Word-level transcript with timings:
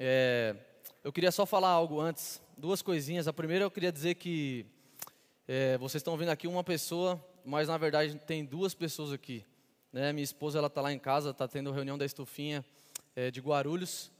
É, 0.00 0.54
eu 1.02 1.12
queria 1.12 1.32
só 1.32 1.44
falar 1.44 1.70
algo 1.70 2.00
antes, 2.00 2.40
duas 2.56 2.80
coisinhas. 2.80 3.26
A 3.26 3.32
primeira 3.32 3.64
eu 3.64 3.70
queria 3.70 3.90
dizer 3.90 4.14
que 4.14 4.64
é, 5.48 5.76
vocês 5.76 6.00
estão 6.00 6.16
vendo 6.16 6.28
aqui 6.28 6.46
uma 6.46 6.62
pessoa, 6.62 7.20
mas 7.44 7.66
na 7.66 7.76
verdade 7.76 8.14
tem 8.24 8.44
duas 8.44 8.74
pessoas 8.74 9.10
aqui. 9.12 9.44
Né? 9.92 10.12
Minha 10.12 10.22
esposa 10.22 10.58
ela 10.58 10.68
está 10.68 10.80
lá 10.80 10.92
em 10.92 11.00
casa, 11.00 11.30
está 11.30 11.48
tendo 11.48 11.72
reunião 11.72 11.98
da 11.98 12.06
estufinha 12.06 12.64
é, 13.16 13.28
de 13.28 13.40
Guarulhos, 13.40 14.12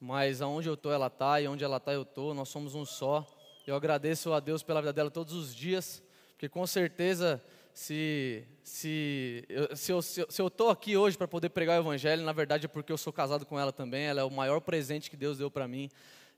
mas 0.00 0.42
aonde 0.42 0.68
eu 0.68 0.74
estou 0.74 0.90
ela 0.90 1.06
está 1.06 1.40
e 1.40 1.46
onde 1.46 1.62
ela 1.62 1.76
está 1.76 1.92
eu 1.92 2.02
estou. 2.02 2.34
Nós 2.34 2.48
somos 2.48 2.74
um 2.74 2.84
só. 2.84 3.24
Eu 3.64 3.76
agradeço 3.76 4.32
a 4.32 4.40
Deus 4.40 4.64
pela 4.64 4.80
vida 4.80 4.92
dela 4.92 5.12
todos 5.12 5.32
os 5.32 5.54
dias, 5.54 6.02
porque 6.32 6.48
com 6.48 6.66
certeza 6.66 7.40
se, 7.72 8.44
se, 8.62 9.44
eu, 9.48 9.76
se, 9.76 9.92
eu, 9.92 10.02
se 10.02 10.42
eu 10.42 10.46
estou 10.48 10.70
aqui 10.70 10.96
hoje 10.96 11.16
para 11.16 11.28
poder 11.28 11.50
pregar 11.50 11.78
o 11.78 11.82
Evangelho, 11.82 12.22
na 12.22 12.32
verdade 12.32 12.66
é 12.66 12.68
porque 12.68 12.92
eu 12.92 12.98
sou 12.98 13.12
casado 13.12 13.46
com 13.46 13.58
ela 13.58 13.72
também. 13.72 14.04
Ela 14.04 14.20
é 14.20 14.24
o 14.24 14.30
maior 14.30 14.60
presente 14.60 15.10
que 15.10 15.16
Deus 15.16 15.38
deu 15.38 15.50
para 15.50 15.66
mim. 15.66 15.90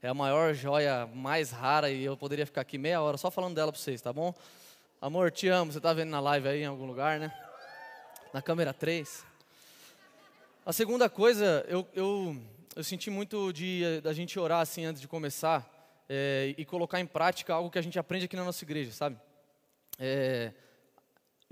É 0.02 0.08
a 0.08 0.14
maior 0.14 0.54
joia 0.54 1.06
mais 1.06 1.50
rara 1.50 1.90
e 1.90 2.04
eu 2.04 2.16
poderia 2.16 2.44
ficar 2.44 2.60
aqui 2.60 2.76
meia 2.76 3.00
hora 3.00 3.16
só 3.16 3.30
falando 3.30 3.54
dela 3.54 3.72
para 3.72 3.80
vocês, 3.80 4.00
tá 4.00 4.12
bom? 4.12 4.34
Amor, 5.00 5.30
te 5.30 5.48
amo. 5.48 5.72
Você 5.72 5.78
está 5.78 5.92
vendo 5.92 6.10
na 6.10 6.20
live 6.20 6.48
aí 6.48 6.62
em 6.62 6.66
algum 6.66 6.86
lugar, 6.86 7.18
né? 7.18 7.32
Na 8.32 8.42
câmera 8.42 8.72
3. 8.72 9.24
A 10.64 10.72
segunda 10.72 11.10
coisa, 11.10 11.64
eu, 11.68 11.86
eu, 11.94 12.36
eu 12.76 12.84
senti 12.84 13.10
muito 13.10 13.52
de 13.52 14.00
da 14.00 14.12
gente 14.12 14.38
orar 14.38 14.60
assim 14.60 14.84
antes 14.84 15.00
de 15.00 15.08
começar 15.08 15.68
é, 16.08 16.54
e 16.56 16.64
colocar 16.64 17.00
em 17.00 17.06
prática 17.06 17.54
algo 17.54 17.70
que 17.70 17.78
a 17.78 17.82
gente 17.82 17.98
aprende 17.98 18.26
aqui 18.26 18.36
na 18.36 18.44
nossa 18.44 18.64
igreja, 18.64 18.92
sabe? 18.92 19.16
É, 19.98 20.52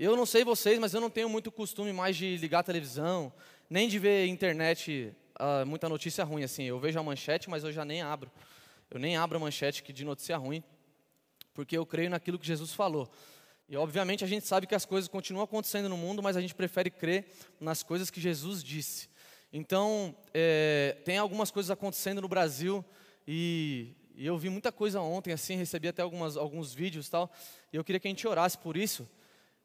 eu 0.03 0.17
não 0.17 0.25
sei 0.25 0.43
vocês, 0.43 0.79
mas 0.79 0.95
eu 0.95 0.99
não 0.99 1.11
tenho 1.11 1.29
muito 1.29 1.51
costume 1.51 1.93
mais 1.93 2.17
de 2.17 2.35
ligar 2.37 2.59
a 2.59 2.63
televisão, 2.63 3.31
nem 3.69 3.87
de 3.87 3.99
ver 3.99 4.25
internet, 4.25 5.15
uh, 5.39 5.63
muita 5.63 5.87
notícia 5.87 6.23
ruim 6.23 6.43
assim. 6.43 6.63
Eu 6.63 6.79
vejo 6.79 6.99
a 6.99 7.03
manchete, 7.03 7.47
mas 7.47 7.63
eu 7.63 7.71
já 7.71 7.85
nem 7.85 8.01
abro. 8.01 8.31
Eu 8.89 8.99
nem 8.99 9.15
abro 9.15 9.37
a 9.37 9.39
manchete 9.39 9.83
de 9.93 10.03
notícia 10.03 10.35
ruim, 10.37 10.63
porque 11.53 11.77
eu 11.77 11.85
creio 11.85 12.09
naquilo 12.09 12.39
que 12.39 12.47
Jesus 12.47 12.73
falou. 12.73 13.11
E 13.69 13.77
obviamente 13.77 14.23
a 14.23 14.27
gente 14.27 14.47
sabe 14.47 14.65
que 14.65 14.73
as 14.73 14.85
coisas 14.85 15.07
continuam 15.07 15.43
acontecendo 15.43 15.87
no 15.87 15.95
mundo, 15.95 16.23
mas 16.23 16.35
a 16.35 16.41
gente 16.41 16.55
prefere 16.55 16.89
crer 16.89 17.27
nas 17.59 17.83
coisas 17.83 18.09
que 18.09 18.19
Jesus 18.19 18.63
disse. 18.63 19.07
Então, 19.53 20.15
é, 20.33 20.97
tem 21.05 21.19
algumas 21.19 21.51
coisas 21.51 21.69
acontecendo 21.69 22.21
no 22.21 22.27
Brasil 22.27 22.83
e, 23.27 23.93
e, 24.15 24.25
eu 24.25 24.35
vi 24.35 24.49
muita 24.49 24.71
coisa 24.71 24.99
ontem, 24.99 25.31
assim, 25.31 25.55
recebi 25.55 25.87
até 25.87 26.01
algumas, 26.01 26.37
alguns 26.37 26.73
vídeos 26.73 27.07
tal, 27.07 27.31
e 27.71 27.75
eu 27.75 27.83
queria 27.83 27.99
que 27.99 28.07
a 28.07 28.09
gente 28.09 28.27
orasse 28.27 28.57
por 28.57 28.75
isso, 28.75 29.07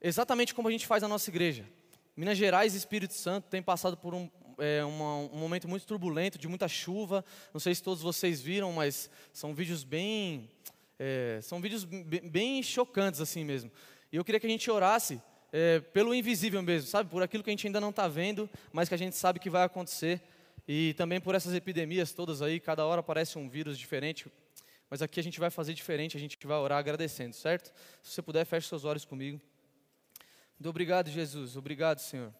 exatamente 0.00 0.54
como 0.54 0.68
a 0.68 0.70
gente 0.70 0.86
faz 0.86 1.02
na 1.02 1.08
nossa 1.08 1.30
igreja. 1.30 1.66
Minas 2.16 2.38
Gerais 2.38 2.74
e 2.74 2.78
Espírito 2.78 3.14
Santo 3.14 3.48
têm 3.48 3.62
passado 3.62 3.96
por 3.96 4.14
um, 4.14 4.30
é, 4.58 4.84
uma, 4.84 5.16
um 5.16 5.38
momento 5.38 5.68
muito 5.68 5.86
turbulento, 5.86 6.38
de 6.38 6.48
muita 6.48 6.68
chuva. 6.68 7.24
Não 7.52 7.60
sei 7.60 7.74
se 7.74 7.82
todos 7.82 8.02
vocês 8.02 8.40
viram, 8.40 8.72
mas 8.72 9.10
são 9.32 9.54
vídeos 9.54 9.84
bem, 9.84 10.50
é, 10.98 11.40
são 11.42 11.60
vídeos 11.60 11.84
bem 11.84 12.62
chocantes 12.62 13.20
assim 13.20 13.44
mesmo. 13.44 13.70
E 14.10 14.16
eu 14.16 14.24
queria 14.24 14.40
que 14.40 14.46
a 14.46 14.50
gente 14.50 14.70
orasse 14.70 15.20
é, 15.52 15.80
pelo 15.80 16.14
invisível 16.14 16.62
mesmo, 16.62 16.88
sabe? 16.88 17.10
Por 17.10 17.22
aquilo 17.22 17.42
que 17.42 17.50
a 17.50 17.52
gente 17.52 17.66
ainda 17.66 17.80
não 17.80 17.90
está 17.90 18.08
vendo, 18.08 18.48
mas 18.72 18.88
que 18.88 18.94
a 18.94 18.98
gente 18.98 19.16
sabe 19.16 19.38
que 19.38 19.50
vai 19.50 19.64
acontecer. 19.64 20.22
E 20.66 20.94
também 20.94 21.20
por 21.20 21.34
essas 21.34 21.54
epidemias 21.54 22.12
todas 22.12 22.42
aí, 22.42 22.58
cada 22.58 22.84
hora 22.84 23.00
aparece 23.00 23.38
um 23.38 23.48
vírus 23.48 23.78
diferente. 23.78 24.26
Mas 24.88 25.02
aqui 25.02 25.20
a 25.20 25.22
gente 25.22 25.38
vai 25.38 25.50
fazer 25.50 25.74
diferente, 25.74 26.16
a 26.16 26.20
gente 26.20 26.38
vai 26.46 26.56
orar 26.56 26.78
agradecendo, 26.78 27.34
certo? 27.34 27.72
Se 28.02 28.12
você 28.12 28.22
puder, 28.22 28.44
feche 28.44 28.68
seus 28.68 28.84
olhos 28.84 29.04
comigo. 29.04 29.40
Muito 30.58 30.70
obrigado, 30.70 31.10
Jesus. 31.10 31.54
Obrigado, 31.54 31.98
Senhor. 31.98 32.32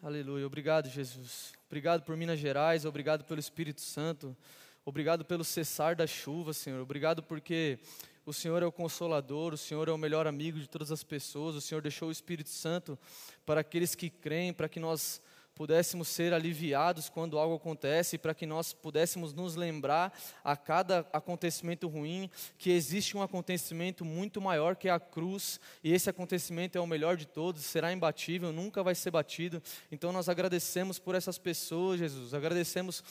Aleluia. 0.00 0.46
Obrigado, 0.46 0.88
Jesus. 0.88 1.52
Obrigado 1.66 2.04
por 2.04 2.16
Minas 2.16 2.38
Gerais. 2.38 2.84
Obrigado 2.84 3.24
pelo 3.24 3.40
Espírito 3.40 3.80
Santo. 3.80 4.36
Obrigado 4.84 5.24
pelo 5.24 5.42
cessar 5.42 5.96
da 5.96 6.06
chuva, 6.06 6.52
Senhor. 6.52 6.80
Obrigado 6.80 7.20
porque 7.20 7.80
o 8.24 8.32
Senhor 8.32 8.62
é 8.62 8.66
o 8.66 8.70
consolador, 8.70 9.54
o 9.54 9.58
Senhor 9.58 9.88
é 9.88 9.90
o 9.90 9.98
melhor 9.98 10.28
amigo 10.28 10.60
de 10.60 10.68
todas 10.68 10.92
as 10.92 11.02
pessoas. 11.02 11.56
O 11.56 11.60
Senhor 11.60 11.80
deixou 11.80 12.10
o 12.10 12.12
Espírito 12.12 12.50
Santo 12.50 12.96
para 13.44 13.62
aqueles 13.62 13.96
que 13.96 14.08
creem, 14.08 14.52
para 14.52 14.68
que 14.68 14.78
nós 14.78 15.20
pudéssemos 15.54 16.08
ser 16.08 16.32
aliviados 16.32 17.08
quando 17.08 17.38
algo 17.38 17.56
acontece, 17.56 18.18
para 18.18 18.34
que 18.34 18.46
nós 18.46 18.72
pudéssemos 18.72 19.32
nos 19.32 19.54
lembrar 19.54 20.12
a 20.42 20.56
cada 20.56 21.06
acontecimento 21.12 21.88
ruim 21.88 22.30
que 22.58 22.70
existe 22.70 23.16
um 23.16 23.22
acontecimento 23.22 24.04
muito 24.04 24.40
maior 24.40 24.76
que 24.76 24.88
a 24.88 24.98
cruz, 24.98 25.60
e 25.82 25.92
esse 25.92 26.08
acontecimento 26.08 26.76
é 26.76 26.80
o 26.80 26.86
melhor 26.86 27.16
de 27.16 27.26
todos, 27.26 27.62
será 27.62 27.92
imbatível, 27.92 28.52
nunca 28.52 28.82
vai 28.82 28.94
ser 28.94 29.10
batido. 29.10 29.62
Então 29.90 30.12
nós 30.12 30.28
agradecemos 30.28 30.98
por 30.98 31.14
essas 31.14 31.38
pessoas, 31.38 31.98
Jesus, 31.98 32.34
agradecemos 32.34 33.02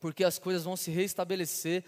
porque 0.00 0.22
as 0.22 0.38
coisas 0.38 0.64
vão 0.64 0.76
se 0.76 0.90
restabelecer 0.90 1.82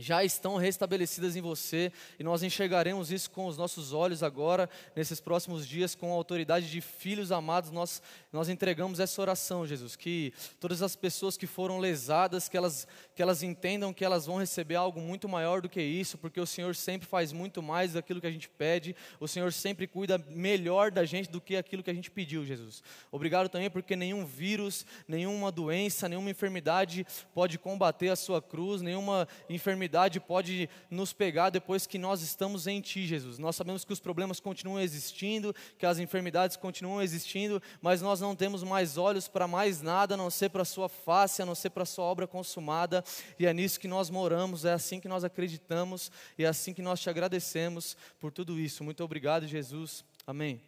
já 0.00 0.24
estão 0.24 0.56
restabelecidas 0.56 1.36
em 1.36 1.42
você 1.42 1.92
e 2.18 2.24
nós 2.24 2.42
enxergaremos 2.42 3.12
isso 3.12 3.30
com 3.30 3.46
os 3.46 3.58
nossos 3.58 3.92
olhos 3.92 4.22
agora, 4.22 4.68
nesses 4.96 5.20
próximos 5.20 5.68
dias, 5.68 5.94
com 5.94 6.10
a 6.10 6.14
autoridade 6.14 6.70
de 6.70 6.80
filhos 6.80 7.30
amados. 7.30 7.70
Nós, 7.70 8.02
nós 8.32 8.48
entregamos 8.48 8.98
essa 8.98 9.20
oração, 9.20 9.66
Jesus, 9.66 9.96
que 9.96 10.32
todas 10.58 10.80
as 10.80 10.96
pessoas 10.96 11.36
que 11.36 11.46
foram 11.46 11.78
lesadas, 11.78 12.48
que 12.48 12.56
elas, 12.56 12.88
que 13.14 13.20
elas 13.20 13.42
entendam 13.42 13.92
que 13.92 14.04
elas 14.04 14.24
vão 14.24 14.38
receber 14.38 14.76
algo 14.76 15.00
muito 15.00 15.28
maior 15.28 15.60
do 15.60 15.68
que 15.68 15.82
isso, 15.82 16.16
porque 16.16 16.40
o 16.40 16.46
Senhor 16.46 16.74
sempre 16.74 17.06
faz 17.06 17.30
muito 17.30 17.62
mais 17.62 17.92
daquilo 17.92 18.22
que 18.22 18.26
a 18.26 18.32
gente 18.32 18.48
pede, 18.48 18.96
o 19.18 19.28
Senhor 19.28 19.52
sempre 19.52 19.86
cuida 19.86 20.16
melhor 20.30 20.90
da 20.90 21.04
gente 21.04 21.30
do 21.30 21.42
que 21.42 21.56
aquilo 21.56 21.82
que 21.82 21.90
a 21.90 21.94
gente 21.94 22.10
pediu, 22.10 22.44
Jesus. 22.44 22.82
Obrigado 23.12 23.50
também 23.50 23.68
porque 23.68 23.94
nenhum 23.94 24.24
vírus, 24.24 24.86
nenhuma 25.06 25.52
doença, 25.52 26.08
nenhuma 26.08 26.30
enfermidade 26.30 27.06
pode 27.34 27.58
combater 27.58 28.08
a 28.08 28.16
sua 28.16 28.40
cruz, 28.40 28.80
nenhuma 28.80 29.28
enfermidade 29.48 29.89
enfermidade 29.90 30.20
pode 30.20 30.70
nos 30.88 31.12
pegar 31.12 31.50
depois 31.50 31.84
que 31.84 31.98
nós 31.98 32.22
estamos 32.22 32.68
em 32.68 32.80
Ti, 32.80 33.06
Jesus. 33.06 33.38
Nós 33.38 33.56
sabemos 33.56 33.84
que 33.84 33.92
os 33.92 33.98
problemas 33.98 34.38
continuam 34.38 34.80
existindo, 34.80 35.52
que 35.76 35.84
as 35.84 35.98
enfermidades 35.98 36.56
continuam 36.56 37.02
existindo, 37.02 37.60
mas 37.82 38.00
nós 38.00 38.20
não 38.20 38.36
temos 38.36 38.62
mais 38.62 38.96
olhos 38.96 39.26
para 39.26 39.48
mais 39.48 39.82
nada, 39.82 40.14
a 40.14 40.16
não 40.16 40.30
ser 40.30 40.48
para 40.50 40.62
a 40.62 40.64
Sua 40.64 40.88
face, 40.88 41.42
a 41.42 41.46
não 41.46 41.56
ser 41.56 41.70
para 41.70 41.82
a 41.82 41.86
Sua 41.86 42.04
obra 42.04 42.26
consumada, 42.28 43.02
e 43.36 43.46
é 43.46 43.52
nisso 43.52 43.80
que 43.80 43.88
nós 43.88 44.10
moramos, 44.10 44.64
é 44.64 44.72
assim 44.72 45.00
que 45.00 45.08
nós 45.08 45.24
acreditamos, 45.24 46.12
e 46.38 46.44
é 46.44 46.46
assim 46.46 46.72
que 46.72 46.82
nós 46.82 47.00
te 47.00 47.10
agradecemos 47.10 47.96
por 48.20 48.30
tudo 48.30 48.60
isso. 48.60 48.84
Muito 48.84 49.02
obrigado, 49.02 49.48
Jesus. 49.48 50.04
Amém. 50.24 50.60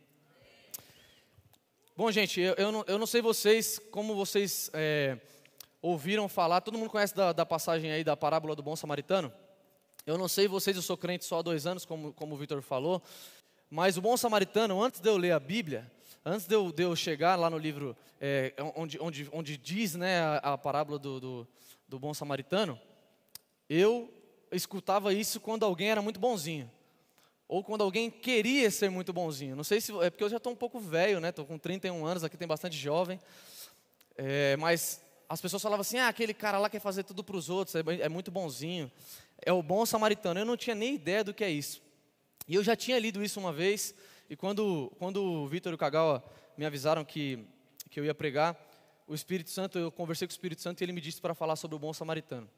Bom, 1.97 2.11
gente, 2.11 2.41
eu, 2.41 2.55
eu, 2.55 2.73
não, 2.73 2.85
eu 2.89 2.99
não 2.99 3.07
sei 3.07 3.23
vocês, 3.23 3.79
como 3.93 4.17
vocês. 4.17 4.69
É, 4.73 5.17
ouviram 5.83 6.29
falar, 6.29 6.61
todo 6.61 6.79
mundo 6.79 6.89
conhece 6.89 7.15
da, 7.15 7.33
da, 7.33 7.45
passagem 7.45 7.91
aí 7.91 8.05
da 8.05 8.17
parábola 8.17 8.55
do 8.55 8.63
bom 8.63 8.77
samaritano? 8.77 9.33
Eu 10.07 10.17
não 10.17 10.29
sei 10.29 10.47
vocês, 10.47 10.77
eu 10.77 10.83
sou 10.83 10.97
crente 10.97 11.25
só 11.25 11.41
há 11.41 11.43
dois 11.43 11.67
anos, 11.67 11.85
como, 11.85 12.13
como 12.13 12.35
o 12.35 12.39
Vitor 12.39 12.63
falou, 12.63 13.03
mas 13.69 13.97
o 13.99 14.01
bom 14.01 14.17
samaritano, 14.17 14.81
antes 14.81 15.01
de 15.01 15.09
eu 15.09 15.17
ler 15.17 15.33
a 15.33 15.41
Bíblia, 15.41 15.91
antes 16.25 16.47
de 16.47 16.55
eu, 16.55 16.71
de 16.71 16.85
eu 16.85 16.95
chegar 16.95 17.37
lá 17.37 17.51
no 17.51 17.59
livro 17.59 17.97
é, 18.21 18.55
onde, 18.77 18.99
onde, 19.01 19.29
onde 19.33 19.57
diz 19.57 19.97
né, 19.97 20.21
a, 20.21 20.53
a 20.53 20.59
parábola 20.59 20.99
do, 20.99 21.21
do, 21.21 21.49
do 21.89 21.99
bom 21.99 22.15
samaritano, 22.15 22.81
eu 23.69 24.13
escutava 24.53 25.13
isso 25.13 25.41
quando 25.41 25.65
alguém 25.65 25.91
era 25.91 26.01
muito 26.01 26.21
bonzinho 26.21 26.71
ou 27.49 27.63
quando 27.63 27.83
alguém 27.83 28.11
queria 28.11 28.71
ser 28.71 28.89
muito 28.89 29.13
bonzinho. 29.13 29.55
Não 29.55 29.63
sei 29.63 29.79
se 29.79 29.93
é 30.01 30.09
porque 30.09 30.25
eu 30.25 30.29
já 30.31 30.39
estou 30.39 30.55
um 30.55 30.57
pouco 30.57 30.81
velho, 30.81 31.21
né? 31.21 31.29
Estou 31.29 31.45
com 31.45 31.59
31 31.59 32.07
anos, 32.07 32.25
aqui 32.25 32.35
tem 32.35 32.49
bastante 32.49 32.77
jovem. 32.79 33.21
É, 34.17 34.57
mas 34.57 35.05
as 35.33 35.41
pessoas 35.41 35.63
falavam 35.63 35.81
assim: 35.81 35.99
ah, 35.99 36.09
aquele 36.09 36.35
cara 36.35 36.59
lá 36.59 36.69
quer 36.69 36.81
fazer 36.81 37.05
tudo 37.05 37.25
para 37.25 37.37
os 37.37 37.49
outros, 37.49 37.75
é, 37.75 37.81
é 38.01 38.09
muito 38.09 38.31
bonzinho, 38.31 38.93
é 39.41 39.53
o 39.53 39.63
bom 39.63 39.87
samaritano. 39.87 40.39
Eu 40.39 40.45
não 40.45 40.57
tinha 40.57 40.77
nem 40.77 40.95
ideia 40.95 41.25
do 41.25 41.33
que 41.33 41.43
é 41.43 41.51
isso. 41.51 41.81
E 42.47 42.55
eu 42.55 42.63
já 42.63 42.77
tinha 42.77 42.99
lido 42.99 43.23
isso 43.25 43.41
uma 43.41 43.53
vez, 43.53 43.95
e 44.29 44.37
quando, 44.37 44.93
quando 44.99 45.23
o 45.23 45.47
Vitor 45.47 45.73
e 45.73 45.75
o 45.75 45.79
Kagawa 45.79 46.23
me 46.57 46.67
avisaram 46.67 47.05
que, 47.05 47.47
que 47.89 47.99
eu 47.99 48.05
ia 48.05 48.15
pregar, 48.15 48.59
o 49.07 49.15
Espírito 49.15 49.51
Santo, 49.51 49.79
eu 49.79 49.91
conversei 49.91 50.27
com 50.27 50.33
o 50.33 50.35
Espírito 50.35 50.61
Santo 50.61 50.81
e 50.81 50.85
ele 50.85 50.93
me 50.93 51.01
disse 51.01 51.21
para 51.21 51.35
falar 51.35 51.57
sobre 51.57 51.77
o 51.77 51.79
bom 51.79 51.93
samaritano. 51.93 52.49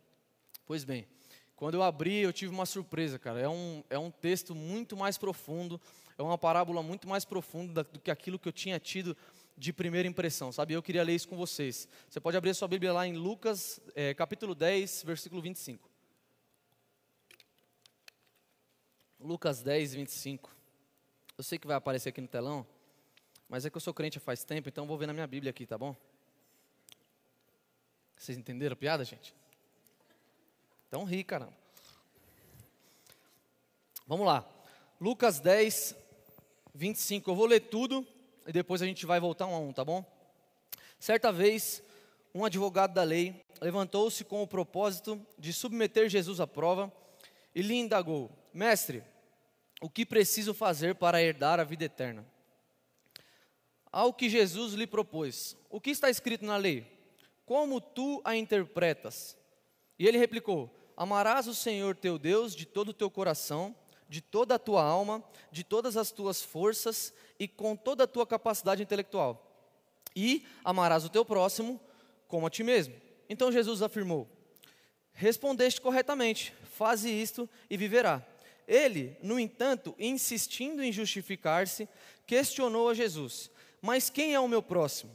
Pois 0.66 0.82
bem, 0.84 1.06
quando 1.54 1.74
eu 1.74 1.82
abri, 1.82 2.18
eu 2.18 2.32
tive 2.32 2.52
uma 2.52 2.66
surpresa, 2.66 3.18
cara. 3.18 3.40
É 3.40 3.48
um, 3.48 3.84
é 3.88 3.98
um 3.98 4.10
texto 4.10 4.54
muito 4.54 4.96
mais 4.96 5.16
profundo, 5.16 5.80
é 6.18 6.22
uma 6.22 6.38
parábola 6.38 6.82
muito 6.82 7.08
mais 7.08 7.24
profunda 7.24 7.84
do 7.84 8.00
que 8.00 8.10
aquilo 8.10 8.38
que 8.38 8.48
eu 8.48 8.52
tinha 8.52 8.80
tido 8.80 9.16
de 9.56 9.72
primeira 9.72 10.08
impressão, 10.08 10.50
sabe? 10.50 10.74
Eu 10.74 10.82
queria 10.82 11.02
ler 11.02 11.14
isso 11.14 11.28
com 11.28 11.36
vocês. 11.36 11.88
Você 12.08 12.20
pode 12.20 12.36
abrir 12.36 12.54
sua 12.54 12.68
Bíblia 12.68 12.92
lá 12.92 13.06
em 13.06 13.16
Lucas, 13.16 13.80
é, 13.94 14.12
capítulo 14.14 14.54
10, 14.54 15.04
versículo 15.04 15.40
25. 15.40 15.88
Lucas 19.20 19.62
10, 19.62 19.94
25. 19.94 20.50
Eu 21.38 21.44
sei 21.44 21.58
que 21.58 21.66
vai 21.66 21.76
aparecer 21.76 22.10
aqui 22.10 22.20
no 22.20 22.28
telão, 22.28 22.66
mas 23.48 23.64
é 23.64 23.70
que 23.70 23.76
eu 23.76 23.80
sou 23.80 23.94
crente 23.94 24.18
faz 24.18 24.44
tempo, 24.44 24.68
então 24.68 24.86
vou 24.86 24.98
ver 24.98 25.06
na 25.06 25.12
minha 25.12 25.26
Bíblia 25.26 25.50
aqui, 25.50 25.66
tá 25.66 25.78
bom? 25.78 25.96
Vocês 28.16 28.36
entenderam 28.36 28.74
a 28.74 28.76
piada, 28.76 29.04
gente? 29.04 29.34
Então 30.88 31.04
ri, 31.04 31.24
caramba. 31.24 31.54
Vamos 34.06 34.26
lá. 34.26 34.48
Lucas 35.00 35.40
10, 35.40 35.96
25. 36.74 37.30
Eu 37.30 37.34
vou 37.34 37.46
ler 37.46 37.60
tudo 37.60 38.06
e 38.46 38.52
depois 38.52 38.82
a 38.82 38.86
gente 38.86 39.06
vai 39.06 39.18
voltar 39.18 39.46
um 39.46 39.54
a 39.54 39.58
um, 39.58 39.72
tá 39.72 39.84
bom? 39.84 40.04
Certa 40.98 41.32
vez, 41.32 41.82
um 42.34 42.44
advogado 42.44 42.92
da 42.94 43.02
lei, 43.02 43.44
levantou-se 43.60 44.24
com 44.24 44.42
o 44.42 44.46
propósito 44.46 45.20
de 45.38 45.52
submeter 45.52 46.08
Jesus 46.08 46.40
à 46.40 46.46
prova 46.46 46.92
e 47.54 47.62
lhe 47.62 47.74
indagou: 47.74 48.30
Mestre, 48.52 49.02
o 49.80 49.88
que 49.88 50.04
preciso 50.04 50.52
fazer 50.52 50.94
para 50.94 51.22
herdar 51.22 51.60
a 51.60 51.64
vida 51.64 51.84
eterna? 51.84 52.26
Ao 53.92 54.12
que 54.12 54.28
Jesus 54.28 54.74
lhe 54.74 54.86
propôs: 54.86 55.56
O 55.70 55.80
que 55.80 55.90
está 55.90 56.10
escrito 56.10 56.44
na 56.44 56.56
lei? 56.56 56.86
Como 57.46 57.80
tu 57.80 58.20
a 58.24 58.36
interpretas? 58.36 59.36
E 59.98 60.06
ele 60.06 60.18
replicou: 60.18 60.74
Amarás 60.96 61.46
o 61.46 61.54
Senhor 61.54 61.94
teu 61.96 62.18
Deus 62.18 62.54
de 62.54 62.66
todo 62.66 62.88
o 62.88 62.94
teu 62.94 63.10
coração, 63.10 63.74
de 64.08 64.20
toda 64.20 64.54
a 64.54 64.58
tua 64.58 64.82
alma, 64.82 65.22
de 65.50 65.64
todas 65.64 65.96
as 65.96 66.10
tuas 66.10 66.42
forças 66.42 67.12
e 67.38 67.48
com 67.48 67.74
toda 67.74 68.04
a 68.04 68.06
tua 68.06 68.26
capacidade 68.26 68.82
intelectual. 68.82 69.50
E 70.14 70.46
amarás 70.64 71.04
o 71.04 71.08
teu 71.08 71.24
próximo 71.24 71.80
como 72.28 72.46
a 72.46 72.50
ti 72.50 72.62
mesmo. 72.62 72.94
Então 73.28 73.50
Jesus 73.50 73.82
afirmou: 73.82 74.28
Respondeste 75.12 75.80
corretamente, 75.80 76.54
faze 76.64 77.10
isto 77.10 77.48
e 77.68 77.76
viverá. 77.76 78.24
Ele, 78.66 79.16
no 79.22 79.38
entanto, 79.38 79.94
insistindo 79.98 80.82
em 80.82 80.92
justificar-se, 80.92 81.88
questionou 82.26 82.88
a 82.88 82.94
Jesus: 82.94 83.50
Mas 83.80 84.08
quem 84.10 84.34
é 84.34 84.40
o 84.40 84.48
meu 84.48 84.62
próximo? 84.62 85.12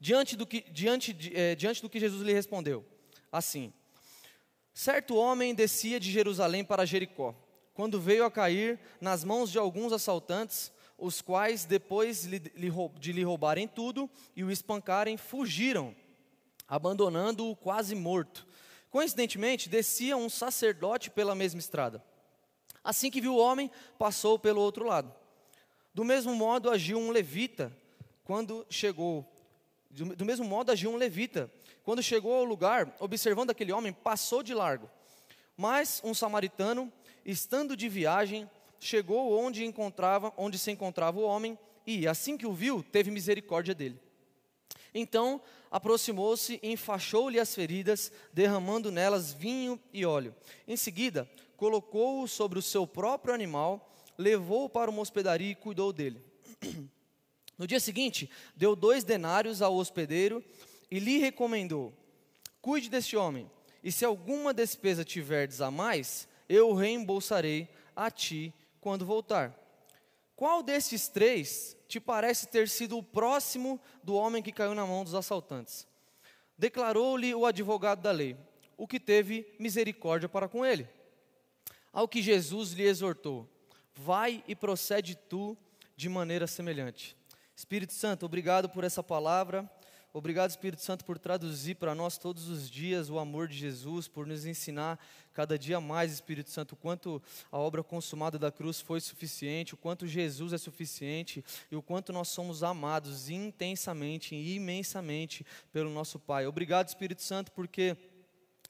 Diante 0.00 0.36
do 0.36 0.46
que, 0.46 0.60
diante, 0.70 1.16
eh, 1.34 1.54
diante 1.54 1.82
do 1.82 1.88
que 1.88 2.00
Jesus 2.00 2.22
lhe 2.22 2.32
respondeu: 2.32 2.84
Assim, 3.30 3.72
certo 4.72 5.16
homem 5.16 5.54
descia 5.54 5.98
de 5.98 6.10
Jerusalém 6.10 6.64
para 6.64 6.86
Jericó, 6.86 7.34
quando 7.76 8.00
veio 8.00 8.24
a 8.24 8.30
cair 8.30 8.80
nas 9.02 9.22
mãos 9.22 9.52
de 9.52 9.58
alguns 9.58 9.92
assaltantes, 9.92 10.72
os 10.96 11.20
quais, 11.20 11.66
depois 11.66 12.26
de 12.26 13.12
lhe 13.12 13.22
roubarem 13.22 13.68
tudo 13.68 14.08
e 14.34 14.42
o 14.42 14.50
espancarem, 14.50 15.18
fugiram, 15.18 15.94
abandonando-o 16.66 17.54
quase 17.54 17.94
morto. 17.94 18.46
Coincidentemente, 18.90 19.68
descia 19.68 20.16
um 20.16 20.30
sacerdote 20.30 21.10
pela 21.10 21.34
mesma 21.34 21.60
estrada. 21.60 22.02
Assim 22.82 23.10
que 23.10 23.20
viu 23.20 23.34
o 23.34 23.38
homem, 23.38 23.70
passou 23.98 24.38
pelo 24.38 24.62
outro 24.62 24.86
lado. 24.86 25.14
Do 25.92 26.02
mesmo 26.02 26.34
modo 26.34 26.70
agiu 26.70 26.98
um 26.98 27.10
levita 27.10 27.70
quando 28.24 28.66
chegou. 28.70 29.30
Do 29.90 30.24
mesmo 30.24 30.46
modo 30.46 30.72
agiu 30.72 30.90
um 30.90 30.96
levita. 30.96 31.52
Quando 31.84 32.02
chegou 32.02 32.34
ao 32.34 32.44
lugar, 32.44 32.96
observando 32.98 33.50
aquele 33.50 33.70
homem, 33.70 33.92
passou 33.92 34.42
de 34.42 34.54
largo. 34.54 34.88
Mas 35.58 36.00
um 36.02 36.14
samaritano, 36.14 36.90
estando 37.26 37.76
de 37.76 37.88
viagem, 37.88 38.48
chegou 38.78 39.36
onde 39.36 39.64
encontrava, 39.64 40.32
onde 40.36 40.58
se 40.58 40.70
encontrava 40.70 41.18
o 41.18 41.24
homem 41.24 41.58
e, 41.84 42.06
assim 42.06 42.38
que 42.38 42.46
o 42.46 42.52
viu, 42.52 42.82
teve 42.82 43.10
misericórdia 43.10 43.74
dele. 43.74 44.00
Então 44.94 45.42
aproximou-se 45.70 46.58
e 46.62 46.72
enfaixou-lhe 46.72 47.38
as 47.38 47.54
feridas, 47.54 48.10
derramando 48.32 48.90
nelas 48.90 49.32
vinho 49.32 49.78
e 49.92 50.06
óleo. 50.06 50.34
Em 50.66 50.76
seguida, 50.76 51.28
colocou-o 51.56 52.28
sobre 52.28 52.58
o 52.58 52.62
seu 52.62 52.86
próprio 52.86 53.34
animal, 53.34 53.92
levou-o 54.16 54.70
para 54.70 54.90
uma 54.90 55.02
hospedaria 55.02 55.50
e 55.50 55.54
cuidou 55.54 55.92
dele. 55.92 56.24
No 57.58 57.66
dia 57.66 57.80
seguinte, 57.80 58.30
deu 58.54 58.76
dois 58.76 59.02
denários 59.02 59.62
ao 59.62 59.74
hospedeiro 59.74 60.44
e 60.90 60.98
lhe 60.98 61.18
recomendou: 61.18 61.92
Cuide 62.60 62.88
deste 62.88 63.16
homem, 63.16 63.50
e 63.82 63.90
se 63.90 64.04
alguma 64.04 64.52
despesa 64.52 65.04
tiverdes 65.04 65.60
a 65.60 65.70
mais, 65.70 66.28
eu 66.48 66.72
reembolsarei 66.74 67.68
a 67.94 68.10
ti 68.10 68.52
quando 68.80 69.06
voltar. 69.06 69.54
Qual 70.34 70.62
destes 70.62 71.08
três 71.08 71.76
te 71.88 71.98
parece 71.98 72.46
ter 72.46 72.68
sido 72.68 72.98
o 72.98 73.02
próximo 73.02 73.80
do 74.02 74.14
homem 74.14 74.42
que 74.42 74.52
caiu 74.52 74.74
na 74.74 74.86
mão 74.86 75.02
dos 75.02 75.14
assaltantes? 75.14 75.86
Declarou-lhe 76.58 77.34
o 77.34 77.46
advogado 77.46 78.02
da 78.02 78.10
lei, 78.10 78.36
o 78.76 78.86
que 78.86 79.00
teve 79.00 79.54
misericórdia 79.58 80.28
para 80.28 80.48
com 80.48 80.64
ele. 80.64 80.88
Ao 81.92 82.06
que 82.06 82.20
Jesus 82.20 82.72
lhe 82.72 82.84
exortou: 82.84 83.48
Vai 83.94 84.44
e 84.46 84.54
procede 84.54 85.14
tu 85.14 85.56
de 85.96 86.08
maneira 86.08 86.46
semelhante. 86.46 87.16
Espírito 87.56 87.94
Santo, 87.94 88.26
obrigado 88.26 88.68
por 88.68 88.84
essa 88.84 89.02
palavra. 89.02 89.70
Obrigado, 90.16 90.48
Espírito 90.48 90.80
Santo, 90.80 91.04
por 91.04 91.18
traduzir 91.18 91.74
para 91.74 91.94
nós 91.94 92.16
todos 92.16 92.48
os 92.48 92.70
dias 92.70 93.10
o 93.10 93.18
amor 93.18 93.46
de 93.46 93.54
Jesus, 93.54 94.08
por 94.08 94.26
nos 94.26 94.46
ensinar 94.46 94.98
cada 95.34 95.58
dia 95.58 95.78
mais, 95.78 96.10
Espírito 96.10 96.48
Santo, 96.48 96.72
o 96.72 96.76
quanto 96.76 97.22
a 97.52 97.58
obra 97.58 97.84
consumada 97.84 98.38
da 98.38 98.50
cruz 98.50 98.80
foi 98.80 98.98
suficiente, 98.98 99.74
o 99.74 99.76
quanto 99.76 100.06
Jesus 100.06 100.54
é 100.54 100.58
suficiente 100.58 101.44
e 101.70 101.76
o 101.76 101.82
quanto 101.82 102.14
nós 102.14 102.28
somos 102.28 102.62
amados 102.62 103.28
intensamente 103.28 104.34
e 104.34 104.54
imensamente 104.54 105.44
pelo 105.70 105.90
nosso 105.90 106.18
Pai. 106.18 106.46
Obrigado, 106.46 106.88
Espírito 106.88 107.22
Santo, 107.22 107.52
porque 107.52 107.94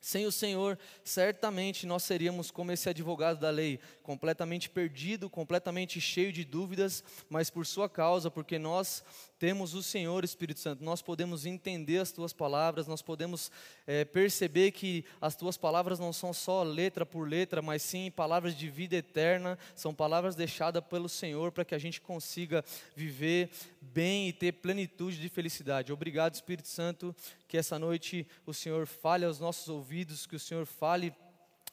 sem 0.06 0.24
o 0.24 0.30
Senhor, 0.30 0.78
certamente 1.02 1.84
nós 1.84 2.04
seríamos 2.04 2.50
como 2.50 2.70
esse 2.70 2.88
advogado 2.88 3.40
da 3.40 3.50
lei, 3.50 3.80
completamente 4.04 4.70
perdido, 4.70 5.28
completamente 5.28 6.00
cheio 6.00 6.32
de 6.32 6.44
dúvidas, 6.44 7.02
mas 7.28 7.50
por 7.50 7.66
Sua 7.66 7.88
causa, 7.88 8.30
porque 8.30 8.58
nós 8.58 9.02
temos 9.38 9.74
o 9.74 9.82
Senhor 9.82 10.24
Espírito 10.24 10.60
Santo, 10.60 10.82
nós 10.82 11.02
podemos 11.02 11.44
entender 11.44 11.98
as 11.98 12.10
tuas 12.10 12.32
palavras, 12.32 12.86
nós 12.86 13.02
podemos 13.02 13.50
é, 13.86 14.04
perceber 14.04 14.70
que 14.70 15.04
as 15.20 15.36
tuas 15.36 15.56
palavras 15.56 15.98
não 15.98 16.12
são 16.12 16.32
só 16.32 16.62
letra 16.62 17.04
por 17.04 17.28
letra, 17.28 17.60
mas 17.60 17.82
sim 17.82 18.10
palavras 18.10 18.56
de 18.56 18.68
vida 18.70 18.96
eterna, 18.96 19.58
são 19.74 19.94
palavras 19.94 20.34
deixadas 20.34 20.82
pelo 20.84 21.08
Senhor 21.08 21.52
para 21.52 21.64
que 21.64 21.74
a 21.74 21.78
gente 21.78 22.00
consiga 22.00 22.64
viver 22.94 23.50
bem 23.80 24.28
e 24.28 24.32
ter 24.32 24.52
plenitude 24.52 25.20
de 25.20 25.28
felicidade. 25.28 25.92
Obrigado, 25.92 26.34
Espírito 26.34 26.68
Santo, 26.68 27.14
que 27.46 27.58
essa 27.58 27.78
noite 27.78 28.26
o 28.46 28.54
Senhor 28.54 28.86
fale 28.86 29.24
aos 29.24 29.38
nossos 29.38 29.68
ouvidos, 29.68 30.26
que 30.26 30.36
o 30.36 30.40
Senhor 30.40 30.64
fale 30.64 31.12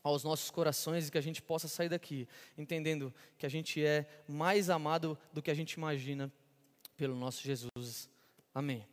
aos 0.03 0.23
nossos 0.23 0.51
corações 0.51 1.07
e 1.07 1.11
que 1.11 1.17
a 1.17 1.21
gente 1.21 1.41
possa 1.41 1.69
sair 1.69 1.87
daqui 1.87 2.27
entendendo 2.57 3.13
que 3.37 3.45
a 3.45 3.49
gente 3.49 3.83
é 3.83 4.05
mais 4.27 4.69
amado 4.69 5.17
do 5.31 5.41
que 5.41 5.49
a 5.49 5.53
gente 5.53 5.73
imagina 5.73 6.29
pelo 7.03 7.17
nosso 7.17 7.43
Jesus. 7.43 8.09
Amém. 8.55 8.87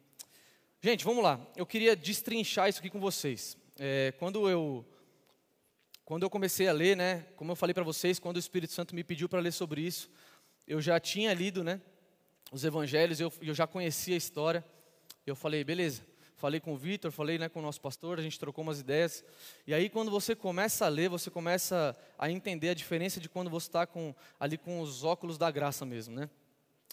Gente, 0.82 1.04
vamos 1.04 1.22
lá. 1.22 1.40
Eu 1.54 1.64
queria 1.64 1.94
destrinchar 1.94 2.68
isso 2.68 2.80
aqui 2.80 2.90
com 2.90 2.98
vocês. 2.98 3.56
É, 3.78 4.12
quando 4.18 4.50
eu 4.50 4.84
quando 6.04 6.24
eu 6.24 6.28
comecei 6.28 6.66
a 6.66 6.72
ler, 6.72 6.96
né, 6.96 7.24
como 7.36 7.52
eu 7.52 7.54
falei 7.54 7.72
para 7.72 7.84
vocês, 7.84 8.18
quando 8.18 8.34
o 8.34 8.40
Espírito 8.40 8.72
Santo 8.72 8.96
me 8.96 9.04
pediu 9.04 9.28
para 9.28 9.38
ler 9.38 9.52
sobre 9.52 9.82
isso, 9.82 10.10
eu 10.66 10.80
já 10.80 10.98
tinha 10.98 11.32
lido, 11.32 11.62
né, 11.62 11.80
os 12.50 12.64
Evangelhos, 12.64 13.20
eu, 13.20 13.32
eu 13.40 13.54
já 13.54 13.64
conhecia 13.64 14.16
a 14.16 14.18
história. 14.18 14.64
Eu 15.24 15.36
falei, 15.36 15.62
beleza. 15.62 16.02
Falei 16.34 16.58
com 16.58 16.74
o 16.74 16.76
Vitor, 16.76 17.12
falei 17.12 17.38
né, 17.38 17.48
com 17.48 17.60
o 17.60 17.62
nosso 17.62 17.80
pastor, 17.80 18.18
a 18.18 18.22
gente 18.22 18.40
trocou 18.40 18.64
umas 18.64 18.80
ideias. 18.80 19.22
E 19.68 19.72
aí, 19.72 19.88
quando 19.88 20.10
você 20.10 20.34
começa 20.34 20.84
a 20.84 20.88
ler, 20.88 21.08
você 21.08 21.30
começa 21.30 21.96
a 22.18 22.28
entender 22.28 22.70
a 22.70 22.74
diferença 22.74 23.20
de 23.20 23.28
quando 23.28 23.48
você 23.48 23.68
está 23.68 23.86
com, 23.86 24.12
ali 24.40 24.58
com 24.58 24.80
os 24.80 25.04
óculos 25.04 25.38
da 25.38 25.48
graça 25.48 25.86
mesmo, 25.86 26.16
né? 26.16 26.28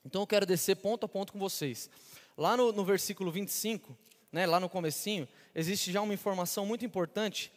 Então 0.05 0.21
eu 0.21 0.27
quero 0.27 0.45
descer 0.45 0.75
ponto 0.75 1.05
a 1.05 1.09
ponto 1.09 1.33
com 1.33 1.39
vocês. 1.39 1.89
Lá 2.37 2.55
no, 2.55 2.71
no 2.71 2.85
versículo 2.85 3.31
25, 3.31 3.97
né, 4.31 4.45
lá 4.45 4.59
no 4.59 4.69
comecinho, 4.69 5.27
existe 5.55 5.91
já 5.91 6.01
uma 6.01 6.13
informação 6.13 6.65
muito 6.65 6.85
importante 6.85 7.51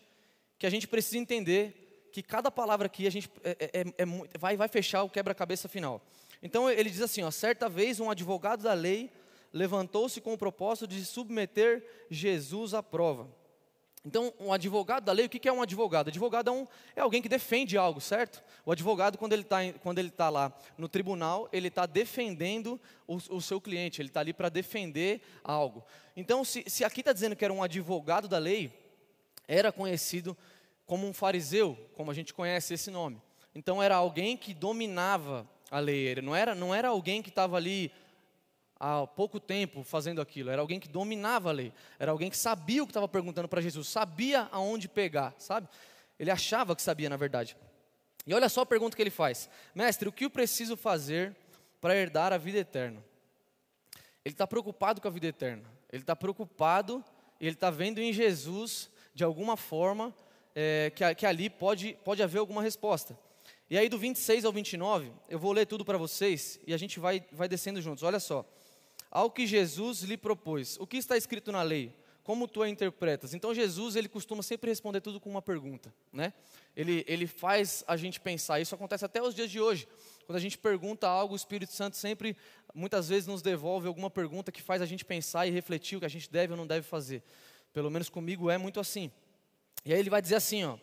que 0.59 0.67
a 0.67 0.71
gente 0.71 0.89
precisa 0.89 1.19
entender 1.19 2.09
que 2.13 2.23
cada 2.23 2.51
palavra 2.51 2.87
aqui 2.87 3.07
a 3.07 3.11
gente 3.11 3.31
é, 3.45 3.51
é, 3.51 3.81
é, 3.81 3.85
é 3.99 4.39
vai, 4.39 4.57
vai 4.57 4.69
fechar 4.69 5.03
o 5.03 5.11
quebra-cabeça 5.11 5.69
final. 5.69 6.03
Então 6.43 6.71
ele 6.71 6.91
diz 6.91 7.03
assim: 7.03 7.23
ó, 7.23 7.31
certa 7.31 7.69
vez 7.69 8.01
um 8.01 8.11
advogado 8.11 8.63
da 8.63 8.73
lei 8.73 9.11
levantou-se 9.53 10.21
com 10.21 10.33
o 10.33 10.39
propósito 10.39 10.87
de 10.87 11.05
submeter 11.05 11.85
Jesus 12.11 12.75
à 12.75 12.83
prova. 12.83 13.29
Então, 14.05 14.33
um 14.41 14.51
advogado 14.51 15.05
da 15.05 15.13
lei, 15.13 15.27
o 15.27 15.29
que 15.29 15.47
é 15.47 15.53
um 15.53 15.61
advogado? 15.61 16.09
Advogado 16.09 16.49
é, 16.49 16.51
um, 16.51 16.67
é 16.97 17.01
alguém 17.03 17.21
que 17.21 17.29
defende 17.29 17.77
algo, 17.77 18.01
certo? 18.01 18.43
O 18.65 18.73
advogado, 18.73 19.19
quando 19.19 19.35
ele 19.35 19.43
está 19.43 19.59
tá 20.17 20.31
lá 20.31 20.53
no 20.79 20.89
tribunal, 20.89 21.51
ele 21.53 21.69
está 21.69 21.85
defendendo 21.85 22.81
o, 23.07 23.17
o, 23.17 23.43
seu 23.43 23.61
cliente, 23.61 24.01
ele 24.01 24.09
está 24.09 24.21
ali 24.21 24.33
para 24.33 24.49
defender 24.49 25.21
algo. 25.45 25.85
Então, 26.17 26.43
se, 26.45 26.65
se 26.67 26.83
aqui 26.83 27.01
está 27.01 27.13
dizendo 27.13 27.37
que 27.37 27.45
era 27.45 27.53
um 27.53 27.63
advogado 27.63 28.27
da 28.27 28.39
lei, 28.39 28.73
era 29.47 29.71
conhecido 29.71 30.37
como 30.87 31.07
um 31.07 31.13
fariseu, 31.13 31.77
como 31.95 32.11
a 32.11 32.15
gente 32.15 32.33
conhece 32.33 32.73
esse 32.73 32.91
nome. 32.91 33.21
Então, 33.55 33.83
era 33.83 33.97
alguém 33.97 34.35
que 34.35 34.55
dominava 34.55 35.47
a 35.71 35.79
lei, 35.79 36.09
ele 36.09 36.23
não 36.23 36.35
era, 36.35 36.55
não 36.55 36.75
era 36.75 36.89
alguém 36.89 37.21
que 37.21 37.29
estava 37.29 37.59
ali 37.59 37.93
há 38.81 39.07
pouco 39.07 39.39
tempo 39.39 39.85
fazendo 39.85 40.23
aquilo, 40.23 40.49
era 40.49 40.63
alguém 40.63 40.81
que 40.81 40.89
dominava 40.89 41.51
a 41.51 41.53
lei, 41.53 41.71
era 41.99 42.11
alguém 42.11 42.31
que 42.31 42.37
sabia 42.37 42.83
o 42.83 42.87
que 42.87 42.91
estava 42.93 43.07
perguntando 43.07 43.47
para 43.47 43.61
Jesus, 43.61 43.87
sabia 43.87 44.49
aonde 44.51 44.89
pegar, 44.89 45.35
sabe? 45.37 45.69
Ele 46.19 46.31
achava 46.31 46.75
que 46.75 46.81
sabia, 46.81 47.11
na 47.11 47.17
verdade. 47.17 47.57
E 48.27 48.33
olha 48.33 48.49
só 48.49 48.63
a 48.63 48.67
pergunta 48.67 48.97
que 48.97 49.03
ele 49.03 49.11
faz: 49.11 49.51
Mestre, 49.75 50.09
o 50.09 50.13
que 50.13 50.25
eu 50.25 50.31
preciso 50.31 50.77
fazer 50.77 51.37
para 51.79 51.95
herdar 51.95 52.33
a 52.33 52.39
vida 52.39 52.59
eterna? 52.59 53.05
Ele 54.25 54.35
está 54.35 54.47
preocupado 54.47 55.01
com 55.01 55.09
a 55.09 55.11
vida 55.11 55.27
eterna, 55.27 55.65
ele 55.93 56.03
está 56.03 56.17
preocupado, 56.17 57.05
ele 57.39 57.53
está 57.53 57.71
vendo 57.71 58.01
em 58.01 58.13
Jesus, 58.13 58.91
de 59.15 59.25
alguma 59.25 59.57
forma, 59.57 60.15
é, 60.55 60.91
que, 60.95 61.15
que 61.15 61.27
ali 61.27 61.51
pode, 61.51 61.99
pode 62.03 62.23
haver 62.23 62.39
alguma 62.39 62.63
resposta. 62.63 63.19
E 63.69 63.79
aí, 63.79 63.89
do 63.89 63.99
26 63.99 64.45
ao 64.45 64.53
29, 64.53 65.13
eu 65.29 65.39
vou 65.39 65.53
ler 65.53 65.67
tudo 65.67 65.85
para 65.85 65.97
vocês 65.97 66.59
e 66.67 66.75
a 66.75 66.77
gente 66.77 66.99
vai, 66.99 67.25
vai 67.31 67.49
descendo 67.49 67.81
juntos. 67.81 68.03
Olha 68.03 68.19
só 68.19 68.45
ao 69.11 69.31
que 69.31 69.47
Jesus 69.47 70.03
lhe 70.03 70.17
propôs. 70.17 70.77
O 70.79 70.87
que 70.87 70.97
está 70.97 71.17
escrito 71.17 71.51
na 71.51 71.63
lei? 71.63 71.95
como 72.31 72.47
tu 72.47 72.63
a 72.63 72.69
interpretas? 72.69 73.35
Então 73.35 73.53
Jesus, 73.53 73.97
ele 73.97 74.09
costuma 74.09 74.41
sempre 74.41 74.71
responder 74.71 75.01
tudo 75.01 75.19
com 75.19 75.29
uma 75.29 75.43
pergunta, 75.43 75.93
né? 76.13 76.33
Ele, 76.77 77.05
ele 77.09 77.27
faz 77.27 77.83
a 77.89 77.97
gente 77.97 78.21
pensar, 78.21 78.61
isso 78.61 78.73
acontece 78.73 79.05
até 79.05 79.21
os 79.21 79.35
dias 79.35 79.51
de 79.51 79.61
hoje. 79.61 79.89
Quando 80.27 80.37
a 80.37 80.41
gente 80.41 80.57
pergunta 80.57 81.09
algo, 81.09 81.33
o 81.33 81.37
Espírito 81.37 81.73
Santo 81.73 81.97
sempre, 81.97 82.37
muitas 82.73 83.09
vezes, 83.09 83.27
nos 83.27 83.43
devolve 83.43 83.89
alguma 83.89 84.09
pergunta 84.09 84.53
que 84.53 84.63
faz 84.63 84.81
a 84.81 84.87
gente 84.87 85.05
pensar 85.05 85.47
e 85.47 85.51
refletir 85.51 85.97
o 85.97 85.99
que 85.99 86.07
a 86.07 86.11
gente 86.11 86.31
deve 86.31 86.53
ou 86.53 86.57
não 86.57 86.69
deve 86.69 86.87
fazer. 86.87 87.21
Pelo 87.73 87.91
menos 87.91 88.09
comigo 88.09 88.49
é 88.49 88.57
muito 88.57 88.79
assim. 88.79 89.11
E 89.85 89.93
aí 89.93 89.99
ele 89.99 90.11
vai 90.11 90.23
dizer 90.23 90.37
assim, 90.37 90.63
ó, 90.63 90.79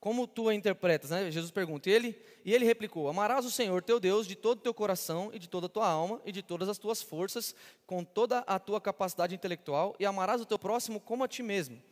como 0.00 0.26
tu 0.26 0.48
a 0.48 0.54
interpretas? 0.54 1.10
Né? 1.10 1.30
Jesus 1.30 1.50
pergunta. 1.50 1.88
E 1.88 1.92
ele, 1.92 2.22
e 2.44 2.54
ele 2.54 2.64
replicou: 2.64 3.08
Amarás 3.08 3.44
o 3.44 3.50
Senhor 3.50 3.82
teu 3.82 3.98
Deus 3.98 4.26
de 4.26 4.34
todo 4.34 4.58
o 4.58 4.62
teu 4.62 4.74
coração 4.74 5.30
e 5.32 5.38
de 5.38 5.48
toda 5.48 5.66
a 5.66 5.68
tua 5.68 5.88
alma 5.88 6.20
e 6.24 6.32
de 6.32 6.42
todas 6.42 6.68
as 6.68 6.78
tuas 6.78 7.02
forças, 7.02 7.54
com 7.86 8.04
toda 8.04 8.38
a 8.40 8.58
tua 8.58 8.80
capacidade 8.80 9.34
intelectual, 9.34 9.96
e 9.98 10.06
amarás 10.06 10.40
o 10.40 10.46
teu 10.46 10.58
próximo 10.58 11.00
como 11.00 11.24
a 11.24 11.28
ti 11.28 11.42
mesmo. 11.42 11.82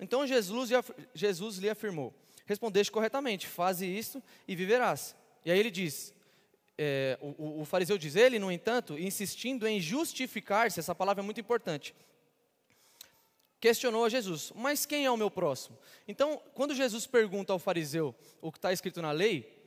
Então 0.00 0.26
Jesus, 0.26 0.70
Jesus 1.14 1.56
lhe 1.56 1.70
afirmou: 1.70 2.14
Respondeste 2.46 2.92
corretamente, 2.92 3.46
faze 3.46 3.86
isto 3.86 4.22
e 4.46 4.54
viverás. 4.54 5.16
E 5.44 5.50
aí 5.50 5.58
ele 5.58 5.70
diz: 5.70 6.14
é, 6.76 7.18
o, 7.20 7.60
o 7.60 7.64
fariseu 7.64 7.98
diz, 7.98 8.16
ele, 8.16 8.38
no 8.38 8.50
entanto, 8.50 8.98
insistindo 8.98 9.66
em 9.66 9.80
justificar-se, 9.80 10.80
essa 10.80 10.94
palavra 10.94 11.22
é 11.22 11.24
muito 11.24 11.40
importante 11.40 11.94
questionou 13.60 14.04
a 14.04 14.08
Jesus: 14.08 14.52
Mas 14.56 14.86
quem 14.86 15.04
é 15.04 15.10
o 15.10 15.16
meu 15.16 15.30
próximo? 15.30 15.78
Então, 16.08 16.40
quando 16.54 16.74
Jesus 16.74 17.06
pergunta 17.06 17.52
ao 17.52 17.58
fariseu 17.58 18.14
o 18.40 18.50
que 18.50 18.58
está 18.58 18.72
escrito 18.72 19.02
na 19.02 19.12
lei, 19.12 19.60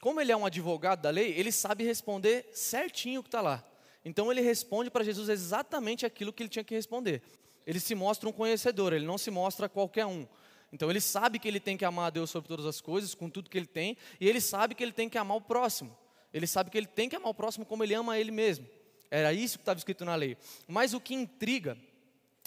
como 0.00 0.20
ele 0.20 0.32
é 0.32 0.36
um 0.36 0.44
advogado 0.44 1.00
da 1.00 1.10
lei, 1.10 1.32
ele 1.32 1.52
sabe 1.52 1.84
responder 1.84 2.48
certinho 2.52 3.20
o 3.20 3.22
que 3.22 3.28
está 3.28 3.40
lá. 3.40 3.64
Então, 4.04 4.30
ele 4.30 4.40
responde 4.40 4.90
para 4.90 5.04
Jesus 5.04 5.28
exatamente 5.28 6.04
aquilo 6.04 6.32
que 6.32 6.42
ele 6.42 6.50
tinha 6.50 6.64
que 6.64 6.74
responder. 6.74 7.22
Ele 7.66 7.80
se 7.80 7.94
mostra 7.94 8.28
um 8.28 8.32
conhecedor, 8.32 8.92
ele 8.92 9.06
não 9.06 9.18
se 9.18 9.30
mostra 9.30 9.68
qualquer 9.68 10.06
um. 10.06 10.26
Então, 10.72 10.90
ele 10.90 11.00
sabe 11.00 11.38
que 11.38 11.48
ele 11.48 11.58
tem 11.58 11.76
que 11.76 11.84
amar 11.84 12.06
a 12.06 12.10
Deus 12.10 12.30
sobre 12.30 12.48
todas 12.48 12.66
as 12.66 12.80
coisas, 12.80 13.14
com 13.14 13.30
tudo 13.30 13.50
que 13.50 13.56
ele 13.56 13.66
tem, 13.66 13.96
e 14.20 14.28
ele 14.28 14.40
sabe 14.40 14.74
que 14.74 14.82
ele 14.82 14.92
tem 14.92 15.08
que 15.08 15.18
amar 15.18 15.36
o 15.36 15.40
próximo. 15.40 15.96
Ele 16.32 16.46
sabe 16.46 16.70
que 16.70 16.76
ele 16.76 16.86
tem 16.86 17.08
que 17.08 17.16
amar 17.16 17.30
o 17.30 17.34
próximo 17.34 17.64
como 17.64 17.82
ele 17.82 17.94
ama 17.94 18.12
a 18.12 18.20
ele 18.20 18.30
mesmo. 18.30 18.66
Era 19.10 19.32
isso 19.32 19.58
que 19.58 19.62
estava 19.62 19.78
escrito 19.78 20.04
na 20.04 20.14
lei. 20.14 20.36
Mas 20.68 20.92
o 20.92 21.00
que 21.00 21.14
intriga 21.14 21.76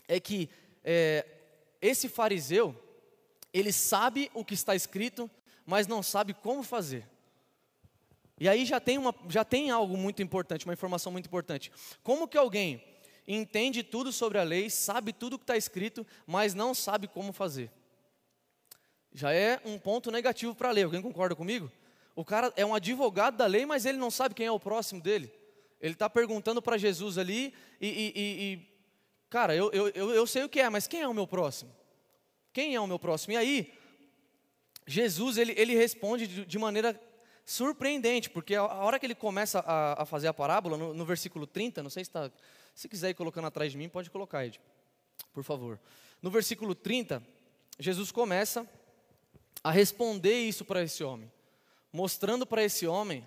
é 0.08 0.20
que 0.20 0.50
é, 0.84 1.26
esse 1.82 2.08
fariseu, 2.10 2.76
ele 3.54 3.72
sabe 3.72 4.30
o 4.34 4.44
que 4.44 4.54
está 4.54 4.76
escrito, 4.76 5.30
mas 5.66 5.88
não 5.88 6.04
sabe 6.04 6.34
como 6.34 6.64
fazer. 6.64 7.08
E 8.40 8.48
aí 8.48 8.66
já 8.66 8.80
tem, 8.80 8.98
uma, 8.98 9.14
já 9.28 9.44
tem 9.44 9.70
algo 9.70 9.98
muito 9.98 10.24
importante, 10.24 10.66
uma 10.66 10.74
informação 10.74 11.12
muito 11.12 11.26
importante. 11.26 11.72
Como 12.02 12.28
que 12.28 12.38
alguém 12.38 12.84
entende 13.28 13.84
tudo 13.84 14.12
sobre 14.12 14.40
a 14.40 14.44
lei, 14.44 14.70
sabe 14.70 15.12
tudo 15.12 15.36
o 15.36 15.38
que 15.38 15.44
está 15.44 15.58
escrito, 15.58 16.08
mas 16.26 16.54
não 16.54 16.74
sabe 16.74 17.08
como 17.08 17.34
fazer? 17.34 17.70
Já 19.14 19.34
é 19.34 19.60
um 19.66 19.78
ponto 19.78 20.10
negativo 20.10 20.56
para 20.56 20.70
a 20.70 20.72
lei. 20.72 20.84
Alguém 20.84 21.02
concorda 21.02 21.36
comigo? 21.36 21.72
O 22.16 22.24
cara 22.24 22.54
é 22.56 22.66
um 22.66 22.74
advogado 22.74 23.38
da 23.38 23.46
lei, 23.46 23.66
mas 23.66 23.86
ele 23.86 23.98
não 23.98 24.12
sabe 24.12 24.36
quem 24.36 24.46
é 24.46 24.52
o 24.52 24.60
próximo 24.60 25.02
dele. 25.02 25.32
Ele 25.82 25.94
está 25.94 26.10
perguntando 26.10 26.62
para 26.62 26.78
Jesus 26.78 27.18
ali 27.18 27.54
e, 27.80 27.88
e, 27.88 28.14
e, 28.16 28.69
Cara, 29.30 29.56
eu, 29.56 29.72
eu, 29.72 30.12
eu 30.12 30.26
sei 30.26 30.44
o 30.44 30.50
que 30.50 30.60
é, 30.60 30.70
mas 30.70 30.88
quem 30.88 31.02
é 31.02 31.08
o 31.08 31.14
meu 31.14 31.28
próximo? 31.28 31.72
Quem 32.52 32.74
é 32.74 32.82
o 32.82 32.88
meu 32.88 32.98
próximo? 32.98 33.34
E 33.34 33.38
aí, 33.38 33.74
Jesus 34.88 35.38
ele, 35.38 35.54
ele 35.56 35.76
responde 35.76 36.26
de, 36.26 36.46
de 36.46 36.58
maneira 36.58 37.00
surpreendente, 37.46 38.30
porque 38.30 38.56
a, 38.56 38.62
a, 38.62 38.84
hora 38.84 38.98
que 38.98 39.06
ele 39.06 39.14
começa 39.14 39.60
a, 39.60 40.02
a 40.02 40.06
fazer 40.06 40.28
a 40.28 40.34
parábola, 40.34 40.78
no, 40.78 40.94
no, 40.94 41.06
versículo 41.06 41.46
30, 41.46 41.84
não 41.84 41.90
sei 41.90 42.04
se 42.04 42.10
está. 42.10 42.32
Se 42.74 42.88
quiser 42.88 43.10
ir 43.10 43.14
colocando 43.14 43.46
atrás 43.46 43.72
de 43.72 43.78
mim, 43.78 43.88
pode 43.88 44.10
colocar, 44.10 44.46
Ed, 44.46 44.60
por 45.34 45.44
favor. 45.44 45.80
No 46.22 46.32
versículo 46.32 46.74
30, 46.74 47.22
Jesus 47.78 48.12
começa 48.12 48.68
a 49.64 49.70
responder 49.70 50.40
isso 50.40 50.66
para 50.66 50.82
esse 50.82 51.04
homem, 51.04 51.32
mostrando 51.92 52.46
para 52.46 52.64
esse 52.64 52.88
homem, 52.88 53.26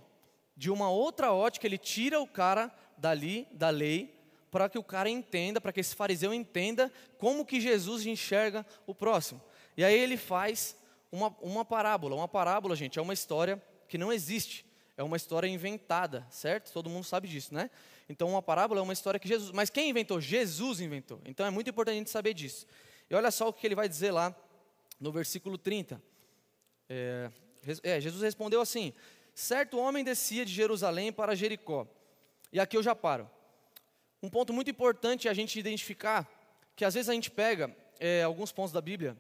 de 0.56 0.70
uma 0.70 0.90
outra 0.90 1.32
ótica, 1.32 1.66
ele 1.66 1.78
tira 1.78 2.20
o 2.20 2.26
cara 2.26 2.72
dali, 2.96 3.46
da 3.52 3.70
lei, 3.70 4.14
para 4.52 4.68
que 4.68 4.78
o 4.78 4.84
cara 4.84 5.08
entenda, 5.08 5.62
para 5.62 5.72
que 5.72 5.80
esse 5.80 5.96
fariseu 5.96 6.32
entenda 6.32 6.92
como 7.16 7.44
que 7.44 7.58
Jesus 7.58 8.04
enxerga 8.04 8.66
o 8.86 8.94
próximo. 8.94 9.40
E 9.78 9.82
aí 9.82 9.98
ele 9.98 10.18
faz 10.18 10.76
uma, 11.10 11.34
uma 11.40 11.64
parábola. 11.64 12.14
Uma 12.14 12.28
parábola, 12.28 12.76
gente, 12.76 12.98
é 12.98 13.02
uma 13.02 13.14
história 13.14 13.60
que 13.88 13.96
não 13.96 14.12
existe. 14.12 14.66
É 14.94 15.02
uma 15.02 15.16
história 15.16 15.48
inventada, 15.48 16.26
certo? 16.28 16.70
Todo 16.70 16.90
mundo 16.90 17.04
sabe 17.04 17.26
disso, 17.26 17.54
né? 17.54 17.70
Então, 18.10 18.28
uma 18.28 18.42
parábola 18.42 18.78
é 18.80 18.82
uma 18.82 18.92
história 18.92 19.18
que 19.18 19.26
Jesus. 19.26 19.50
Mas 19.52 19.70
quem 19.70 19.88
inventou? 19.88 20.20
Jesus 20.20 20.80
inventou. 20.80 21.18
Então, 21.24 21.46
é 21.46 21.50
muito 21.50 21.70
importante 21.70 21.94
a 21.94 21.98
gente 21.98 22.10
saber 22.10 22.34
disso. 22.34 22.66
E 23.08 23.14
olha 23.14 23.30
só 23.30 23.48
o 23.48 23.54
que 23.54 23.66
ele 23.66 23.74
vai 23.74 23.88
dizer 23.88 24.10
lá 24.10 24.36
no 25.00 25.10
versículo 25.10 25.56
30. 25.56 26.00
É, 26.90 27.30
é, 27.82 28.00
Jesus 28.02 28.22
respondeu 28.22 28.60
assim: 28.60 28.92
Certo 29.34 29.78
homem 29.78 30.04
descia 30.04 30.44
de 30.44 30.52
Jerusalém 30.52 31.10
para 31.10 31.34
Jericó. 31.34 31.86
E 32.52 32.60
aqui 32.60 32.76
eu 32.76 32.82
já 32.82 32.94
paro. 32.94 33.30
Um 34.22 34.28
ponto 34.28 34.52
muito 34.52 34.70
importante 34.70 35.26
é 35.26 35.30
a 35.32 35.34
gente 35.34 35.58
identificar 35.58 36.30
que 36.76 36.84
às 36.84 36.94
vezes 36.94 37.08
a 37.08 37.12
gente 37.12 37.28
pega 37.28 37.74
é, 37.98 38.22
alguns 38.22 38.52
pontos 38.52 38.72
da 38.72 38.80
Bíblia, 38.80 39.16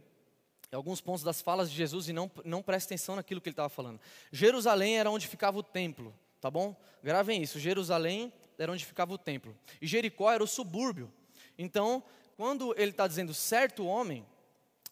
alguns 0.70 1.00
pontos 1.00 1.24
das 1.24 1.40
falas 1.40 1.68
de 1.68 1.76
Jesus 1.76 2.08
e 2.08 2.12
não, 2.12 2.30
não 2.44 2.62
presta 2.62 2.94
atenção 2.94 3.16
naquilo 3.16 3.40
que 3.40 3.48
ele 3.48 3.54
estava 3.54 3.68
falando. 3.68 4.00
Jerusalém 4.30 5.00
era 5.00 5.10
onde 5.10 5.26
ficava 5.26 5.58
o 5.58 5.62
templo, 5.62 6.14
tá 6.40 6.48
bom? 6.48 6.76
Gravem 7.02 7.42
isso, 7.42 7.58
Jerusalém 7.58 8.32
era 8.56 8.70
onde 8.70 8.86
ficava 8.86 9.12
o 9.12 9.18
templo. 9.18 9.58
E 9.80 9.88
Jericó 9.88 10.30
era 10.30 10.44
o 10.44 10.46
subúrbio. 10.46 11.12
Então, 11.58 12.00
quando 12.36 12.72
ele 12.78 12.92
está 12.92 13.08
dizendo 13.08 13.34
certo 13.34 13.84
homem 13.84 14.24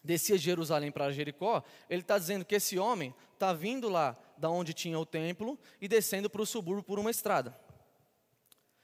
descia 0.03 0.37
de 0.37 0.43
Jerusalém 0.43 0.91
para 0.91 1.09
Jericó, 1.11 1.63
ele 1.89 2.01
está 2.01 2.17
dizendo 2.17 2.43
que 2.43 2.55
esse 2.55 2.77
homem 2.77 3.15
está 3.33 3.53
vindo 3.53 3.87
lá 3.87 4.17
da 4.35 4.49
onde 4.49 4.73
tinha 4.73 4.99
o 4.99 5.05
templo 5.05 5.57
e 5.79 5.87
descendo 5.87 6.29
para 6.29 6.41
o 6.41 6.45
subúrbio 6.45 6.83
por 6.83 6.99
uma 6.99 7.11
estrada 7.11 7.57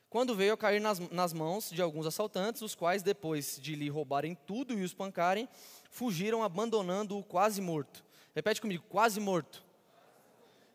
quando 0.09 0.35
veio 0.35 0.53
a 0.53 0.57
cair 0.57 0.79
nas, 0.79 0.99
nas 1.11 1.33
mãos 1.33 1.69
de 1.69 1.81
alguns 1.81 2.05
assaltantes, 2.05 2.61
os 2.61 2.73
quais, 2.73 3.03
depois 3.03 3.59
de 3.61 3.75
lhe 3.75 3.89
roubarem 3.89 4.35
tudo 4.47 4.73
e 4.73 4.83
os 4.83 4.93
pancarem, 4.93 5.49
fugiram 5.89 6.43
abandonando-o 6.43 7.23
quase 7.23 7.61
morto. 7.61 8.05
Repete 8.33 8.61
comigo, 8.61 8.83
quase 8.87 9.19
morto. 9.19 9.65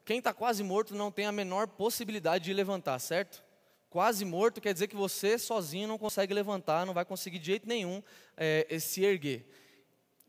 Quem 0.04 0.18
está 0.18 0.34
quase 0.34 0.62
morto 0.62 0.94
não 0.94 1.10
tem 1.10 1.26
a 1.26 1.32
menor 1.32 1.66
possibilidade 1.66 2.44
de 2.44 2.52
levantar, 2.52 2.98
certo? 2.98 3.42
Quase 3.88 4.24
morto 4.24 4.60
quer 4.60 4.72
dizer 4.72 4.88
que 4.88 4.96
você 4.96 5.38
sozinho 5.38 5.86
não 5.86 5.96
consegue 5.96 6.34
levantar, 6.34 6.84
não 6.84 6.94
vai 6.94 7.04
conseguir 7.04 7.38
de 7.38 7.46
jeito 7.46 7.68
nenhum 7.68 8.02
é, 8.36 8.78
se 8.78 9.04
erguer. 9.04 9.46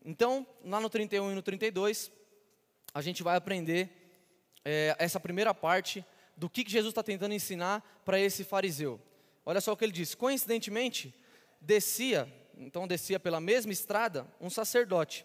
Então, 0.04 0.46
lá 0.62 0.80
no 0.80 0.88
31 0.88 1.32
e 1.32 1.34
no 1.34 1.42
32, 1.42 2.12
a 2.92 3.02
gente 3.02 3.22
vai 3.22 3.36
aprender 3.36 3.90
é, 4.64 4.94
essa 4.98 5.18
primeira 5.18 5.52
parte 5.52 6.04
do 6.36 6.48
que 6.50 6.64
Jesus 6.66 6.92
está 6.92 7.02
tentando 7.02 7.34
ensinar 7.34 8.02
para 8.04 8.18
esse 8.18 8.44
fariseu. 8.44 9.00
Olha 9.46 9.60
só 9.60 9.72
o 9.72 9.76
que 9.76 9.84
ele 9.84 9.92
diz: 9.92 10.14
coincidentemente, 10.14 11.14
descia, 11.60 12.32
então 12.56 12.86
descia 12.86 13.20
pela 13.20 13.40
mesma 13.40 13.72
estrada, 13.72 14.26
um 14.40 14.50
sacerdote. 14.50 15.24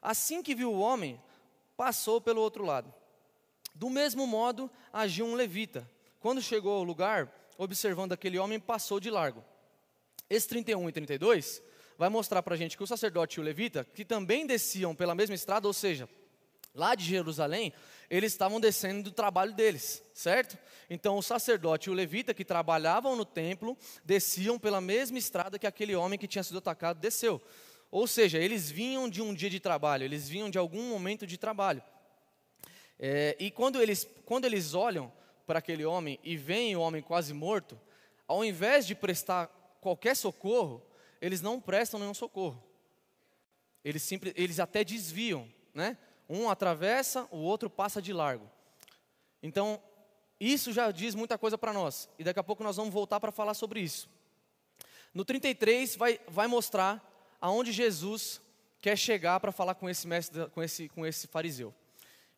Assim 0.00 0.42
que 0.42 0.54
viu 0.54 0.72
o 0.72 0.80
homem, 0.80 1.20
passou 1.76 2.20
pelo 2.20 2.40
outro 2.40 2.64
lado. 2.64 2.92
Do 3.74 3.88
mesmo 3.88 4.26
modo, 4.26 4.70
agiu 4.92 5.26
um 5.26 5.34
levita. 5.34 5.88
Quando 6.20 6.42
chegou 6.42 6.76
ao 6.76 6.84
lugar, 6.84 7.32
observando 7.56 8.12
aquele 8.12 8.38
homem, 8.38 8.60
passou 8.60 9.00
de 9.00 9.10
largo. 9.10 9.44
Esse 10.28 10.48
31 10.48 10.88
e 10.88 10.92
32 10.92 11.62
vai 11.96 12.08
mostrar 12.08 12.42
para 12.42 12.54
a 12.54 12.58
gente 12.58 12.76
que 12.76 12.82
o 12.82 12.86
sacerdote 12.86 13.38
e 13.38 13.40
o 13.40 13.44
levita, 13.44 13.84
que 13.94 14.04
também 14.04 14.46
desciam 14.46 14.94
pela 14.94 15.14
mesma 15.14 15.34
estrada, 15.34 15.66
ou 15.66 15.72
seja, 15.72 16.08
lá 16.74 16.94
de 16.94 17.04
Jerusalém, 17.04 17.72
eles 18.08 18.32
estavam 18.32 18.60
descendo 18.60 19.04
do 19.04 19.10
trabalho 19.10 19.52
deles, 19.52 20.02
certo? 20.14 20.58
Então 20.88 21.16
o 21.16 21.22
sacerdote 21.22 21.88
e 21.88 21.90
o 21.90 21.94
levita 21.94 22.34
que 22.34 22.44
trabalhavam 22.44 23.16
no 23.16 23.24
templo 23.24 23.76
desciam 24.04 24.58
pela 24.58 24.80
mesma 24.80 25.18
estrada 25.18 25.58
que 25.58 25.66
aquele 25.66 25.94
homem 25.94 26.18
que 26.18 26.28
tinha 26.28 26.42
sido 26.42 26.58
atacado 26.58 26.98
desceu. 26.98 27.40
Ou 27.90 28.06
seja, 28.06 28.38
eles 28.38 28.70
vinham 28.70 29.08
de 29.08 29.20
um 29.20 29.34
dia 29.34 29.50
de 29.50 29.60
trabalho, 29.60 30.04
eles 30.04 30.28
vinham 30.28 30.50
de 30.50 30.58
algum 30.58 30.88
momento 30.88 31.26
de 31.26 31.36
trabalho. 31.36 31.82
É, 32.98 33.36
e 33.38 33.50
quando 33.50 33.80
eles, 33.80 34.08
quando 34.24 34.44
eles 34.44 34.74
olham 34.74 35.12
para 35.46 35.58
aquele 35.58 35.84
homem 35.84 36.18
e 36.22 36.36
veem 36.36 36.76
o 36.76 36.80
homem 36.80 37.02
quase 37.02 37.34
morto, 37.34 37.78
ao 38.26 38.44
invés 38.44 38.86
de 38.86 38.94
prestar 38.94 39.46
qualquer 39.80 40.16
socorro, 40.16 40.82
eles 41.20 41.40
não 41.40 41.60
prestam 41.60 42.00
nenhum 42.00 42.14
socorro. 42.14 42.62
Eles, 43.84 44.02
simples, 44.02 44.32
eles 44.36 44.60
até 44.60 44.84
desviam, 44.84 45.48
né? 45.74 45.98
Um 46.28 46.48
atravessa, 46.48 47.28
o 47.30 47.38
outro 47.38 47.68
passa 47.68 48.00
de 48.00 48.12
largo. 48.12 48.48
Então, 49.42 49.80
isso 50.40 50.72
já 50.72 50.90
diz 50.90 51.14
muita 51.14 51.36
coisa 51.38 51.56
para 51.56 51.72
nós. 51.72 52.08
E 52.18 52.24
daqui 52.24 52.40
a 52.40 52.44
pouco 52.44 52.62
nós 52.62 52.76
vamos 52.76 52.92
voltar 52.92 53.20
para 53.20 53.30
falar 53.30 53.54
sobre 53.54 53.80
isso. 53.80 54.08
No 55.14 55.24
33 55.24 55.96
vai, 55.96 56.20
vai 56.26 56.46
mostrar 56.46 57.00
aonde 57.40 57.70
Jesus 57.72 58.40
quer 58.80 58.96
chegar 58.96 59.38
para 59.40 59.52
falar 59.52 59.74
com 59.74 59.88
esse 59.88 60.06
mestre, 60.06 60.48
com 60.50 60.62
esse, 60.62 60.88
com 60.88 61.06
esse 61.06 61.26
fariseu. 61.26 61.74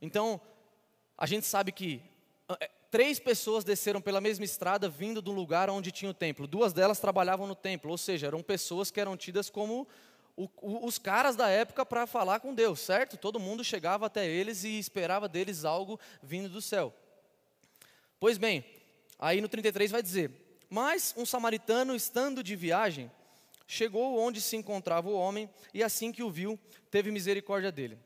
Então, 0.00 0.40
a 1.16 1.26
gente 1.26 1.46
sabe 1.46 1.72
que 1.72 2.02
três 2.90 3.18
pessoas 3.18 3.64
desceram 3.64 4.00
pela 4.00 4.20
mesma 4.20 4.44
estrada 4.44 4.88
vindo 4.88 5.22
do 5.22 5.32
lugar 5.32 5.70
onde 5.70 5.90
tinha 5.90 6.10
o 6.10 6.14
templo. 6.14 6.46
Duas 6.46 6.72
delas 6.72 7.00
trabalhavam 7.00 7.46
no 7.46 7.54
templo, 7.54 7.90
ou 7.90 7.98
seja, 7.98 8.26
eram 8.26 8.42
pessoas 8.42 8.90
que 8.90 9.00
eram 9.00 9.16
tidas 9.16 9.48
como 9.48 9.88
o, 10.36 10.48
o, 10.60 10.86
os 10.86 10.98
caras 10.98 11.36
da 11.36 11.48
época 11.48 11.86
para 11.86 12.06
falar 12.06 12.40
com 12.40 12.54
Deus, 12.54 12.80
certo? 12.80 13.16
Todo 13.16 13.38
mundo 13.38 13.62
chegava 13.62 14.06
até 14.06 14.26
eles 14.26 14.64
e 14.64 14.78
esperava 14.78 15.28
deles 15.28 15.64
algo 15.64 15.98
vindo 16.22 16.48
do 16.48 16.60
céu. 16.60 16.92
Pois 18.18 18.38
bem, 18.38 18.64
aí 19.18 19.40
no 19.40 19.48
33 19.48 19.90
vai 19.90 20.02
dizer: 20.02 20.30
Mas 20.68 21.14
um 21.16 21.24
samaritano, 21.24 21.94
estando 21.94 22.42
de 22.42 22.56
viagem, 22.56 23.10
chegou 23.66 24.18
onde 24.18 24.40
se 24.40 24.56
encontrava 24.56 25.08
o 25.08 25.16
homem 25.16 25.48
e 25.72 25.82
assim 25.82 26.10
que 26.10 26.22
o 26.22 26.30
viu, 26.30 26.58
teve 26.90 27.10
misericórdia 27.10 27.70
dele. 27.70 27.98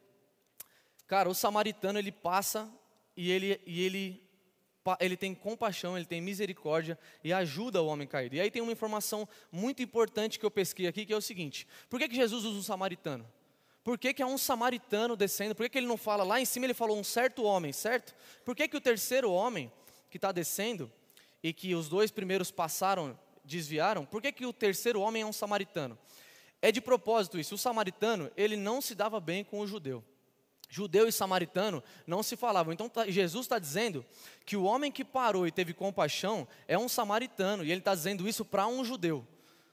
Cara, 1.07 1.29
o 1.31 1.35
samaritano 1.35 1.99
ele 1.99 2.13
passa 2.13 2.69
e 3.17 3.31
ele, 3.31 3.61
e 3.67 3.83
ele 3.83 4.28
ele 5.01 5.17
tem 5.17 5.35
compaixão, 5.35 5.97
ele 5.97 6.07
tem 6.07 6.21
misericórdia 6.21 6.99
e 7.23 7.33
ajuda 7.33 7.83
o 7.83 7.87
homem 7.87 8.07
caído. 8.07 8.37
E 8.37 8.41
aí 8.41 8.51
tem 8.51 8.63
uma 8.63 8.73
informação 8.73 9.29
muito 9.51 9.83
importante 9.83 10.39
que 10.39 10.47
eu 10.47 10.51
pesquei 10.51 10.87
aqui, 10.87 11.05
que 11.05 11.13
é 11.13 11.17
o 11.17 11.21
seguinte: 11.21 11.67
por 11.89 11.99
que, 11.99 12.09
que 12.09 12.15
Jesus 12.15 12.45
usa 12.45 12.59
um 12.59 12.63
samaritano? 12.63 13.27
Por 13.83 13.99
que, 13.99 14.13
que 14.13 14.23
é 14.23 14.27
um 14.27 14.39
samaritano 14.39 15.17
descendo? 15.17 15.55
Por 15.55 15.65
que, 15.65 15.71
que 15.71 15.79
ele 15.79 15.87
não 15.87 15.97
fala 15.97 16.23
lá 16.23 16.41
em 16.41 16.45
cima, 16.45 16.67
ele 16.67 16.75
falou 16.75 16.99
um 16.99 17.05
certo 17.05 17.43
homem, 17.43 17.73
certo? 17.73 18.15
Por 18.45 18.55
que, 18.55 18.69
que 18.69 18.77
o 18.77 18.81
terceiro 18.81 19.31
homem 19.33 19.73
que 20.11 20.19
está 20.19 20.31
descendo 20.31 20.93
e 21.43 21.53
que 21.53 21.75
os 21.75 21.89
dois 21.89 22.11
primeiros 22.11 22.51
passaram, 22.51 23.19
desviaram, 23.45 24.05
por 24.05 24.21
que, 24.21 24.31
que 24.31 24.45
o 24.45 24.53
terceiro 24.53 25.01
homem 25.01 25.23
é 25.23 25.27
um 25.27 25.33
samaritano? 25.33 25.99
É 26.61 26.71
de 26.71 26.81
propósito 26.81 27.39
isso. 27.39 27.55
O 27.55 27.59
samaritano, 27.59 28.31
ele 28.37 28.57
não 28.57 28.81
se 28.83 28.95
dava 28.95 29.21
bem 29.21 29.43
com 29.43 29.61
o 29.61 29.67
judeu 29.67 30.05
judeu 30.69 31.09
e 31.09 31.13
samaritano 31.13 31.83
não 32.07 32.23
se 32.23 32.37
falavam. 32.37 32.73
Então 32.73 32.89
tá, 32.89 33.09
Jesus 33.09 33.47
está 33.47 33.59
dizendo 33.59 34.05
que 34.45 34.57
o 34.57 34.65
homem 34.65 34.93
que 34.93 35.05
parou 35.05 35.47
e 35.47 35.53
teve 35.53 35.73
compaixão 35.73 36.47
é 36.67 36.79
um 36.79 36.89
samaritano, 36.89 37.65
e 37.65 37.71
ele 37.71 37.81
está 37.81 37.95
dizendo 37.95 38.29
isso 38.29 38.45
para 38.45 38.67
um 38.67 38.85
judeu, 38.85 39.27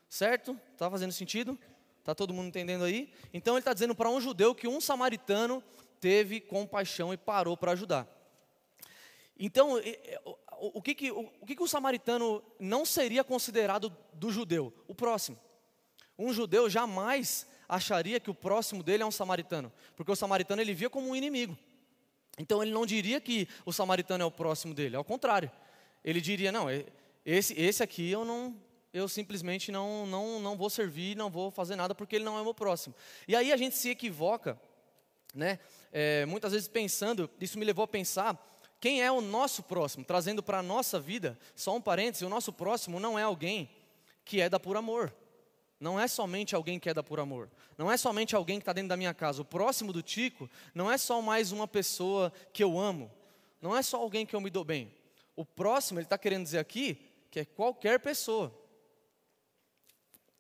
certo? 0.09 0.59
Está 0.73 0.89
fazendo 0.89 1.11
sentido? 1.11 1.57
Está 1.99 2.15
todo 2.15 2.33
mundo 2.33 2.47
entendendo 2.47 2.83
aí? 2.83 3.11
Então 3.33 3.55
ele 3.55 3.61
está 3.61 3.73
dizendo 3.73 3.95
para 3.95 4.09
um 4.09 4.21
judeu 4.21 4.55
que 4.55 4.67
um 4.67 4.79
samaritano 4.79 5.63
teve 5.99 6.39
compaixão 6.39 7.13
e 7.13 7.17
parou 7.17 7.57
para 7.57 7.71
ajudar. 7.71 8.07
Então, 9.37 9.81
o 10.59 10.81
que 10.81 10.95
que, 10.95 11.11
o 11.11 11.45
que 11.45 11.55
que 11.55 11.63
o 11.63 11.67
samaritano 11.67 12.41
não 12.59 12.85
seria 12.85 13.23
considerado 13.23 13.95
do 14.13 14.31
judeu? 14.31 14.73
O 14.87 14.95
próximo. 14.95 15.37
Um 16.17 16.31
judeu 16.31 16.69
jamais 16.69 17.45
acharia 17.67 18.19
que 18.19 18.29
o 18.29 18.36
próximo 18.36 18.84
dele 18.84 19.03
é 19.03 19.05
um 19.05 19.12
samaritano, 19.12 19.72
porque 19.95 20.12
o 20.12 20.15
samaritano 20.15 20.62
ele 20.62 20.74
via 20.74 20.89
como 20.89 21.10
um 21.10 21.15
inimigo. 21.15 21.57
Então 22.38 22.62
ele 22.62 22.72
não 22.72 22.86
diria 22.86 23.19
que 23.22 23.48
o 23.65 23.72
samaritano 23.72 24.24
é 24.24 24.25
o 24.25 24.31
próximo 24.31 24.74
dele, 24.74 24.95
ao 24.95 25.03
contrário. 25.03 25.51
Ele 26.03 26.19
diria: 26.19 26.51
"Não, 26.51 26.67
esse 27.25 27.53
esse 27.60 27.81
aqui 27.81 28.10
eu 28.10 28.25
não 28.25 28.55
eu 28.93 29.07
simplesmente 29.07 29.72
não 29.72 30.05
não 30.05 30.39
não 30.39 30.57
vou 30.57 30.69
servir, 30.69 31.15
não 31.15 31.29
vou 31.29 31.50
fazer 31.50 31.75
nada 31.75 31.95
porque 31.95 32.15
ele 32.15 32.25
não 32.25 32.39
é 32.39 32.43
meu 32.43 32.53
próximo". 32.53 32.93
E 33.27 33.36
aí 33.36 33.51
a 33.51 33.57
gente 33.57 33.75
se 33.75 33.89
equivoca, 33.89 34.60
né? 35.34 35.60
É, 35.91 36.25
muitas 36.25 36.51
vezes 36.51 36.67
pensando, 36.67 37.29
isso 37.39 37.57
me 37.57 37.65
levou 37.65 37.84
a 37.84 37.88
pensar 37.88 38.38
quem 38.79 39.01
é 39.01 39.12
o 39.12 39.22
nosso 39.22 39.63
próximo, 39.63 40.03
trazendo 40.03 40.43
para 40.43 40.60
a 40.60 40.63
nossa 40.63 41.00
vida, 41.00 41.39
só 41.55 41.75
um 41.75 41.81
parêntese, 41.81 42.25
o 42.25 42.29
nosso 42.29 42.53
próximo 42.53 43.00
não 43.00 43.17
é 43.17 43.24
alguém 43.24 43.69
que 44.24 44.41
é 44.41 44.50
da 44.50 44.60
por 44.60 44.75
amor. 44.77 45.12
Não 45.79 46.00
é 46.00 46.08
somente 46.08 46.55
alguém 46.55 46.79
que 46.79 46.89
é 46.89 46.94
da 46.94 47.03
por 47.03 47.20
amor. 47.20 47.50
Não 47.77 47.91
é 47.91 47.98
somente 47.98 48.36
alguém 48.36 48.60
que 48.60 48.63
está 48.63 48.74
dentro 48.74 48.89
da 48.89 48.98
minha 48.98 49.13
casa. 49.13 49.41
O 49.41 49.46
próximo 49.46 49.91
do 49.91 50.01
Tico 50.01 50.50
não 50.74 50.91
é 50.91 50.98
só 50.98 51.22
mais 51.22 51.51
uma 51.51 51.67
pessoa 51.67 52.32
que 52.53 52.63
eu 52.63 52.79
amo. 52.79 53.12
Não 53.62 53.75
é 53.75 53.82
só 53.82 53.98
alguém 53.98 54.25
que 54.25 54.36
eu 54.36 54.41
me 54.41 54.50
dou 54.50 54.63
bem. 54.63 54.94
O 55.36 55.44
próximo, 55.44 56.00
ele 56.00 56.05
está 56.05 56.17
querendo 56.17 56.44
dizer 56.44 56.60
aqui, 56.60 56.98
que 57.29 57.41
é 57.41 57.46
qualquer 57.46 58.00
pessoa. 58.00 58.53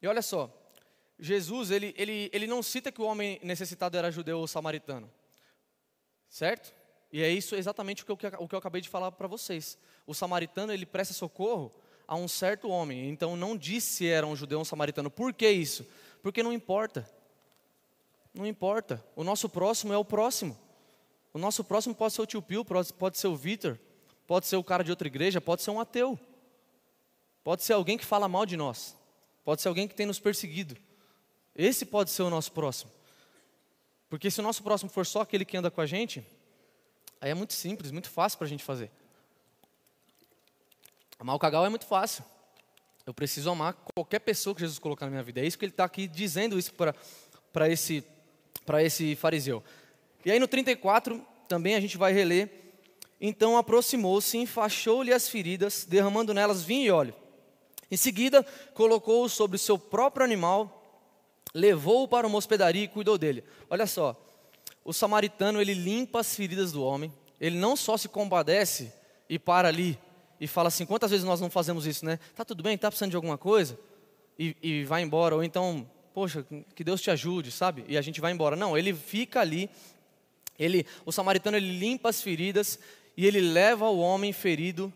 E 0.01 0.07
olha 0.07 0.21
só, 0.21 0.49
Jesus, 1.19 1.71
ele, 1.71 1.93
ele, 1.97 2.29
ele 2.31 2.47
não 2.47 2.63
cita 2.63 2.91
que 2.91 3.01
o 3.01 3.05
homem 3.05 3.39
necessitado 3.43 3.97
era 3.97 4.11
judeu 4.11 4.39
ou 4.39 4.47
samaritano. 4.47 5.11
Certo? 6.29 6.73
E 7.11 7.21
é 7.21 7.29
isso 7.29 7.55
exatamente 7.55 8.03
o 8.03 8.05
que 8.05 8.11
eu, 8.11 8.31
o 8.39 8.47
que 8.47 8.55
eu 8.55 8.59
acabei 8.59 8.81
de 8.81 8.89
falar 8.89 9.11
para 9.11 9.27
vocês. 9.27 9.77
O 10.05 10.13
samaritano, 10.13 10.71
ele 10.71 10.85
presta 10.85 11.13
socorro 11.13 11.73
a 12.07 12.15
um 12.15 12.27
certo 12.27 12.69
homem. 12.69 13.09
Então 13.09 13.35
não 13.35 13.57
disse 13.57 13.95
se 13.95 14.07
era 14.07 14.25
um 14.25 14.35
judeu 14.35 14.57
ou 14.59 14.61
um 14.61 14.65
samaritano. 14.65 15.09
Por 15.09 15.33
que 15.33 15.49
isso? 15.49 15.85
Porque 16.21 16.43
não 16.43 16.53
importa. 16.53 17.09
Não 18.33 18.45
importa. 18.45 19.03
O 19.15 19.23
nosso 19.23 19.47
próximo 19.47 19.93
é 19.93 19.97
o 19.97 20.05
próximo. 20.05 20.57
O 21.33 21.37
nosso 21.37 21.63
próximo 21.63 21.93
pode 21.93 22.13
ser 22.13 22.21
o 22.21 22.25
tio 22.25 22.41
Pio, 22.41 22.63
pode 22.63 23.17
ser 23.17 23.27
o 23.27 23.35
Vitor, 23.35 23.77
pode 24.25 24.47
ser 24.47 24.55
o 24.55 24.63
cara 24.63 24.83
de 24.83 24.91
outra 24.91 25.07
igreja, 25.07 25.41
pode 25.41 25.61
ser 25.61 25.71
um 25.71 25.79
ateu. 25.79 26.19
Pode 27.43 27.63
ser 27.63 27.73
alguém 27.73 27.97
que 27.97 28.05
fala 28.05 28.27
mal 28.27 28.45
de 28.45 28.57
nós. 28.57 28.95
Pode 29.43 29.61
ser 29.61 29.67
alguém 29.67 29.87
que 29.87 29.93
tem 29.93 30.05
nos 30.05 30.19
perseguido. 30.19 30.75
Esse 31.55 31.85
pode 31.85 32.09
ser 32.09 32.23
o 32.23 32.29
nosso 32.29 32.51
próximo. 32.51 32.91
Porque 34.09 34.31
se 34.31 34.39
o 34.39 34.43
nosso 34.43 34.63
próximo 34.63 34.89
for 34.89 35.05
só 35.05 35.21
aquele 35.21 35.45
que 35.45 35.55
anda 35.55 35.69
com 35.69 35.81
a 35.81 35.85
gente, 35.85 36.25
aí 37.21 37.31
é 37.31 37.33
muito 37.33 37.53
simples, 37.53 37.91
muito 37.91 38.09
fácil 38.09 38.37
para 38.37 38.45
a 38.45 38.49
gente 38.49 38.63
fazer. 38.63 38.89
Amar 41.19 41.35
o 41.35 41.39
cagal 41.39 41.65
é 41.65 41.69
muito 41.69 41.85
fácil. 41.85 42.23
Eu 43.05 43.13
preciso 43.13 43.49
amar 43.49 43.73
qualquer 43.93 44.19
pessoa 44.19 44.55
que 44.55 44.61
Jesus 44.61 44.79
colocar 44.79 45.05
na 45.05 45.11
minha 45.11 45.23
vida. 45.23 45.39
É 45.39 45.45
isso 45.45 45.57
que 45.57 45.65
ele 45.65 45.71
está 45.71 45.83
aqui 45.83 46.07
dizendo 46.07 46.57
isso 46.57 46.73
para 46.73 47.69
esse, 47.69 48.03
esse 48.81 49.15
fariseu. 49.15 49.63
E 50.25 50.31
aí 50.31 50.39
no 50.39 50.47
34 50.47 51.23
também 51.47 51.75
a 51.75 51.79
gente 51.79 51.97
vai 51.97 52.11
reler. 52.11 52.49
Então 53.21 53.57
aproximou-se, 53.57 54.37
enfaixou-lhe 54.37 55.13
as 55.13 55.29
feridas, 55.29 55.85
derramando 55.85 56.33
nelas 56.33 56.63
vinho 56.63 56.85
e 56.85 56.91
óleo. 56.91 57.15
Em 57.89 57.95
seguida, 57.95 58.43
colocou-o 58.73 59.29
sobre 59.29 59.55
o 59.55 59.59
seu 59.59 59.77
próprio 59.77 60.25
animal, 60.25 60.83
levou-o 61.53 62.07
para 62.07 62.27
uma 62.27 62.37
hospedaria 62.37 62.83
e 62.83 62.87
cuidou 62.87 63.17
dele. 63.17 63.43
Olha 63.69 63.85
só, 63.85 64.15
o 64.83 64.91
samaritano 64.91 65.61
ele 65.61 65.73
limpa 65.73 66.19
as 66.19 66.35
feridas 66.35 66.71
do 66.71 66.83
homem. 66.83 67.13
Ele 67.39 67.57
não 67.57 67.75
só 67.75 67.97
se 67.97 68.09
compadece 68.09 68.91
e 69.29 69.37
para 69.37 69.67
ali 69.67 69.97
e 70.39 70.47
fala 70.47 70.67
assim: 70.67 70.85
quantas 70.85 71.11
vezes 71.11 71.25
nós 71.25 71.41
não 71.41 71.49
fazemos 71.49 71.85
isso, 71.85 72.05
né? 72.05 72.19
Tá 72.35 72.43
tudo 72.43 72.63
bem, 72.63 72.77
tá 72.77 72.89
precisando 72.89 73.11
de 73.11 73.15
alguma 73.15 73.37
coisa? 73.37 73.77
E, 74.37 74.55
e 74.61 74.83
vai 74.83 75.01
embora, 75.01 75.35
ou 75.35 75.43
então, 75.43 75.89
poxa, 76.13 76.45
que 76.75 76.83
Deus 76.83 77.01
te 77.01 77.09
ajude, 77.09 77.51
sabe? 77.51 77.85
E 77.87 77.97
a 77.97 78.01
gente 78.01 78.19
vai 78.19 78.31
embora. 78.31 78.55
Não, 78.55 78.77
ele 78.77 78.93
fica 78.93 79.39
ali, 79.39 79.69
ele, 80.59 80.85
o 81.05 81.11
samaritano 81.11 81.57
ele 81.57 81.77
limpa 81.77 82.09
as 82.09 82.21
feridas 82.21 82.79
e 83.15 83.25
ele 83.25 83.39
leva 83.39 83.89
o 83.89 83.99
homem 83.99 84.33
ferido 84.33 84.91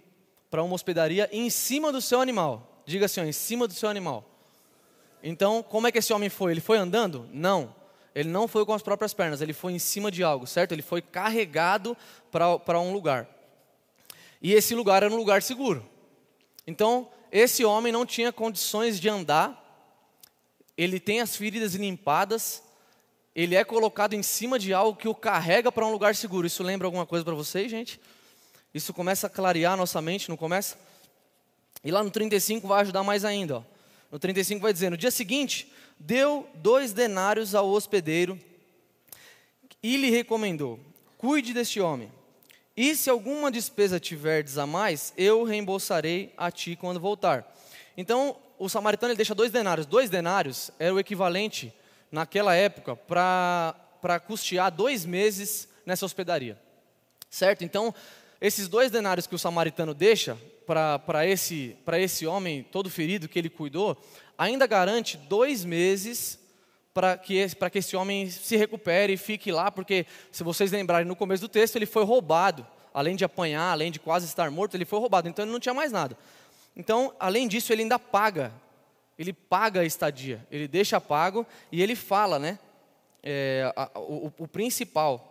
para 0.50 0.64
uma 0.64 0.76
hospedaria 0.76 1.30
em 1.32 1.50
cima 1.50 1.92
do 1.92 2.02
seu 2.02 2.20
animal. 2.20 2.84
Diga 2.86 3.06
assim, 3.06 3.22
ó, 3.22 3.24
em 3.24 3.32
cima 3.32 3.68
do 3.68 3.74
seu 3.74 3.88
animal. 3.88 4.26
Então, 5.22 5.62
como 5.62 5.88
é 5.88 5.92
que 5.92 6.00
esse 6.00 6.12
homem 6.12 6.30
foi? 6.30 6.52
Ele 6.52 6.62
foi 6.62 6.78
andando? 6.78 7.30
Não. 7.32 7.76
Ele 8.16 8.30
não 8.30 8.48
foi 8.48 8.66
com 8.66 8.74
as 8.74 8.82
próprias 8.82 9.14
pernas, 9.14 9.42
ele 9.42 9.54
foi 9.54 9.74
em 9.74 9.80
cima 9.80 10.10
de 10.12 10.24
algo, 10.24 10.48
certo? 10.48 10.72
Ele 10.72 10.82
foi 10.82 11.02
carregado 11.02 11.96
para 12.32 12.80
um 12.80 12.92
lugar. 12.92 13.28
E 14.42 14.54
esse 14.54 14.74
lugar 14.74 15.04
era 15.04 15.14
um 15.14 15.18
lugar 15.18 15.42
seguro. 15.42 15.86
Então, 16.66 17.10
esse 17.32 17.64
homem 17.66 17.92
não 17.92 18.06
tinha 18.06 18.32
condições 18.32 19.00
de 19.00 19.10
andar, 19.10 19.66
ele 20.78 21.00
tem 21.00 21.20
as 21.20 21.36
feridas 21.36 21.76
limpadas, 21.76 22.64
ele 23.36 23.56
é 23.56 23.64
colocado 23.64 24.14
em 24.14 24.24
cima 24.24 24.58
de 24.58 24.74
algo 24.74 24.98
que 24.98 25.08
o 25.08 25.16
carrega 25.16 25.72
para 25.72 25.86
um 25.86 25.92
lugar 25.92 26.16
seguro. 26.16 26.48
Isso 26.48 26.64
lembra 26.64 26.88
alguma 26.88 27.06
coisa 27.06 27.24
para 27.24 27.34
vocês, 27.34 27.70
gente? 27.70 28.00
Isso 28.74 28.94
começa 28.94 29.28
a 29.28 29.30
clarear 29.30 29.74
a 29.74 29.78
nossa 29.78 30.02
mente, 30.02 30.30
não 30.30 30.38
começa? 30.38 30.78
E 31.84 31.92
lá 31.92 32.04
no 32.04 32.12
35 32.12 32.68
vai 32.68 32.82
ajudar 32.82 33.04
mais 33.04 33.26
ainda. 33.26 33.58
Ó. 33.58 33.64
No 34.12 34.20
35 34.20 34.62
vai 34.62 34.74
dizer: 34.74 34.90
No 34.90 34.98
dia 34.98 35.12
seguinte, 35.12 35.72
deu 36.00 36.50
dois 36.56 36.94
denários 36.94 37.56
ao 37.56 37.70
hospedeiro 37.70 38.40
e 39.82 39.98
lhe 39.98 40.10
recomendou: 40.10 40.80
Cuide 41.18 41.54
deste 41.54 41.80
homem. 41.80 42.12
E 42.82 42.96
se 42.96 43.10
alguma 43.10 43.52
despesa 43.52 44.00
tiverdes 44.00 44.58
a 44.58 44.66
mais, 44.66 45.14
eu 45.18 45.44
reembolsarei 45.44 46.34
a 46.38 46.50
ti 46.50 46.78
quando 46.78 46.98
voltar. 46.98 47.54
Então, 47.98 48.38
o 48.58 48.70
samaritano 48.70 49.12
ele 49.12 49.18
deixa 49.18 49.36
dois 49.36 49.52
denários. 49.52 49.86
Dois 49.86 50.10
denários 50.10 50.72
era 50.80 50.94
o 50.94 50.98
equivalente, 50.98 51.74
naquela 52.10 52.56
época, 52.56 52.96
para 52.96 54.22
custear 54.26 54.72
dois 54.72 55.04
meses 55.04 55.68
nessa 55.86 56.06
hospedaria. 56.06 56.58
Certo? 57.30 57.66
Então, 57.66 57.94
esses 58.40 58.70
dois 58.70 58.90
denários 58.90 59.28
que 59.28 59.36
o 59.36 59.40
samaritano 59.40 59.94
deixa 59.94 60.38
para 60.66 61.28
esse, 61.28 61.76
esse 61.98 62.26
homem 62.26 62.64
todo 62.64 62.90
ferido 62.90 63.28
que 63.28 63.38
ele 63.38 63.50
cuidou, 63.50 64.02
ainda 64.38 64.66
garante 64.66 65.18
dois 65.18 65.66
meses 65.66 66.40
para 66.94 67.18
que, 67.18 67.48
que 67.72 67.78
esse 67.78 67.96
homem 67.96 68.30
se 68.30 68.58
recupere 68.58 69.14
e 69.14 69.18
fique 69.18 69.52
lá, 69.52 69.72
porque, 69.72 70.06
se 70.32 70.44
vocês 70.44 70.72
lembrarem 70.72 71.08
no 71.08 71.16
começo 71.16 71.42
do 71.42 71.50
texto, 71.50 71.76
ele 71.76 71.86
foi 71.86 72.04
roubado. 72.04 72.66
Além 72.94 73.16
de 73.16 73.24
apanhar, 73.24 73.72
além 73.72 73.92
de 73.92 74.00
quase 74.00 74.26
estar 74.26 74.50
morto, 74.50 74.76
ele 74.76 74.86
foi 74.86 75.00
roubado, 75.00 75.30
então 75.30 75.46
ele 75.46 75.52
não 75.52 75.60
tinha 75.60 75.74
mais 75.74 75.92
nada. 75.92 76.18
Então, 76.76 77.14
além 77.20 77.48
disso, 77.48 77.72
ele 77.72 77.84
ainda 77.84 78.00
paga. 78.00 78.52
Ele 79.18 79.34
paga 79.34 79.82
a 79.82 79.86
estadia, 79.86 80.46
ele 80.50 80.68
deixa 80.68 81.00
pago 81.00 81.46
e 81.72 81.82
ele 81.84 81.94
fala, 81.96 82.40
né? 82.40 82.58
É, 83.22 83.72
a, 83.76 84.00
o, 84.00 84.32
o 84.40 84.48
principal 84.48 85.30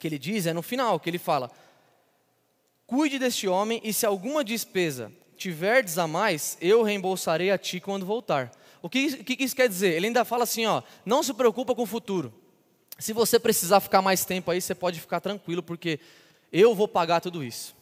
que 0.00 0.08
ele 0.08 0.18
diz 0.18 0.46
é 0.46 0.52
no 0.52 0.62
final, 0.62 0.98
que 0.98 1.08
ele 1.08 1.18
fala: 1.18 1.50
Cuide 2.86 3.18
deste 3.18 3.46
homem, 3.46 3.80
e 3.84 3.92
se 3.92 4.04
alguma 4.04 4.42
despesa 4.42 5.12
tiverdes 5.36 5.96
a 5.96 6.06
mais, 6.06 6.58
eu 6.60 6.82
reembolsarei 6.82 7.50
a 7.50 7.58
ti 7.58 7.80
quando 7.80 8.04
voltar. 8.04 8.50
O 8.84 8.90
que, 8.90 9.24
que 9.24 9.42
isso 9.42 9.56
quer 9.56 9.66
dizer? 9.66 9.94
Ele 9.94 10.08
ainda 10.08 10.26
fala 10.26 10.44
assim: 10.44 10.66
ó, 10.66 10.82
não 11.06 11.22
se 11.22 11.32
preocupa 11.32 11.74
com 11.74 11.84
o 11.84 11.86
futuro. 11.86 12.30
Se 12.98 13.14
você 13.14 13.40
precisar 13.40 13.80
ficar 13.80 14.02
mais 14.02 14.26
tempo 14.26 14.50
aí, 14.50 14.60
você 14.60 14.74
pode 14.74 15.00
ficar 15.00 15.20
tranquilo, 15.20 15.62
porque 15.62 15.98
eu 16.52 16.74
vou 16.74 16.86
pagar 16.86 17.22
tudo 17.22 17.42
isso. 17.42 17.74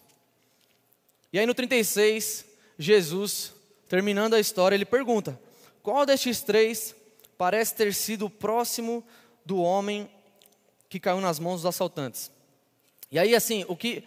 E 1.33 1.41
aí 1.41 1.45
no 1.45 1.55
36, 1.55 2.45
Jesus, 2.79 3.53
terminando 3.89 4.35
a 4.35 4.39
história, 4.39 4.77
ele 4.77 4.85
pergunta: 4.85 5.41
qual 5.83 6.07
destes 6.07 6.41
três 6.41 6.95
parece 7.37 7.75
ter 7.75 7.93
sido 7.93 8.27
o 8.27 8.31
próximo 8.31 9.03
do 9.45 9.61
homem 9.61 10.09
que 10.89 11.01
caiu 11.01 11.21
nas 11.21 11.41
mãos 11.41 11.63
dos 11.63 11.67
assaltantes? 11.67 12.31
E 13.11 13.19
aí, 13.19 13.35
assim, 13.35 13.65
o 13.67 13.75
que, 13.75 14.05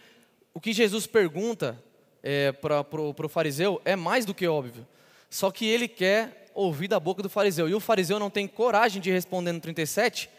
o 0.54 0.58
que 0.62 0.72
Jesus 0.72 1.06
pergunta 1.06 1.78
é, 2.22 2.52
para 2.52 2.80
o 2.80 3.28
fariseu 3.28 3.82
é 3.84 3.94
mais 3.94 4.24
do 4.24 4.32
que 4.32 4.48
óbvio. 4.48 4.88
Só 5.28 5.50
que 5.50 5.66
ele 5.66 5.88
quer 5.88 6.45
ouvir 6.56 6.88
da 6.88 6.98
boca 6.98 7.22
do 7.22 7.28
fariseu. 7.28 7.68
E 7.68 7.74
o 7.74 7.80
fariseu 7.80 8.18
não 8.18 8.30
tem 8.30 8.48
coragem 8.48 9.00
de 9.00 9.10
responder 9.10 9.52
no 9.52 9.60
37. 9.60 10.30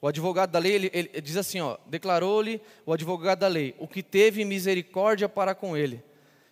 O 0.00 0.06
advogado 0.06 0.50
da 0.50 0.58
lei, 0.58 0.74
ele, 0.74 0.90
ele 0.92 1.20
diz 1.22 1.36
assim, 1.36 1.60
ó, 1.60 1.78
declarou-lhe 1.86 2.60
o 2.84 2.92
advogado 2.92 3.40
da 3.40 3.48
lei, 3.48 3.74
o 3.78 3.88
que 3.88 4.02
teve 4.02 4.44
misericórdia 4.44 5.28
para 5.28 5.54
com 5.54 5.76
ele. 5.76 6.02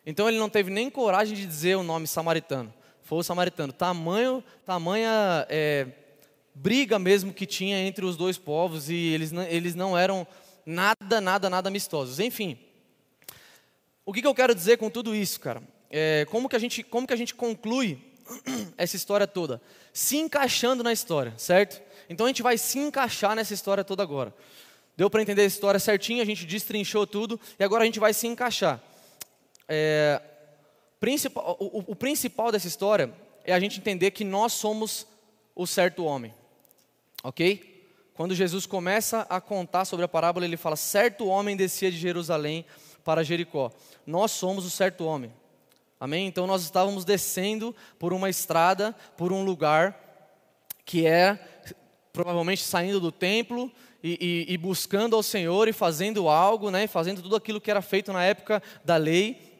Então 0.06 0.28
ele 0.28 0.38
não 0.38 0.48
teve 0.48 0.70
nem 0.70 0.90
coragem 0.90 1.36
de 1.36 1.46
dizer 1.46 1.76
o 1.76 1.82
nome 1.82 2.06
samaritano. 2.06 2.72
Foi 3.02 3.18
o 3.18 3.22
samaritano. 3.22 3.72
Tamanho, 3.72 4.42
tamanha 4.64 5.46
é, 5.50 5.86
briga 6.54 6.98
mesmo 6.98 7.32
que 7.32 7.44
tinha 7.44 7.78
entre 7.80 8.04
os 8.04 8.16
dois 8.16 8.38
povos 8.38 8.88
e 8.88 8.94
eles, 8.94 9.32
eles 9.50 9.74
não 9.74 9.96
eram 9.96 10.26
nada, 10.64 11.20
nada, 11.20 11.50
nada 11.50 11.68
amistosos. 11.68 12.18
Enfim, 12.18 12.58
o 14.06 14.12
que, 14.12 14.22
que 14.22 14.26
eu 14.26 14.34
quero 14.34 14.54
dizer 14.54 14.78
com 14.78 14.88
tudo 14.88 15.14
isso, 15.14 15.38
cara? 15.38 15.62
É, 15.90 16.26
como, 16.30 16.48
que 16.48 16.56
a 16.56 16.58
gente, 16.58 16.82
como 16.82 17.06
que 17.06 17.12
a 17.12 17.16
gente 17.16 17.34
conclui 17.34 18.13
essa 18.76 18.96
história 18.96 19.26
toda? 19.26 19.60
Se 19.92 20.16
encaixando 20.16 20.82
na 20.82 20.92
história, 20.92 21.34
certo? 21.36 21.80
Então 22.08 22.26
a 22.26 22.28
gente 22.28 22.42
vai 22.42 22.58
se 22.58 22.78
encaixar 22.78 23.34
nessa 23.34 23.54
história 23.54 23.84
toda 23.84 24.02
agora. 24.02 24.34
Deu 24.96 25.10
para 25.10 25.22
entender 25.22 25.42
a 25.42 25.46
história 25.46 25.80
certinho, 25.80 26.22
a 26.22 26.24
gente 26.24 26.46
destrinchou 26.46 27.06
tudo 27.06 27.40
e 27.58 27.64
agora 27.64 27.82
a 27.82 27.86
gente 27.86 27.98
vai 27.98 28.14
se 28.14 28.26
encaixar. 28.26 28.80
É, 29.68 30.20
principal, 31.00 31.56
o, 31.58 31.92
o 31.92 31.96
principal 31.96 32.52
dessa 32.52 32.68
história 32.68 33.12
é 33.44 33.52
a 33.52 33.60
gente 33.60 33.78
entender 33.78 34.10
que 34.12 34.24
nós 34.24 34.52
somos 34.52 35.06
o 35.54 35.66
certo 35.66 36.04
homem, 36.04 36.34
ok? 37.22 37.74
Quando 38.14 38.34
Jesus 38.34 38.64
começa 38.64 39.26
a 39.28 39.40
contar 39.40 39.84
sobre 39.84 40.04
a 40.04 40.08
parábola, 40.08 40.44
ele 40.44 40.56
fala: 40.56 40.76
certo 40.76 41.26
homem 41.26 41.56
descia 41.56 41.90
de 41.90 41.96
Jerusalém 41.96 42.64
para 43.04 43.24
Jericó. 43.24 43.72
Nós 44.06 44.30
somos 44.30 44.64
o 44.64 44.70
certo 44.70 45.04
homem. 45.04 45.32
Amém? 46.04 46.26
Então 46.26 46.46
nós 46.46 46.62
estávamos 46.62 47.02
descendo 47.02 47.74
por 47.98 48.12
uma 48.12 48.28
estrada, 48.28 48.94
por 49.16 49.32
um 49.32 49.42
lugar 49.42 49.98
que 50.84 51.06
é 51.06 51.38
provavelmente 52.12 52.62
saindo 52.62 53.00
do 53.00 53.10
templo 53.10 53.72
e, 54.02 54.44
e, 54.48 54.52
e, 54.52 54.58
buscando 54.58 55.16
ao 55.16 55.22
Senhor 55.22 55.66
e 55.66 55.72
fazendo 55.72 56.28
algo, 56.28 56.70
né, 56.70 56.86
fazendo 56.86 57.22
tudo 57.22 57.34
aquilo 57.34 57.58
que 57.58 57.70
era 57.70 57.80
feito 57.80 58.12
na 58.12 58.22
época 58.22 58.62
da 58.84 58.98
lei. 58.98 59.50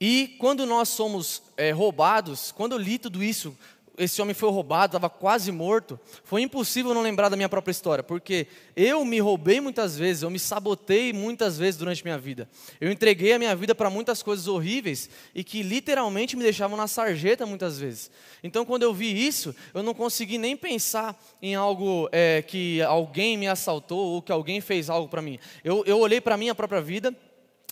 E 0.00 0.36
quando 0.38 0.64
nós 0.64 0.90
somos 0.90 1.42
é, 1.56 1.72
roubados, 1.72 2.52
quando 2.52 2.74
eu 2.74 2.78
li 2.78 2.96
tudo 2.96 3.20
isso, 3.20 3.58
esse 3.98 4.20
homem 4.20 4.34
foi 4.34 4.50
roubado, 4.50 4.96
estava 4.96 5.08
quase 5.08 5.50
morto, 5.50 5.98
foi 6.24 6.42
impossível 6.42 6.92
não 6.94 7.02
lembrar 7.02 7.28
da 7.28 7.36
minha 7.36 7.48
própria 7.48 7.70
história, 7.70 8.04
porque 8.04 8.46
eu 8.74 9.04
me 9.04 9.18
roubei 9.18 9.60
muitas 9.60 9.96
vezes, 9.96 10.22
eu 10.22 10.30
me 10.30 10.38
sabotei 10.38 11.12
muitas 11.12 11.58
vezes 11.58 11.78
durante 11.78 12.04
minha 12.04 12.18
vida. 12.18 12.48
Eu 12.80 12.90
entreguei 12.90 13.32
a 13.32 13.38
minha 13.38 13.54
vida 13.56 13.74
para 13.74 13.90
muitas 13.90 14.22
coisas 14.22 14.46
horríveis 14.46 15.08
e 15.34 15.42
que 15.42 15.62
literalmente 15.62 16.36
me 16.36 16.42
deixavam 16.42 16.76
na 16.76 16.86
sarjeta 16.86 17.46
muitas 17.46 17.78
vezes. 17.78 18.10
Então, 18.42 18.64
quando 18.64 18.82
eu 18.82 18.92
vi 18.92 19.26
isso, 19.26 19.54
eu 19.74 19.82
não 19.82 19.94
consegui 19.94 20.38
nem 20.38 20.56
pensar 20.56 21.20
em 21.40 21.54
algo 21.54 22.08
é, 22.12 22.42
que 22.42 22.82
alguém 22.82 23.36
me 23.36 23.48
assaltou 23.48 24.14
ou 24.14 24.22
que 24.22 24.32
alguém 24.32 24.60
fez 24.60 24.90
algo 24.90 25.08
para 25.08 25.22
mim. 25.22 25.38
Eu, 25.64 25.84
eu 25.86 25.98
olhei 25.98 26.20
para 26.20 26.34
a 26.34 26.38
minha 26.38 26.54
própria 26.54 26.80
vida 26.80 27.14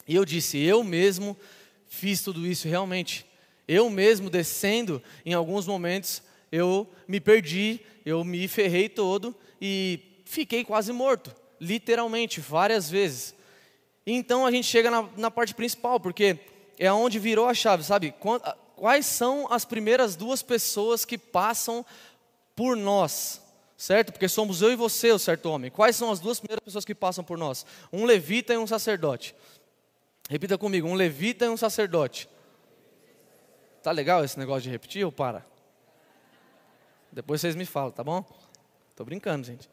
e 0.07 0.15
eu 0.15 0.25
disse: 0.25 0.59
eu 0.59 0.83
mesmo 0.83 1.37
fiz 1.87 2.23
tudo 2.23 2.47
isso 2.47 2.69
realmente. 2.69 3.27
Eu 3.66 3.88
mesmo 3.88 4.29
descendo, 4.29 5.03
em 5.24 5.33
alguns 5.33 5.66
momentos, 5.66 6.22
eu 6.53 6.88
me 7.09 7.20
perdi, 7.20 7.81
eu 8.05 8.22
me 8.22 8.46
ferrei 8.46 8.88
todo 8.88 9.35
e 9.61 10.22
fiquei 10.24 10.64
quase 10.64 10.92
morto, 10.92 11.35
literalmente, 11.61 12.40
várias 12.40 12.90
vezes. 12.90 13.35
Então 14.07 14.44
a 14.44 14.50
gente 14.50 14.66
chega 14.66 14.90
na, 14.90 15.09
na 15.16 15.31
parte 15.31 15.55
principal, 15.55 15.98
porque 15.98 16.38
é 16.79 16.92
onde 16.92 17.18
virou 17.18 17.48
a 17.48 17.55
chave, 17.55 17.83
sabe? 17.83 18.14
Quais 18.77 19.07
são 19.07 19.50
as 19.50 19.64
primeiras 19.64 20.16
duas 20.16 20.42
pessoas 20.42 21.05
que 21.05 21.16
passam 21.16 21.85
por 22.55 22.77
nós, 22.77 23.40
certo? 23.77 24.12
Porque 24.12 24.29
somos 24.29 24.61
eu 24.61 24.70
e 24.70 24.77
você, 24.77 25.11
o 25.11 25.18
certo 25.18 25.46
homem. 25.46 25.70
Quais 25.70 25.96
são 25.96 26.11
as 26.11 26.20
duas 26.20 26.38
primeiras 26.38 26.62
pessoas 26.62 26.85
que 26.85 26.94
passam 26.94 27.24
por 27.24 27.38
nós? 27.38 27.64
Um 27.92 28.05
levita 28.05 28.53
e 28.53 28.59
um 28.59 28.66
sacerdote. 28.66 29.35
Repita 30.29 30.59
comigo: 30.59 30.87
um 30.87 30.94
levita 30.94 31.46
e 31.46 31.48
um 31.48 31.57
sacerdote. 31.57 32.29
Tá 33.85 33.92
legal 33.92 34.25
esse 34.25 34.38
negócio 34.38 34.62
de 34.62 34.70
repetir 34.70 35.05
ou 35.05 35.12
para? 35.12 35.44
Depois 37.12 37.42
vocês 37.42 37.55
me 37.55 37.66
falam, 37.66 37.90
tá 37.90 38.03
bom? 38.03 38.25
Tô 38.97 39.05
brincando, 39.05 39.47
gente. 39.47 39.68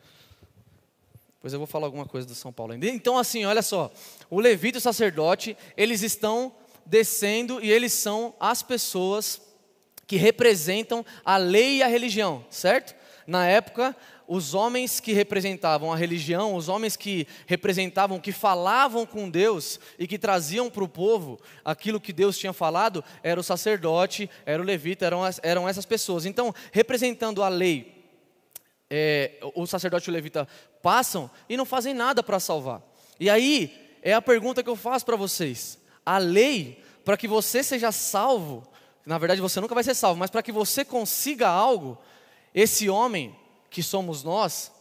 Depois 1.35 1.53
eu 1.53 1.59
vou 1.59 1.65
falar 1.65 1.87
alguma 1.87 2.05
coisa 2.05 2.27
do 2.27 2.35
São 2.35 2.51
Paulo 2.51 2.73
ainda. 2.73 2.87
Então, 2.87 3.17
assim, 3.17 3.45
olha 3.45 3.61
só. 3.61 3.89
O 4.29 4.41
levita 4.41 4.77
e 4.77 4.79
o 4.79 4.81
sacerdote, 4.81 5.55
eles 5.77 6.01
estão 6.01 6.53
descendo 6.85 7.63
e 7.63 7.71
eles 7.71 7.93
são 7.93 8.35
as 8.37 8.61
pessoas 8.61 9.41
que 10.05 10.17
representam 10.17 11.05
a 11.23 11.37
lei 11.37 11.77
e 11.77 11.83
a 11.83 11.87
religião, 11.87 12.45
certo? 12.49 12.93
Na 13.25 13.47
época, 13.47 13.95
os 14.33 14.53
homens 14.53 15.01
que 15.01 15.11
representavam 15.11 15.91
a 15.91 15.95
religião, 15.97 16.55
os 16.55 16.69
homens 16.69 16.95
que 16.95 17.27
representavam, 17.45 18.17
que 18.17 18.31
falavam 18.31 19.05
com 19.05 19.29
Deus 19.29 19.77
e 19.99 20.07
que 20.07 20.17
traziam 20.17 20.69
para 20.69 20.85
o 20.85 20.87
povo 20.87 21.37
aquilo 21.65 21.99
que 21.99 22.13
Deus 22.13 22.37
tinha 22.37 22.53
falado, 22.53 23.03
era 23.21 23.37
o 23.37 23.43
sacerdote, 23.43 24.29
era 24.45 24.61
o 24.61 24.65
levita, 24.65 25.05
eram, 25.05 25.19
eram 25.43 25.67
essas 25.67 25.85
pessoas. 25.85 26.25
Então, 26.25 26.55
representando 26.71 27.43
a 27.43 27.49
lei, 27.49 28.05
é, 28.89 29.33
o 29.53 29.67
sacerdote 29.67 30.09
e 30.09 30.11
o 30.11 30.13
levita 30.13 30.47
passam 30.81 31.29
e 31.49 31.57
não 31.57 31.65
fazem 31.65 31.93
nada 31.93 32.23
para 32.23 32.39
salvar. 32.39 32.81
E 33.19 33.29
aí, 33.29 33.97
é 34.01 34.13
a 34.13 34.21
pergunta 34.21 34.63
que 34.63 34.69
eu 34.69 34.77
faço 34.77 35.05
para 35.05 35.17
vocês: 35.17 35.77
a 36.05 36.17
lei, 36.17 36.81
para 37.03 37.17
que 37.17 37.27
você 37.27 37.61
seja 37.61 37.91
salvo, 37.91 38.65
na 39.05 39.17
verdade 39.17 39.41
você 39.41 39.59
nunca 39.59 39.75
vai 39.75 39.83
ser 39.83 39.93
salvo, 39.93 40.17
mas 40.21 40.29
para 40.29 40.41
que 40.41 40.53
você 40.53 40.85
consiga 40.85 41.49
algo, 41.49 41.97
esse 42.55 42.89
homem 42.89 43.35
que 43.71 43.81
somos 43.81 44.23
nós, 44.23 44.71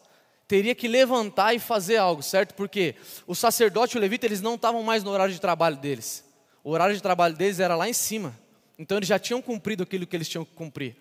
teria 0.46 0.74
que 0.74 0.88
levantar 0.88 1.54
e 1.54 1.58
fazer 1.58 1.96
algo, 1.96 2.22
certo? 2.22 2.54
Porque 2.54 2.96
o 3.26 3.34
sacerdote 3.34 3.96
e 3.96 3.98
o 3.98 4.00
levita, 4.00 4.26
eles 4.26 4.42
não 4.42 4.56
estavam 4.56 4.82
mais 4.82 5.04
no 5.04 5.10
horário 5.10 5.32
de 5.32 5.40
trabalho 5.40 5.76
deles. 5.76 6.24
O 6.64 6.72
horário 6.72 6.94
de 6.94 7.00
trabalho 7.00 7.36
deles 7.36 7.60
era 7.60 7.76
lá 7.76 7.88
em 7.88 7.92
cima. 7.92 8.36
Então 8.76 8.98
eles 8.98 9.08
já 9.08 9.18
tinham 9.18 9.40
cumprido 9.40 9.84
aquilo 9.84 10.06
que 10.06 10.16
eles 10.16 10.28
tinham 10.28 10.44
que 10.44 10.52
cumprir. 10.52 10.96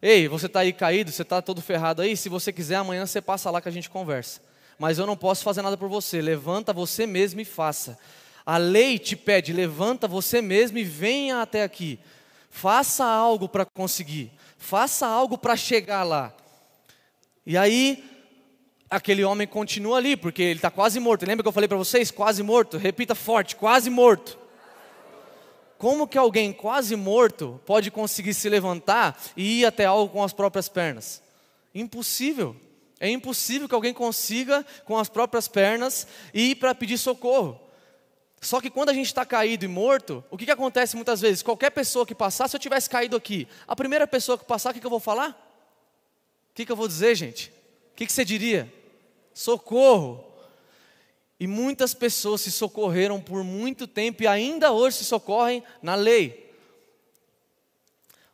Ei, 0.00 0.26
você 0.26 0.46
está 0.46 0.60
aí 0.60 0.72
caído, 0.72 1.12
você 1.12 1.20
está 1.20 1.42
todo 1.42 1.60
ferrado 1.60 2.00
aí, 2.00 2.16
se 2.16 2.30
você 2.30 2.50
quiser, 2.50 2.76
amanhã 2.76 3.04
você 3.04 3.20
passa 3.20 3.50
lá 3.50 3.60
que 3.60 3.68
a 3.68 3.72
gente 3.72 3.90
conversa. 3.90 4.40
Mas 4.78 4.98
eu 4.98 5.06
não 5.06 5.14
posso 5.14 5.44
fazer 5.44 5.60
nada 5.60 5.76
por 5.76 5.90
você. 5.90 6.22
Levanta 6.22 6.72
você 6.72 7.06
mesmo 7.06 7.38
e 7.38 7.44
faça. 7.44 7.98
A 8.46 8.56
lei 8.56 8.98
te 8.98 9.14
pede, 9.14 9.52
levanta 9.52 10.08
você 10.08 10.40
mesmo 10.40 10.78
e 10.78 10.84
venha 10.84 11.42
até 11.42 11.62
aqui. 11.62 12.00
Faça 12.48 13.04
algo 13.04 13.46
para 13.46 13.66
conseguir. 13.66 14.32
Faça 14.56 15.06
algo 15.06 15.36
para 15.36 15.54
chegar 15.54 16.02
lá. 16.02 16.34
E 17.50 17.56
aí, 17.56 18.04
aquele 18.88 19.24
homem 19.24 19.44
continua 19.44 19.96
ali, 19.96 20.16
porque 20.16 20.40
ele 20.40 20.58
está 20.60 20.70
quase 20.70 21.00
morto. 21.00 21.26
Lembra 21.26 21.42
que 21.42 21.48
eu 21.48 21.52
falei 21.52 21.66
para 21.66 21.76
vocês? 21.76 22.08
Quase 22.08 22.44
morto. 22.44 22.78
Repita 22.78 23.12
forte: 23.12 23.56
quase 23.56 23.90
morto. 23.90 24.38
Como 25.76 26.06
que 26.06 26.16
alguém 26.16 26.52
quase 26.52 26.94
morto 26.94 27.60
pode 27.66 27.90
conseguir 27.90 28.34
se 28.34 28.48
levantar 28.48 29.20
e 29.36 29.62
ir 29.62 29.66
até 29.66 29.84
algo 29.84 30.12
com 30.12 30.22
as 30.22 30.32
próprias 30.32 30.68
pernas? 30.68 31.20
Impossível. 31.74 32.54
É 33.00 33.10
impossível 33.10 33.68
que 33.68 33.74
alguém 33.74 33.92
consiga, 33.92 34.64
com 34.84 34.96
as 34.96 35.08
próprias 35.08 35.48
pernas, 35.48 36.06
ir 36.32 36.54
para 36.54 36.72
pedir 36.72 36.98
socorro. 36.98 37.60
Só 38.40 38.60
que 38.60 38.70
quando 38.70 38.90
a 38.90 38.94
gente 38.94 39.06
está 39.06 39.26
caído 39.26 39.64
e 39.64 39.68
morto, 39.68 40.22
o 40.30 40.38
que, 40.38 40.44
que 40.44 40.52
acontece 40.52 40.94
muitas 40.94 41.20
vezes? 41.20 41.42
Qualquer 41.42 41.70
pessoa 41.70 42.06
que 42.06 42.14
passar, 42.14 42.46
se 42.46 42.54
eu 42.54 42.60
tivesse 42.60 42.88
caído 42.88 43.16
aqui, 43.16 43.48
a 43.66 43.74
primeira 43.74 44.06
pessoa 44.06 44.38
que 44.38 44.44
passar, 44.44 44.70
o 44.70 44.74
que, 44.74 44.78
que 44.78 44.86
eu 44.86 44.90
vou 44.90 45.00
falar? 45.00 45.49
O 46.50 46.54
que, 46.54 46.66
que 46.66 46.72
eu 46.72 46.76
vou 46.76 46.88
dizer, 46.88 47.14
gente? 47.14 47.52
O 47.92 47.96
que, 47.96 48.06
que 48.06 48.12
você 48.12 48.24
diria? 48.24 48.72
Socorro. 49.32 50.24
E 51.38 51.46
muitas 51.46 51.94
pessoas 51.94 52.42
se 52.42 52.50
socorreram 52.50 53.20
por 53.20 53.42
muito 53.42 53.86
tempo 53.86 54.22
e 54.22 54.26
ainda 54.26 54.72
hoje 54.72 54.98
se 54.98 55.04
socorrem 55.04 55.62
na 55.82 55.94
lei. 55.94 56.52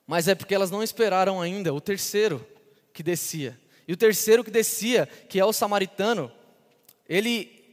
Mas 0.06 0.28
é 0.28 0.34
porque 0.34 0.54
elas 0.54 0.70
não 0.70 0.82
esperaram 0.82 1.40
ainda 1.40 1.72
o 1.72 1.80
terceiro 1.80 2.44
que 2.92 3.02
descia. 3.02 3.58
E 3.86 3.92
o 3.92 3.96
terceiro 3.96 4.42
que 4.42 4.50
descia, 4.50 5.06
que 5.28 5.38
é 5.38 5.44
o 5.44 5.52
samaritano, 5.52 6.32
ele 7.08 7.64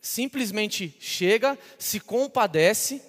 simplesmente 0.00 0.96
chega, 0.98 1.56
se 1.78 2.00
compadece 2.00 3.00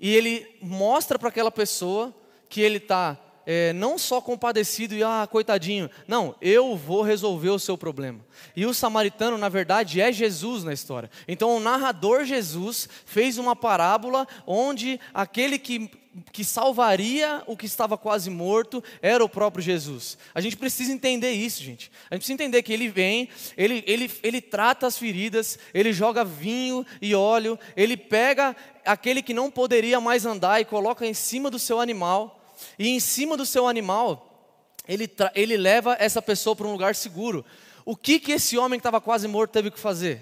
e 0.00 0.14
ele 0.14 0.56
mostra 0.60 1.16
para 1.16 1.28
aquela 1.28 1.52
pessoa 1.52 2.12
que 2.48 2.60
ele 2.60 2.78
está 2.78 3.16
é, 3.46 3.72
não 3.72 3.98
só 3.98 4.20
compadecido 4.20 4.94
e, 4.94 5.02
ah, 5.02 5.28
coitadinho. 5.30 5.90
Não, 6.06 6.34
eu 6.40 6.76
vou 6.76 7.02
resolver 7.02 7.50
o 7.50 7.58
seu 7.58 7.76
problema. 7.76 8.20
E 8.54 8.66
o 8.66 8.74
samaritano, 8.74 9.38
na 9.38 9.48
verdade, 9.48 10.00
é 10.00 10.12
Jesus 10.12 10.64
na 10.64 10.72
história. 10.72 11.10
Então, 11.26 11.56
o 11.56 11.60
narrador 11.60 12.24
Jesus 12.24 12.88
fez 13.04 13.38
uma 13.38 13.56
parábola 13.56 14.26
onde 14.46 15.00
aquele 15.12 15.58
que, 15.58 15.90
que 16.32 16.44
salvaria 16.44 17.42
o 17.46 17.56
que 17.56 17.66
estava 17.66 17.96
quase 17.96 18.30
morto 18.30 18.82
era 19.00 19.24
o 19.24 19.28
próprio 19.28 19.62
Jesus. 19.62 20.18
A 20.34 20.40
gente 20.40 20.56
precisa 20.56 20.92
entender 20.92 21.32
isso, 21.32 21.62
gente. 21.62 21.90
A 22.10 22.14
gente 22.14 22.20
precisa 22.20 22.34
entender 22.34 22.62
que 22.62 22.72
ele 22.72 22.88
vem, 22.88 23.28
ele, 23.56 23.82
ele, 23.86 24.10
ele 24.22 24.40
trata 24.40 24.86
as 24.86 24.98
feridas, 24.98 25.58
ele 25.72 25.92
joga 25.92 26.24
vinho 26.24 26.84
e 27.00 27.14
óleo, 27.14 27.58
ele 27.76 27.96
pega 27.96 28.54
aquele 28.84 29.22
que 29.22 29.34
não 29.34 29.50
poderia 29.50 30.00
mais 30.00 30.26
andar 30.26 30.60
e 30.60 30.64
coloca 30.64 31.06
em 31.06 31.14
cima 31.14 31.50
do 31.50 31.58
seu 31.58 31.80
animal 31.80 32.41
e 32.82 32.88
em 32.88 32.98
cima 32.98 33.36
do 33.36 33.46
seu 33.46 33.68
animal, 33.68 34.58
ele, 34.88 35.08
ele 35.36 35.56
leva 35.56 35.96
essa 36.00 36.20
pessoa 36.20 36.56
para 36.56 36.66
um 36.66 36.72
lugar 36.72 36.96
seguro. 36.96 37.44
O 37.84 37.94
que, 37.94 38.18
que 38.18 38.32
esse 38.32 38.58
homem 38.58 38.76
que 38.76 38.80
estava 38.80 39.00
quase 39.00 39.28
morto 39.28 39.52
teve 39.52 39.70
que 39.70 39.78
fazer? 39.78 40.20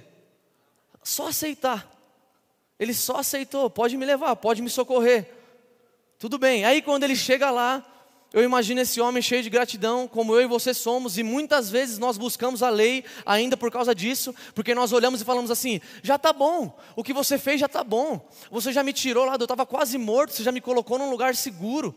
Só 1.03 1.29
aceitar. 1.29 1.90
Ele 2.79 2.92
só 2.92 3.16
aceitou, 3.16 3.70
pode 3.70 3.96
me 3.96 4.05
levar, 4.05 4.37
pode 4.37 4.61
me 4.61 4.68
socorrer. 4.68 5.27
Tudo 6.18 6.37
bem. 6.37 6.66
Aí 6.66 6.83
quando 6.83 7.05
ele 7.05 7.16
chega 7.16 7.51
lá, 7.51 7.83
eu 8.31 8.44
imagino 8.44 8.83
esse 8.83 9.01
homem 9.01 9.23
cheio 9.23 9.42
de 9.42 9.49
gratidão, 9.49 10.07
como 10.07 10.35
eu 10.35 10.42
e 10.42 10.46
você 10.46 10.75
somos, 10.75 11.16
e 11.16 11.23
muitas 11.23 11.70
vezes 11.70 11.96
nós 11.96 12.18
buscamos 12.18 12.62
a 12.62 12.68
lei 12.68 13.07
ainda 13.25 13.57
por 13.57 13.73
causa 13.73 13.94
disso, 13.94 14.35
porque 14.55 14.75
nós 14.75 14.92
olhamos 14.92 15.23
e 15.23 15.25
falamos 15.25 15.51
assim: 15.51 15.81
já 16.03 16.16
está 16.16 16.31
bom, 16.31 16.79
o 16.94 17.03
que 17.03 17.14
você 17.14 17.38
fez 17.38 17.59
já 17.59 17.64
está 17.64 17.83
bom, 17.83 18.20
você 18.51 18.70
já 18.70 18.83
me 18.83 18.92
tirou 18.92 19.25
lá, 19.25 19.37
eu 19.37 19.44
estava 19.44 19.64
quase 19.64 19.96
morto, 19.96 20.35
você 20.35 20.42
já 20.42 20.53
me 20.53 20.61
colocou 20.61 20.99
num 20.99 21.09
lugar 21.09 21.35
seguro, 21.35 21.96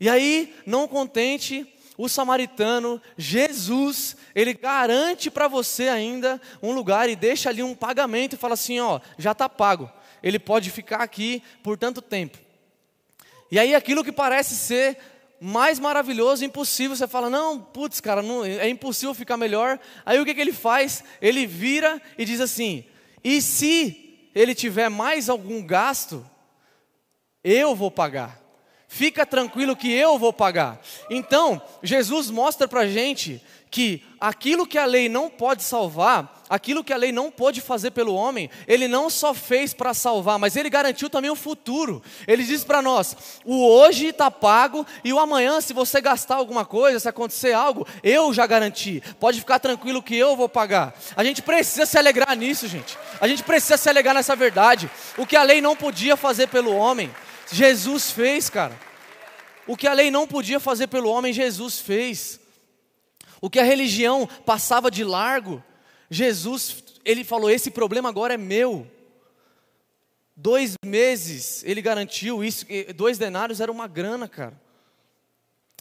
e 0.00 0.08
aí, 0.08 0.54
não 0.64 0.86
contente, 0.86 1.66
o 1.96 2.08
samaritano, 2.08 3.02
Jesus, 3.16 4.16
ele 4.34 4.54
garante 4.54 5.30
para 5.30 5.48
você 5.48 5.88
ainda 5.88 6.40
um 6.62 6.72
lugar 6.72 7.08
e 7.08 7.16
deixa 7.16 7.48
ali 7.48 7.62
um 7.62 7.74
pagamento 7.74 8.34
e 8.34 8.38
fala 8.38 8.54
assim: 8.54 8.78
ó, 8.78 9.00
já 9.18 9.32
está 9.32 9.48
pago, 9.48 9.90
ele 10.22 10.38
pode 10.38 10.70
ficar 10.70 11.02
aqui 11.02 11.42
por 11.62 11.76
tanto 11.76 12.00
tempo. 12.00 12.38
E 13.50 13.58
aí, 13.58 13.74
aquilo 13.74 14.04
que 14.04 14.12
parece 14.12 14.54
ser 14.54 14.98
mais 15.40 15.78
maravilhoso, 15.80 16.44
impossível, 16.44 16.96
você 16.96 17.08
fala: 17.08 17.28
não, 17.28 17.60
putz, 17.60 18.00
cara, 18.00 18.22
não, 18.22 18.44
é 18.44 18.68
impossível 18.68 19.12
ficar 19.12 19.36
melhor. 19.36 19.80
Aí 20.06 20.20
o 20.20 20.24
que, 20.24 20.34
que 20.34 20.40
ele 20.40 20.52
faz? 20.52 21.02
Ele 21.20 21.46
vira 21.46 22.00
e 22.16 22.24
diz 22.24 22.40
assim: 22.40 22.84
e 23.24 23.42
se 23.42 24.30
ele 24.34 24.54
tiver 24.54 24.88
mais 24.88 25.28
algum 25.28 25.64
gasto, 25.64 26.24
eu 27.42 27.74
vou 27.74 27.90
pagar. 27.90 28.37
Fica 28.90 29.26
tranquilo 29.26 29.76
que 29.76 29.92
eu 29.92 30.18
vou 30.18 30.32
pagar. 30.32 30.80
Então, 31.10 31.60
Jesus 31.82 32.30
mostra 32.30 32.66
para 32.66 32.80
a 32.80 32.88
gente 32.88 33.40
que 33.70 34.02
aquilo 34.18 34.66
que 34.66 34.78
a 34.78 34.86
lei 34.86 35.10
não 35.10 35.28
pode 35.28 35.62
salvar, 35.62 36.42
aquilo 36.48 36.82
que 36.82 36.92
a 36.92 36.96
lei 36.96 37.12
não 37.12 37.30
pôde 37.30 37.60
fazer 37.60 37.90
pelo 37.90 38.14
homem, 38.14 38.48
ele 38.66 38.88
não 38.88 39.10
só 39.10 39.34
fez 39.34 39.74
para 39.74 39.92
salvar, 39.92 40.38
mas 40.38 40.56
ele 40.56 40.70
garantiu 40.70 41.10
também 41.10 41.30
o 41.30 41.36
futuro. 41.36 42.02
Ele 42.26 42.42
diz 42.44 42.64
para 42.64 42.80
nós: 42.80 43.14
o 43.44 43.62
hoje 43.62 44.06
está 44.06 44.30
pago 44.30 44.86
e 45.04 45.12
o 45.12 45.18
amanhã, 45.18 45.60
se 45.60 45.74
você 45.74 46.00
gastar 46.00 46.36
alguma 46.36 46.64
coisa, 46.64 46.98
se 46.98 47.08
acontecer 47.08 47.52
algo, 47.52 47.86
eu 48.02 48.32
já 48.32 48.46
garanti. 48.46 49.02
Pode 49.20 49.38
ficar 49.38 49.58
tranquilo 49.58 50.02
que 50.02 50.16
eu 50.16 50.34
vou 50.34 50.48
pagar. 50.48 50.94
A 51.14 51.22
gente 51.22 51.42
precisa 51.42 51.84
se 51.84 51.98
alegrar 51.98 52.34
nisso, 52.36 52.66
gente. 52.66 52.96
A 53.20 53.28
gente 53.28 53.42
precisa 53.42 53.76
se 53.76 53.88
alegrar 53.88 54.14
nessa 54.14 54.34
verdade. 54.34 54.90
O 55.18 55.26
que 55.26 55.36
a 55.36 55.42
lei 55.42 55.60
não 55.60 55.76
podia 55.76 56.16
fazer 56.16 56.48
pelo 56.48 56.74
homem, 56.74 57.10
Jesus 57.52 58.10
fez, 58.10 58.48
cara. 58.50 58.78
O 59.66 59.76
que 59.76 59.86
a 59.86 59.92
lei 59.92 60.10
não 60.10 60.26
podia 60.26 60.58
fazer 60.58 60.86
pelo 60.86 61.10
homem, 61.10 61.32
Jesus 61.32 61.78
fez. 61.78 62.40
O 63.40 63.48
que 63.48 63.58
a 63.58 63.64
religião 63.64 64.26
passava 64.44 64.90
de 64.90 65.04
largo, 65.04 65.62
Jesus, 66.10 66.82
ele 67.04 67.24
falou: 67.24 67.50
esse 67.50 67.70
problema 67.70 68.08
agora 68.08 68.34
é 68.34 68.38
meu. 68.38 68.86
Dois 70.34 70.74
meses 70.84 71.64
ele 71.64 71.82
garantiu 71.82 72.44
isso, 72.44 72.64
dois 72.94 73.18
denários 73.18 73.60
era 73.60 73.72
uma 73.72 73.88
grana, 73.88 74.28
cara. 74.28 74.60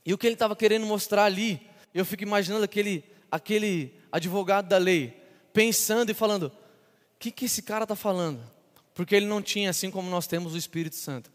E 0.05 0.13
o 0.13 0.17
que 0.17 0.25
ele 0.25 0.33
estava 0.33 0.55
querendo 0.55 0.85
mostrar 0.85 1.25
ali, 1.25 1.61
eu 1.93 2.05
fico 2.05 2.23
imaginando 2.23 2.63
aquele, 2.63 3.03
aquele 3.31 3.93
advogado 4.11 4.67
da 4.67 4.77
lei, 4.77 5.21
pensando 5.53 6.09
e 6.09 6.13
falando: 6.13 6.47
o 6.47 6.51
que, 7.19 7.31
que 7.31 7.45
esse 7.45 7.61
cara 7.61 7.83
está 7.83 7.95
falando? 7.95 8.41
Porque 8.93 9.15
ele 9.15 9.27
não 9.27 9.41
tinha, 9.41 9.69
assim 9.69 9.91
como 9.91 10.09
nós 10.09 10.27
temos 10.27 10.53
o 10.53 10.57
Espírito 10.57 10.95
Santo. 10.95 11.31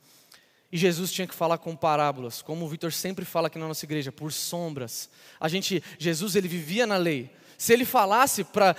E 0.73 0.79
Jesus 0.79 1.13
tinha 1.13 1.27
que 1.27 1.35
falar 1.35 1.59
com 1.59 1.77
parábolas, 1.77 2.41
como 2.41 2.65
o 2.65 2.69
Vitor 2.69 2.91
sempre 2.91 3.27
fala 3.27 3.49
aqui 3.49 3.59
na 3.59 3.69
nossa 3.69 3.85
igreja, 3.85 4.11
por 4.11 4.33
sombras. 4.33 5.11
A 5.39 5.47
gente, 5.47 5.85
Jesus, 5.99 6.35
ele 6.35 6.49
vivia 6.49 6.87
na 6.87 6.97
lei. 6.97 7.31
Se 7.59 7.75
ele 7.75 7.85
falasse 7.85 8.43
para, 8.43 8.75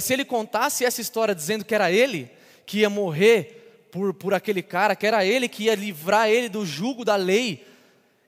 se 0.00 0.12
ele 0.12 0.24
contasse 0.24 0.84
essa 0.84 1.00
história 1.00 1.32
dizendo 1.32 1.64
que 1.64 1.72
era 1.72 1.90
ele 1.90 2.28
que 2.66 2.80
ia 2.80 2.90
morrer 2.90 3.86
por, 3.92 4.12
por 4.12 4.34
aquele 4.34 4.60
cara, 4.60 4.96
que 4.96 5.06
era 5.06 5.24
ele 5.24 5.48
que 5.48 5.64
ia 5.64 5.74
livrar 5.76 6.28
ele 6.28 6.48
do 6.48 6.66
jugo 6.66 7.04
da 7.04 7.14
lei, 7.14 7.64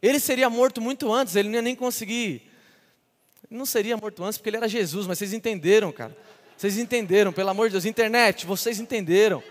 ele 0.01 0.21
seria 0.21 0.49
morto 0.49 0.81
muito 0.81 1.13
antes, 1.13 1.35
ele 1.35 1.49
não 1.49 1.57
ia 1.57 1.63
nem 1.63 1.75
conseguir. 1.75 2.51
Não 3.51 3.67
seria 3.67 3.97
morto 3.97 4.23
antes 4.23 4.39
porque 4.39 4.49
ele 4.49 4.59
era 4.59 4.69
Jesus, 4.69 5.09
mas 5.09 5.19
vocês 5.19 5.33
entenderam, 5.33 5.91
cara. 5.91 6.17
Vocês 6.57 6.79
entenderam, 6.79 7.33
pelo 7.33 7.51
amor 7.51 7.67
de 7.67 7.73
Deus. 7.73 7.85
Internet, 7.85 8.47
vocês 8.47 8.79
entenderam. 8.79 9.43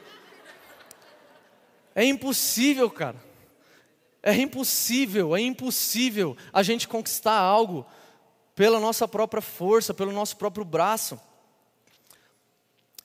É 1.93 2.05
impossível, 2.05 2.89
cara. 2.89 3.30
É 4.23 4.36
impossível, 4.36 5.36
é 5.36 5.41
impossível 5.41 6.38
a 6.53 6.62
gente 6.62 6.88
conquistar 6.88 7.38
algo 7.38 7.86
pela 8.53 8.79
nossa 8.79 9.07
própria 9.07 9.41
força, 9.41 9.93
pelo 9.93 10.12
nosso 10.12 10.38
próprio 10.38 10.63
braço. 10.63 11.19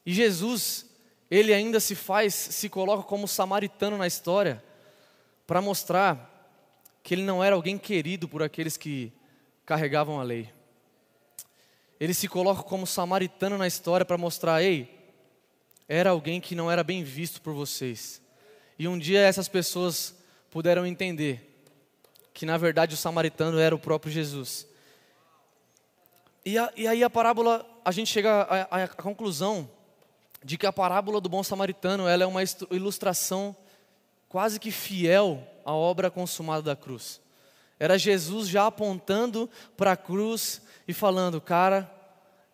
E 0.04 0.12
Jesus, 0.12 0.86
ele 1.30 1.54
ainda 1.54 1.80
se 1.80 1.94
faz, 1.94 2.34
se 2.34 2.68
coloca 2.68 3.02
como 3.02 3.26
samaritano 3.26 3.96
na 3.96 4.06
história, 4.06 4.62
para 5.46 5.62
mostrar 5.62 6.32
que 7.02 7.14
ele 7.14 7.22
não 7.22 7.42
era 7.42 7.54
alguém 7.54 7.78
querido 7.78 8.28
por 8.28 8.42
aqueles 8.42 8.76
que 8.76 9.12
carregavam 9.64 10.20
a 10.20 10.22
lei. 10.24 10.52
Ele 11.98 12.12
se 12.12 12.28
coloca 12.28 12.62
como 12.62 12.86
samaritano 12.86 13.56
na 13.56 13.66
história 13.66 14.04
para 14.04 14.18
mostrar, 14.18 14.62
ei, 14.62 14.92
era 15.88 16.10
alguém 16.10 16.40
que 16.40 16.54
não 16.54 16.70
era 16.70 16.82
bem 16.82 17.02
visto 17.02 17.40
por 17.40 17.54
vocês. 17.54 18.20
E 18.78 18.86
um 18.86 18.98
dia 18.98 19.20
essas 19.20 19.48
pessoas 19.48 20.15
puderam 20.50 20.86
entender 20.86 21.60
que 22.32 22.44
na 22.44 22.56
verdade 22.56 22.94
o 22.94 22.98
samaritano 22.98 23.58
era 23.58 23.74
o 23.74 23.78
próprio 23.78 24.12
Jesus. 24.12 24.66
E, 26.44 26.56
a, 26.58 26.72
e 26.76 26.86
aí 26.86 27.02
a 27.02 27.10
parábola, 27.10 27.66
a 27.84 27.90
gente 27.90 28.12
chega 28.12 28.42
à, 28.42 28.84
à 28.84 28.88
conclusão 28.88 29.68
de 30.44 30.56
que 30.56 30.66
a 30.66 30.72
parábola 30.72 31.20
do 31.20 31.28
bom 31.28 31.42
samaritano 31.42 32.06
ela 32.06 32.22
é 32.22 32.26
uma 32.26 32.42
ilustração 32.70 33.56
quase 34.28 34.60
que 34.60 34.70
fiel 34.70 35.42
à 35.64 35.72
obra 35.72 36.10
consumada 36.10 36.62
da 36.62 36.76
cruz. 36.76 37.20
Era 37.80 37.98
Jesus 37.98 38.48
já 38.48 38.66
apontando 38.66 39.50
para 39.76 39.92
a 39.92 39.96
cruz 39.96 40.62
e 40.86 40.92
falando, 40.92 41.40
cara, 41.40 41.90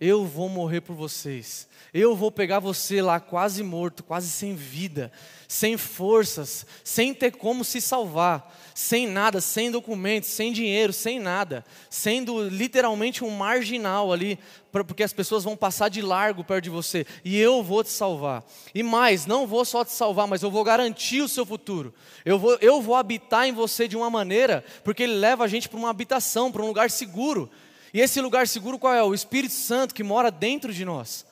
eu 0.05 0.27
vou 0.27 0.49
morrer 0.49 0.81
por 0.81 0.97
vocês. 0.97 1.69
Eu 1.95 2.17
vou 2.17 2.33
pegar 2.33 2.59
você 2.59 3.01
lá 3.01 3.21
quase 3.21 3.63
morto, 3.63 4.03
quase 4.03 4.29
sem 4.29 4.53
vida, 4.57 5.13
sem 5.47 5.77
forças, 5.77 6.67
sem 6.83 7.15
ter 7.15 7.31
como 7.31 7.65
se 7.65 7.81
salvar, 7.81 8.53
sem 8.75 9.07
nada, 9.07 9.41
sem 9.41 9.71
documentos, 9.71 10.31
sem 10.31 10.53
dinheiro, 10.53 10.93
sem 10.93 11.21
nada, 11.21 11.65
sendo 11.89 12.49
literalmente 12.49 13.23
um 13.23 13.31
marginal 13.31 14.13
ali, 14.13 14.41
porque 14.73 15.05
as 15.05 15.13
pessoas 15.13 15.45
vão 15.45 15.57
passar 15.57 15.89
de 15.89 16.03
largo 16.03 16.43
perto 16.43 16.65
de 16.65 16.71
você, 16.71 17.07
e 17.25 17.39
eu 17.39 17.63
vou 17.63 17.85
te 17.85 17.91
salvar. 17.91 18.43
E 18.75 18.83
mais, 18.83 19.25
não 19.25 19.47
vou 19.47 19.65
só 19.65 19.85
te 19.85 19.93
salvar, 19.93 20.27
mas 20.27 20.43
eu 20.43 20.51
vou 20.51 20.65
garantir 20.65 21.21
o 21.21 21.29
seu 21.29 21.47
futuro. 21.47 21.95
Eu 22.25 22.41
vou, 22.41 22.59
eu 22.61 22.83
vou 22.83 22.97
habitar 22.97 23.47
em 23.47 23.53
você 23.53 23.87
de 23.87 23.97
uma 23.97 24.11
maneira, 24.11 24.65
porque 24.83 25.05
ele 25.05 25.15
leva 25.15 25.45
a 25.45 25.49
gente 25.49 25.69
para 25.69 25.79
uma 25.79 25.91
habitação, 25.91 26.51
para 26.51 26.63
um 26.63 26.67
lugar 26.67 26.91
seguro. 26.91 27.49
E 27.93 28.01
esse 28.01 28.21
lugar 28.21 28.49
seguro 28.49 28.79
qual 28.79 28.95
é? 28.95 29.03
O 29.03 29.15
Espírito 29.15 29.55
Santo 29.55 29.95
que 29.95 30.03
mora 30.03 30.31
dentro 30.31 30.73
de 30.73 30.85
nós. 30.85 31.27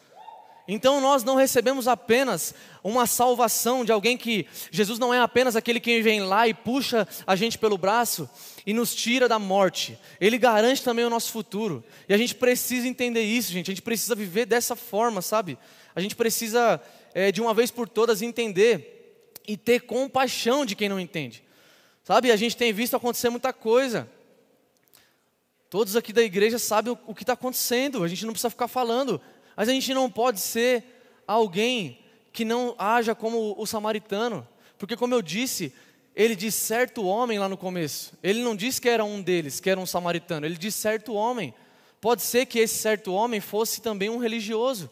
Então 0.73 1.01
nós 1.01 1.25
não 1.25 1.35
recebemos 1.35 1.89
apenas 1.89 2.55
uma 2.85 3.05
salvação 3.05 3.85
de 3.85 3.91
alguém 3.91 4.17
que 4.17 4.47
Jesus 4.71 5.01
não 5.01 5.13
é 5.13 5.19
apenas 5.19 5.57
aquele 5.57 5.81
que 5.81 6.01
vem 6.01 6.21
lá 6.21 6.47
e 6.47 6.55
puxa 6.55 7.09
a 7.27 7.35
gente 7.35 7.59
pelo 7.59 7.77
braço 7.77 8.31
e 8.65 8.73
nos 8.73 8.95
tira 8.95 9.29
da 9.29 9.37
morte. 9.37 9.99
Ele 10.21 10.39
garante 10.39 10.83
também 10.83 11.05
o 11.05 11.11
nosso 11.11 11.33
futuro. 11.33 11.83
E 12.09 12.15
a 12.15 12.17
gente 12.17 12.37
precisa 12.37 12.87
entender 12.87 13.23
isso, 13.23 13.51
gente. 13.51 13.69
A 13.69 13.75
gente 13.75 13.83
precisa 13.83 14.15
viver 14.15 14.47
dessa 14.47 14.77
forma, 14.77 15.21
sabe? 15.21 15.59
A 15.93 16.01
gente 16.01 16.15
precisa 16.15 16.81
é, 17.15 17.33
de 17.33 17.41
uma 17.41 17.53
vez 17.53 17.73
por 17.73 17.89
todas 17.89 18.23
entender 18.23 19.33
e 19.49 19.57
ter 19.57 19.81
compaixão 19.81 20.65
de 20.65 20.77
quem 20.77 20.89
não 20.89 21.01
entende. 21.01 21.43
Sabe? 22.05 22.31
A 22.31 22.37
gente 22.37 22.57
tem 22.57 22.73
visto 22.73 22.95
acontecer 22.95 23.29
muita 23.29 23.53
coisa. 23.53 24.09
Todos 25.71 25.95
aqui 25.95 26.13
da 26.13 26.23
igreja 26.23 26.59
sabem 26.59 26.99
o, 27.07 27.15
que 27.15 27.23
está 27.23 27.35
acontecendo, 27.35 28.03
a 28.03 28.09
gente 28.09 28.27
não 28.27 28.33
precisa 28.33 28.51
ficar 28.51 28.67
falando, 28.67 29.21
mas 29.57 29.69
a 29.69 29.73
gente 29.73 29.95
não 29.95 30.11
pode 30.11 30.41
ser 30.41 30.85
alguém 31.29 32.01
que 32.33 32.45
não 32.45 32.75
haja 32.77 33.15
como 33.15 33.55
o 33.57 33.65
samaritano, 33.65 34.47
porque, 34.77 34.97
como 34.97 35.15
eu 35.15 35.23
disse, 35.23 35.73
ele 36.15 36.35
diz 36.35 36.57
certo 36.57 37.05
homem 37.05 37.39
lá 37.39 37.49
no 37.49 37.57
começo. 37.57 38.13
Ele 38.21 38.43
não 38.43 38.57
disse 38.57 38.81
que 38.81 38.89
era 38.89 39.05
um 39.05 39.23
deles, 39.23 39.61
que 39.61 39.71
era 39.71 39.79
um 39.79 39.87
samaritano. 39.87 40.45
Ele 40.45 40.57
diz 40.57 40.75
certo 40.75 41.15
homem. 41.15 41.55
Pode 42.01 42.23
ser 42.23 42.47
que 42.47 42.59
esse 42.59 42.79
certo 42.79 43.13
homem 43.13 43.41
fosse 43.41 43.81
também 43.81 44.11
um 44.11 44.19
religioso. 44.19 44.91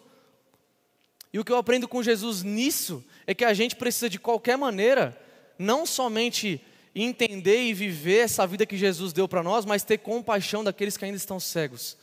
E 1.33 1.39
o 1.39 1.45
que 1.45 1.51
eu 1.51 1.57
aprendo 1.57 1.89
com 1.89 2.03
Jesus 2.03 2.43
nisso 2.43 3.05
é 3.27 3.35
que 3.35 3.45
a 3.45 3.53
gente 3.53 3.77
precisa, 3.77 4.09
de 4.09 4.19
qualquer 4.19 4.57
maneira, 4.57 5.19
não 5.59 5.85
somente 5.85 6.61
entender 7.03 7.63
e 7.63 7.75
viver 7.75 8.19
essa 8.19 8.47
vida 8.47 8.67
que 8.67 8.77
Jesus 8.77 9.13
deu 9.13 9.29
para 9.29 9.43
nós, 9.43 9.65
mas 9.65 9.85
ter 9.85 9.99
compaixão 9.99 10.65
daqueles 10.65 10.97
que 10.97 11.05
ainda 11.05 11.17
estão 11.17 11.39
cegos. 11.39 11.97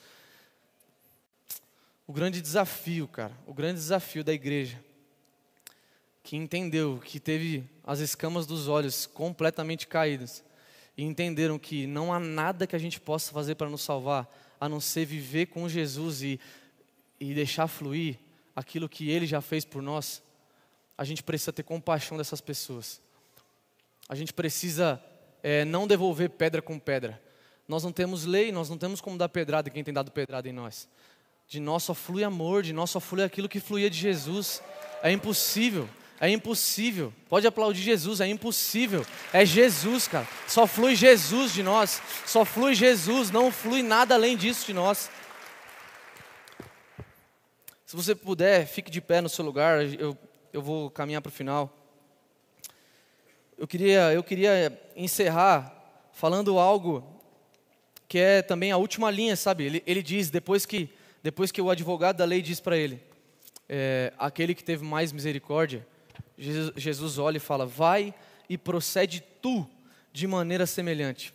O 2.07 2.13
grande 2.13 2.41
desafio, 2.41 3.07
cara, 3.07 3.33
o 3.47 3.53
grande 3.53 3.79
desafio 3.79 4.23
da 4.23 4.33
igreja 4.33 4.79
que 6.25 6.35
entendeu 6.35 6.99
que 7.03 7.19
teve 7.19 7.63
as 7.83 7.99
escamas 7.99 8.47
dos 8.47 8.67
olhos 8.67 9.05
completamente 9.05 9.85
caídas 9.85 10.43
e 10.97 11.03
entenderam 11.03 11.59
que 11.59 11.85
não 11.85 12.11
há 12.11 12.19
nada 12.19 12.65
que 12.65 12.75
a 12.75 12.79
gente 12.79 12.99
possa 12.99 13.31
fazer 13.31 13.53
para 13.53 13.69
nos 13.69 13.83
salvar 13.83 14.27
a 14.59 14.67
não 14.67 14.79
ser 14.79 15.05
viver 15.05 15.47
com 15.47 15.69
Jesus 15.69 16.23
e, 16.23 16.39
e 17.19 17.33
deixar 17.33 17.67
fluir 17.67 18.17
aquilo 18.55 18.89
que 18.89 19.09
Ele 19.09 19.27
já 19.27 19.39
fez 19.39 19.65
por 19.65 19.81
nós, 19.81 20.23
a 20.97 21.03
gente 21.03 21.21
precisa 21.21 21.53
ter 21.53 21.61
compaixão 21.63 22.17
dessas 22.17 22.41
pessoas. 22.41 23.01
A 24.07 24.15
gente 24.15 24.33
precisa 24.33 25.01
é, 25.41 25.65
não 25.65 25.87
devolver 25.87 26.29
pedra 26.29 26.61
com 26.61 26.77
pedra. 26.77 27.21
Nós 27.67 27.83
não 27.83 27.91
temos 27.91 28.25
lei, 28.25 28.51
nós 28.51 28.69
não 28.69 28.77
temos 28.77 29.01
como 29.01 29.17
dar 29.17 29.29
pedrada 29.29 29.69
em 29.69 29.71
quem 29.71 29.83
tem 29.83 29.93
dado 29.93 30.11
pedrada 30.11 30.47
em 30.47 30.53
nós. 30.53 30.87
De 31.47 31.59
nós 31.59 31.83
só 31.83 31.93
flui 31.93 32.23
amor, 32.23 32.63
de 32.63 32.73
nós 32.73 32.89
só 32.89 32.99
flui 32.99 33.23
aquilo 33.23 33.49
que 33.49 33.59
fluía 33.59 33.89
de 33.89 33.97
Jesus. 33.97 34.61
É 35.01 35.11
impossível. 35.11 35.89
É 36.19 36.29
impossível. 36.29 37.13
Pode 37.27 37.45
aplaudir 37.45 37.81
Jesus, 37.81 38.21
é 38.21 38.27
impossível. 38.27 39.05
É 39.33 39.45
Jesus, 39.45 40.07
cara. 40.07 40.27
Só 40.47 40.65
flui 40.65 40.95
Jesus 40.95 41.53
de 41.53 41.61
nós. 41.61 42.01
Só 42.25 42.45
flui 42.45 42.73
Jesus, 42.73 43.31
não 43.31 43.51
flui 43.51 43.83
nada 43.83 44.15
além 44.15 44.37
disso 44.37 44.65
de 44.67 44.73
nós. 44.73 45.09
Se 47.85 47.95
você 47.95 48.15
puder, 48.15 48.65
fique 48.65 48.89
de 48.89 49.01
pé 49.01 49.21
no 49.21 49.29
seu 49.29 49.43
lugar. 49.43 49.85
Eu, 49.99 50.17
eu 50.53 50.61
vou 50.61 50.89
caminhar 50.89 51.21
para 51.21 51.29
o 51.29 51.33
final. 51.33 51.84
Eu 53.57 53.67
queria, 53.67 54.11
eu 54.11 54.21
queria 54.21 54.77
encerrar 54.97 55.73
falando 56.11 56.59
algo 56.59 57.03
que 58.07 58.19
é 58.19 58.41
também 58.41 58.71
a 58.71 58.77
última 58.77 59.09
linha, 59.09 59.35
sabe? 59.35 59.63
Ele, 59.63 59.83
ele 59.87 60.03
diz, 60.03 60.29
depois 60.29 60.65
que, 60.65 60.89
depois 61.23 61.51
que 61.51 61.61
o 61.61 61.69
advogado 61.69 62.17
da 62.17 62.25
lei 62.25 62.41
diz 62.41 62.59
para 62.59 62.77
ele, 62.77 63.01
é, 63.69 64.11
aquele 64.17 64.53
que 64.53 64.63
teve 64.63 64.83
mais 64.83 65.13
misericórdia, 65.13 65.87
Jesus 66.37 67.17
olha 67.17 67.37
e 67.37 67.39
fala: 67.39 67.65
Vai 67.65 68.13
e 68.49 68.57
procede 68.57 69.23
tu 69.41 69.65
de 70.11 70.27
maneira 70.27 70.65
semelhante. 70.65 71.33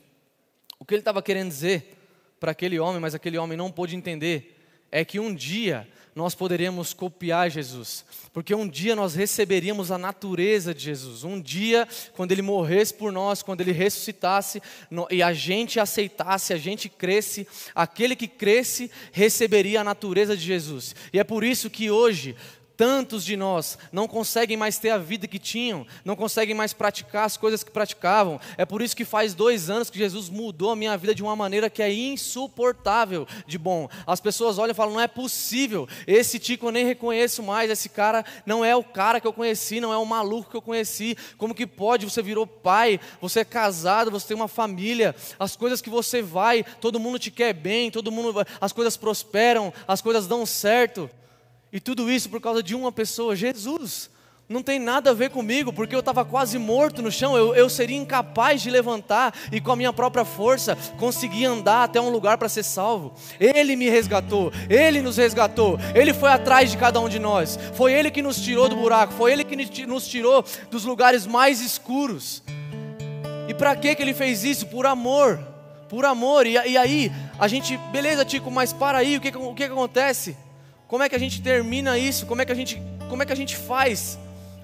O 0.79 0.85
que 0.85 0.95
ele 0.95 1.01
estava 1.01 1.23
querendo 1.23 1.49
dizer 1.49 1.97
para 2.39 2.53
aquele 2.53 2.79
homem, 2.79 3.01
mas 3.01 3.15
aquele 3.15 3.39
homem 3.39 3.57
não 3.57 3.71
pôde 3.71 3.97
entender, 3.97 4.59
é 4.93 5.05
que 5.05 5.19
um 5.19 5.35
dia 5.35 5.89
nós 6.21 6.35
poderíamos 6.35 6.93
copiar 6.93 7.51
Jesus, 7.51 8.05
porque 8.31 8.55
um 8.55 8.69
dia 8.69 8.95
nós 8.95 9.15
receberíamos 9.15 9.91
a 9.91 9.97
natureza 9.97 10.75
de 10.75 10.83
Jesus. 10.83 11.25
Um 11.25 11.41
dia, 11.41 11.89
quando 12.13 12.31
ele 12.31 12.43
morresse 12.43 12.93
por 12.93 13.11
nós, 13.11 13.43
quando 13.43 13.63
ele 13.63 13.73
ressuscitasse 13.73 14.61
e 15.11 15.23
a 15.23 15.33
gente 15.33 15.81
aceitasse, 15.81 16.53
a 16.53 16.59
gente 16.59 16.91
cresce, 16.91 17.49
aquele 17.75 18.15
que 18.15 18.29
cresce 18.29 18.91
receberia 19.13 19.81
a 19.81 19.85
natureza 19.85 20.37
de 20.37 20.45
Jesus. 20.45 20.95
E 21.11 21.19
é 21.19 21.25
por 21.25 21.43
isso 21.43 21.71
que 21.71 21.91
hoje 21.91 22.37
Tantos 22.81 23.27
de 23.27 23.37
nós 23.37 23.77
não 23.93 24.09
conseguem 24.09 24.57
mais 24.57 24.79
ter 24.79 24.89
a 24.89 24.97
vida 24.97 25.29
que 25.29 25.39
tinham, 25.39 25.87
não 26.03 26.17
conseguem 26.17 26.55
mais 26.55 26.73
praticar 26.73 27.27
as 27.27 27.37
coisas 27.37 27.63
que 27.63 27.71
praticavam. 27.71 28.41
É 28.57 28.65
por 28.65 28.81
isso 28.81 28.97
que 28.97 29.05
faz 29.05 29.35
dois 29.35 29.69
anos 29.69 29.91
que 29.91 29.99
Jesus 29.99 30.31
mudou 30.31 30.71
a 30.71 30.77
minha 30.77 30.97
vida 30.97 31.15
de 31.15 31.23
uma 31.23 31.37
maneira 31.37 31.69
que 31.69 31.83
é 31.83 31.93
insuportável 31.93 33.29
de 33.47 33.59
bom. 33.59 33.87
As 34.07 34.19
pessoas 34.19 34.57
olham 34.57 34.73
e 34.73 34.75
falam: 34.75 34.95
não 34.95 35.01
é 35.03 35.07
possível, 35.07 35.87
esse 36.07 36.39
Tico 36.39 36.69
eu 36.69 36.73
nem 36.73 36.87
reconheço 36.87 37.43
mais, 37.43 37.71
esse 37.71 37.91
cara 37.91 38.25
não 38.47 38.65
é 38.65 38.75
o 38.75 38.83
cara 38.83 39.21
que 39.21 39.27
eu 39.27 39.33
conheci, 39.35 39.79
não 39.79 39.93
é 39.93 39.99
o 39.99 40.07
maluco 40.07 40.51
que 40.51 40.57
eu 40.57 40.63
conheci. 40.63 41.19
Como 41.37 41.55
que 41.55 41.67
pode? 41.67 42.07
Você 42.07 42.23
virou 42.23 42.47
pai, 42.47 42.99
você 43.21 43.41
é 43.41 43.45
casado, 43.45 44.11
você 44.11 44.29
tem 44.29 44.37
uma 44.37 44.49
família, 44.49 45.15
as 45.39 45.55
coisas 45.55 45.83
que 45.83 45.91
você 45.91 46.23
vai, 46.23 46.65
todo 46.81 46.99
mundo 46.99 47.19
te 47.19 47.31
quer 47.31 47.53
bem, 47.53 47.91
todo 47.91 48.11
mundo, 48.11 48.43
as 48.59 48.73
coisas 48.73 48.97
prosperam, 48.97 49.71
as 49.87 50.01
coisas 50.01 50.27
dão 50.27 50.47
certo. 50.47 51.11
E 51.73 51.79
tudo 51.79 52.11
isso 52.11 52.29
por 52.29 52.41
causa 52.41 52.63
de 52.63 52.75
uma 52.75 52.91
pessoa, 52.91 53.37
Jesus. 53.37 54.11
Não 54.51 54.65
tem 54.65 54.81
nada 54.81 55.11
a 55.11 55.15
ver 55.15 55.31
comigo, 55.31 55.73
porque 55.73 55.95
eu 55.95 56.01
estava 56.01 56.25
quase 56.25 56.59
morto 56.59 57.01
no 57.01 57.13
chão, 57.13 57.37
eu, 57.37 57.55
eu 57.55 57.71
seria 57.71 57.97
incapaz 57.97 58.61
de 58.61 58.69
levantar 58.69 59.33
e 59.53 59.61
com 59.61 59.71
a 59.71 59.77
minha 59.77 59.93
própria 59.93 60.25
força 60.25 60.77
conseguir 60.99 61.45
andar 61.45 61.85
até 61.85 62.01
um 62.01 62.11
lugar 62.11 62.37
para 62.37 62.49
ser 62.49 62.65
salvo. 62.65 63.15
Ele 63.39 63.77
me 63.77 63.89
resgatou, 63.89 64.53
Ele 64.69 65.01
nos 65.01 65.19
resgatou, 65.19 65.79
Ele 65.95 66.13
foi 66.13 66.33
atrás 66.33 66.69
de 66.69 66.77
cada 66.77 66.99
um 66.99 67.09
de 67.09 67.21
nós, 67.21 67.57
foi 67.75 67.93
Ele 67.93 68.11
que 68.11 68.23
nos 68.23 68.41
tirou 68.41 68.69
do 68.69 68.75
buraco, 68.75 69.13
foi 69.13 69.33
Ele 69.33 69.45
que 69.45 69.87
nos 69.87 70.09
tirou 70.09 70.45
dos 70.69 70.85
lugares 70.85 71.29
mais 71.29 71.61
escuros. 71.61 72.43
E 73.47 73.55
para 73.55 73.77
que 73.77 73.87
Ele 73.87 74.13
fez 74.13 74.43
isso? 74.43 74.67
Por 74.67 74.85
amor, 74.85 75.39
por 75.89 76.05
amor. 76.05 76.45
E, 76.45 76.55
e 76.55 76.77
aí, 76.77 77.13
a 77.39 77.47
gente, 77.47 77.77
beleza, 77.93 78.25
Tico, 78.25 78.51
mas 78.51 78.73
para 78.73 78.99
aí, 78.99 79.17
o 79.17 79.21
que, 79.21 79.29
o 79.29 79.55
que 79.55 79.63
acontece? 79.63 80.37
Como 80.91 81.05
é 81.05 81.09
que 81.09 81.15
a 81.15 81.21
gente 81.21 81.41
termina 81.41 81.97
isso? 81.97 82.27
Como 82.27 82.43
é 82.43 82.45
que 82.45 82.51
a 82.51 82.55
gente, 82.55 82.83
como 83.09 83.23
é 83.23 83.25
que 83.25 83.33
a 83.33 83.37
gente 83.37 83.57
faz? 83.57 84.19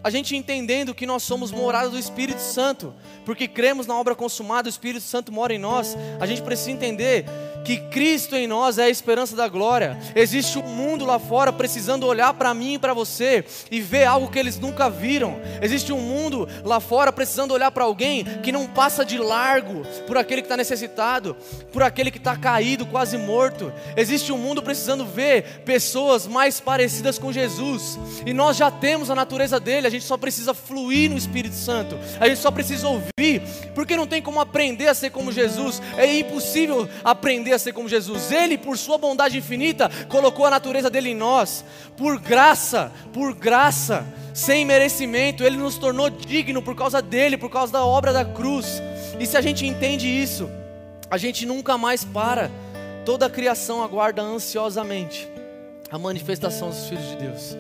A 0.07 0.11
gente 0.11 0.37
entendendo 0.37 0.95
que 0.95 1.05
nós 1.05 1.25
somos 1.25 1.51
morada 1.51 1.91
do 1.91 1.99
Espírito 1.99 2.41
Santo, 2.41 2.95
porque 3.25 3.49
cremos 3.49 3.89
na 3.89 3.99
obra 3.99 4.15
consumada, 4.15 4.69
o 4.69 4.71
Espírito 4.71 5.03
Santo 5.03 5.33
mora 5.33 5.53
em 5.53 5.59
nós. 5.59 5.97
A 6.21 6.27
gente 6.27 6.43
precisa 6.43 6.71
entender 6.71 7.27
que 7.67 7.79
Cristo 7.79 8.37
em 8.37 8.47
nós 8.47 8.79
é 8.79 8.85
a 8.85 8.89
esperança 8.89 9.35
da 9.35 9.49
glória. 9.49 9.99
Existe 10.15 10.57
um 10.57 10.63
mundo 10.63 11.05
lá 11.05 11.19
fora 11.19 11.53
precisando 11.53 12.07
olhar 12.07 12.33
para 12.35 12.55
mim 12.55 12.75
e 12.75 12.79
para 12.79 12.95
você 12.95 13.45
e 13.69 13.81
ver 13.81 14.05
algo 14.05 14.31
que 14.31 14.39
eles 14.39 14.57
nunca 14.57 14.89
viram. 14.89 15.41
Existe 15.61 15.93
um 15.93 16.01
mundo 16.01 16.49
lá 16.63 16.79
fora 16.79 17.13
precisando 17.13 17.51
olhar 17.51 17.73
para 17.73 17.83
alguém 17.83 18.25
que 18.45 18.53
não 18.53 18.69
passa 18.69 19.05
de 19.05 19.19
largo 19.19 19.85
por 20.07 20.17
aquele 20.17 20.43
que 20.43 20.47
está 20.47 20.57
necessitado, 20.57 21.37
por 21.73 21.83
aquele 21.83 22.13
que 22.13 22.19
está 22.19 22.37
caído, 22.37 22.87
quase 22.87 23.19
morto. 23.19 23.73
Existe 23.97 24.33
um 24.33 24.39
mundo 24.39 24.63
precisando 24.63 25.05
ver 25.05 25.63
pessoas 25.65 26.25
mais 26.29 26.61
parecidas 26.61 27.19
com 27.19 27.33
Jesus. 27.33 27.99
E 28.25 28.33
nós 28.33 28.57
já 28.57 28.71
temos 28.71 29.11
a 29.11 29.15
natureza 29.17 29.59
dele, 29.59 29.89
gente 29.99 30.07
só 30.07 30.17
precisa 30.17 30.55
fluir 30.55 31.11
no 31.11 31.17
Espírito 31.17 31.55
Santo. 31.55 31.99
A 32.21 32.29
gente 32.29 32.41
só 32.41 32.51
precisa 32.51 32.89
ouvir, 32.89 33.43
porque 33.75 33.97
não 33.97 34.07
tem 34.07 34.23
como 34.23 34.41
aprender 34.41 34.89
a 34.89 34.95
ser 34.95 35.11
como 35.11 35.33
Jesus. 35.33 35.83
É 35.97 36.19
impossível 36.19 36.89
aprender 37.05 37.53
a 37.53 37.59
ser 37.59 37.73
como 37.73 37.89
Jesus. 37.89 38.31
Ele, 38.31 38.57
por 38.57 38.79
sua 38.79 38.99
bondade 38.99 39.37
infinita, 39.37 39.91
colocou 40.09 40.47
a 40.47 40.51
natureza 40.51 40.89
dele 40.89 41.11
em 41.11 41.17
nós. 41.17 41.65
Por 41.97 42.21
graça, 42.21 42.93
por 43.13 43.35
graça, 43.35 44.07
sem 44.33 44.65
merecimento, 44.65 45.43
ele 45.43 45.57
nos 45.57 45.79
tornou 45.79 46.11
digno 46.11 46.61
por 46.61 46.75
causa 46.75 47.01
dele, 47.01 47.37
por 47.37 47.51
causa 47.51 47.73
da 47.73 47.85
obra 47.85 48.13
da 48.13 48.25
cruz. 48.25 48.83
E 49.19 49.27
se 49.27 49.37
a 49.37 49.41
gente 49.41 49.67
entende 49.67 50.07
isso, 50.07 50.49
a 51.11 51.17
gente 51.17 51.47
nunca 51.47 51.79
mais 51.79 52.05
para. 52.05 52.51
Toda 53.05 53.27
a 53.27 53.31
criação 53.31 53.85
aguarda 53.85 54.21
ansiosamente 54.21 55.29
a 55.91 55.97
manifestação 55.97 56.71
dos 56.71 56.89
filhos 56.89 57.09
de 57.11 57.17
Deus. 57.17 57.57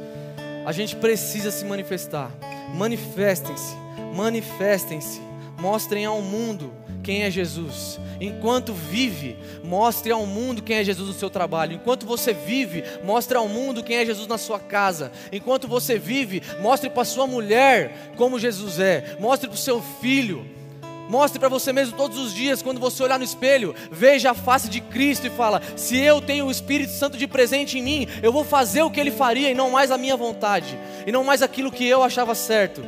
A 0.67 0.73
gente 0.73 0.97
precisa 0.97 1.53
se 1.53 1.65
manifestar. 1.65 2.29
Manifestem-se, 2.75 3.73
manifestem-se, 4.17 5.21
mostrem 5.61 6.05
ao 6.05 6.21
mundo 6.21 6.75
quem 7.05 7.23
é 7.23 7.31
Jesus. 7.31 8.01
Enquanto 8.21 8.73
vive, 8.73 9.37
mostre 9.63 10.11
ao 10.11 10.27
mundo 10.27 10.65
quem 10.65 10.79
é 10.79 10.83
Jesus 10.83 11.07
no 11.07 11.15
seu 11.15 11.31
trabalho. 11.31 11.75
Enquanto 11.75 12.05
você 12.05 12.33
vive, 12.33 12.83
mostre 13.05 13.39
ao 13.39 13.49
mundo 13.49 13.85
quem 13.85 13.99
é 13.99 14.05
Jesus 14.05 14.27
na 14.27 14.39
sua 14.39 14.59
casa. 14.59 15.13
Enquanto 15.31 15.69
você 15.69 16.01
vive, 16.01 16.43
mostre 16.61 16.91
para 16.91 17.05
sua 17.05 17.29
mulher 17.29 18.13
como 18.17 18.37
Jesus 18.37 18.81
é. 18.81 19.17
Mostre 19.21 19.47
para 19.49 19.55
o 19.55 19.59
seu 19.59 19.81
filho. 19.81 20.56
Mostre 21.09 21.39
para 21.39 21.49
você 21.49 21.73
mesmo 21.73 21.97
todos 21.97 22.19
os 22.19 22.35
dias, 22.35 22.63
quando 22.63 22.81
você 22.81 23.03
olhar 23.03 23.19
no 23.19 23.25
espelho, 23.25 23.75
veja 23.91 24.31
a 24.31 24.35
face 24.35 24.69
de 24.69 24.81
Cristo 24.81 25.27
e 25.27 25.31
fala: 25.31 25.63
se 25.77 25.97
eu 25.99 26.21
tenho 26.21 26.47
o 26.47 26.51
Espírito 26.51 26.93
Santo 26.93 27.17
de 27.17 27.27
presente 27.27 27.79
em 27.79 27.83
mim, 27.83 28.09
eu 28.23 28.33
vou 28.33 28.45
fazer 28.45 28.83
o 28.83 28.91
que 28.91 29.01
ele 29.01 29.11
faria 29.11 29.51
e 29.51 29.55
não 29.55 29.71
mais 29.71 29.91
a 29.91 29.99
minha 29.99 30.17
vontade, 30.17 30.79
e 31.07 31.13
não 31.13 31.25
mais 31.25 31.43
aquilo 31.43 31.73
que 31.73 31.87
eu 31.87 32.03
achava 32.03 32.35
certo. 32.35 32.83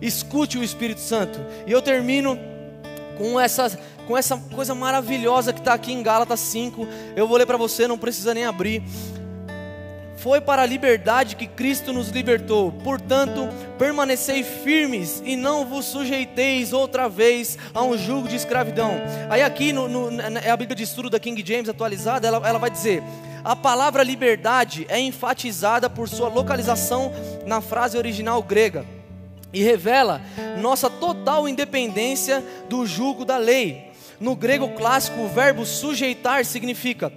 Escute 0.00 0.58
o 0.58 0.64
Espírito 0.64 1.00
Santo. 1.00 1.38
E 1.66 1.72
eu 1.72 1.82
termino 1.82 2.38
com 3.18 3.38
essa, 3.38 3.78
com 4.06 4.16
essa 4.16 4.36
coisa 4.36 4.74
maravilhosa 4.74 5.52
que 5.52 5.60
está 5.60 5.74
aqui 5.74 5.92
em 5.92 6.02
Gálatas 6.02 6.40
5. 6.40 6.88
Eu 7.14 7.28
vou 7.28 7.36
ler 7.36 7.46
para 7.46 7.58
você, 7.58 7.86
não 7.86 7.98
precisa 7.98 8.32
nem 8.32 8.46
abrir. 8.46 8.82
Foi 10.20 10.38
para 10.38 10.60
a 10.60 10.66
liberdade 10.66 11.34
que 11.34 11.46
Cristo 11.46 11.94
nos 11.94 12.10
libertou. 12.10 12.72
Portanto, 12.84 13.48
permanecei 13.78 14.44
firmes 14.44 15.22
e 15.24 15.34
não 15.34 15.64
vos 15.64 15.86
sujeiteis 15.86 16.74
outra 16.74 17.08
vez 17.08 17.56
a 17.72 17.82
um 17.82 17.96
jugo 17.96 18.28
de 18.28 18.36
escravidão. 18.36 19.00
Aí 19.30 19.42
aqui 19.42 19.72
no, 19.72 19.88
no, 19.88 20.20
é 20.20 20.50
a 20.50 20.56
Bíblia 20.58 20.76
de 20.76 20.82
estudo 20.82 21.08
da 21.08 21.18
King 21.18 21.42
James 21.46 21.70
atualizada, 21.70 22.28
ela, 22.28 22.46
ela 22.46 22.58
vai 22.58 22.68
dizer: 22.68 23.02
a 23.42 23.56
palavra 23.56 24.02
liberdade 24.02 24.86
é 24.90 25.00
enfatizada 25.00 25.88
por 25.88 26.06
sua 26.06 26.28
localização 26.28 27.10
na 27.46 27.62
frase 27.62 27.96
original 27.96 28.42
grega 28.42 28.84
e 29.54 29.62
revela 29.62 30.20
nossa 30.60 30.90
total 30.90 31.48
independência 31.48 32.44
do 32.68 32.84
jugo 32.84 33.24
da 33.24 33.38
lei. 33.38 33.90
No 34.20 34.36
grego 34.36 34.68
clássico, 34.68 35.22
o 35.22 35.28
verbo 35.28 35.64
sujeitar 35.64 36.44
significa 36.44 37.10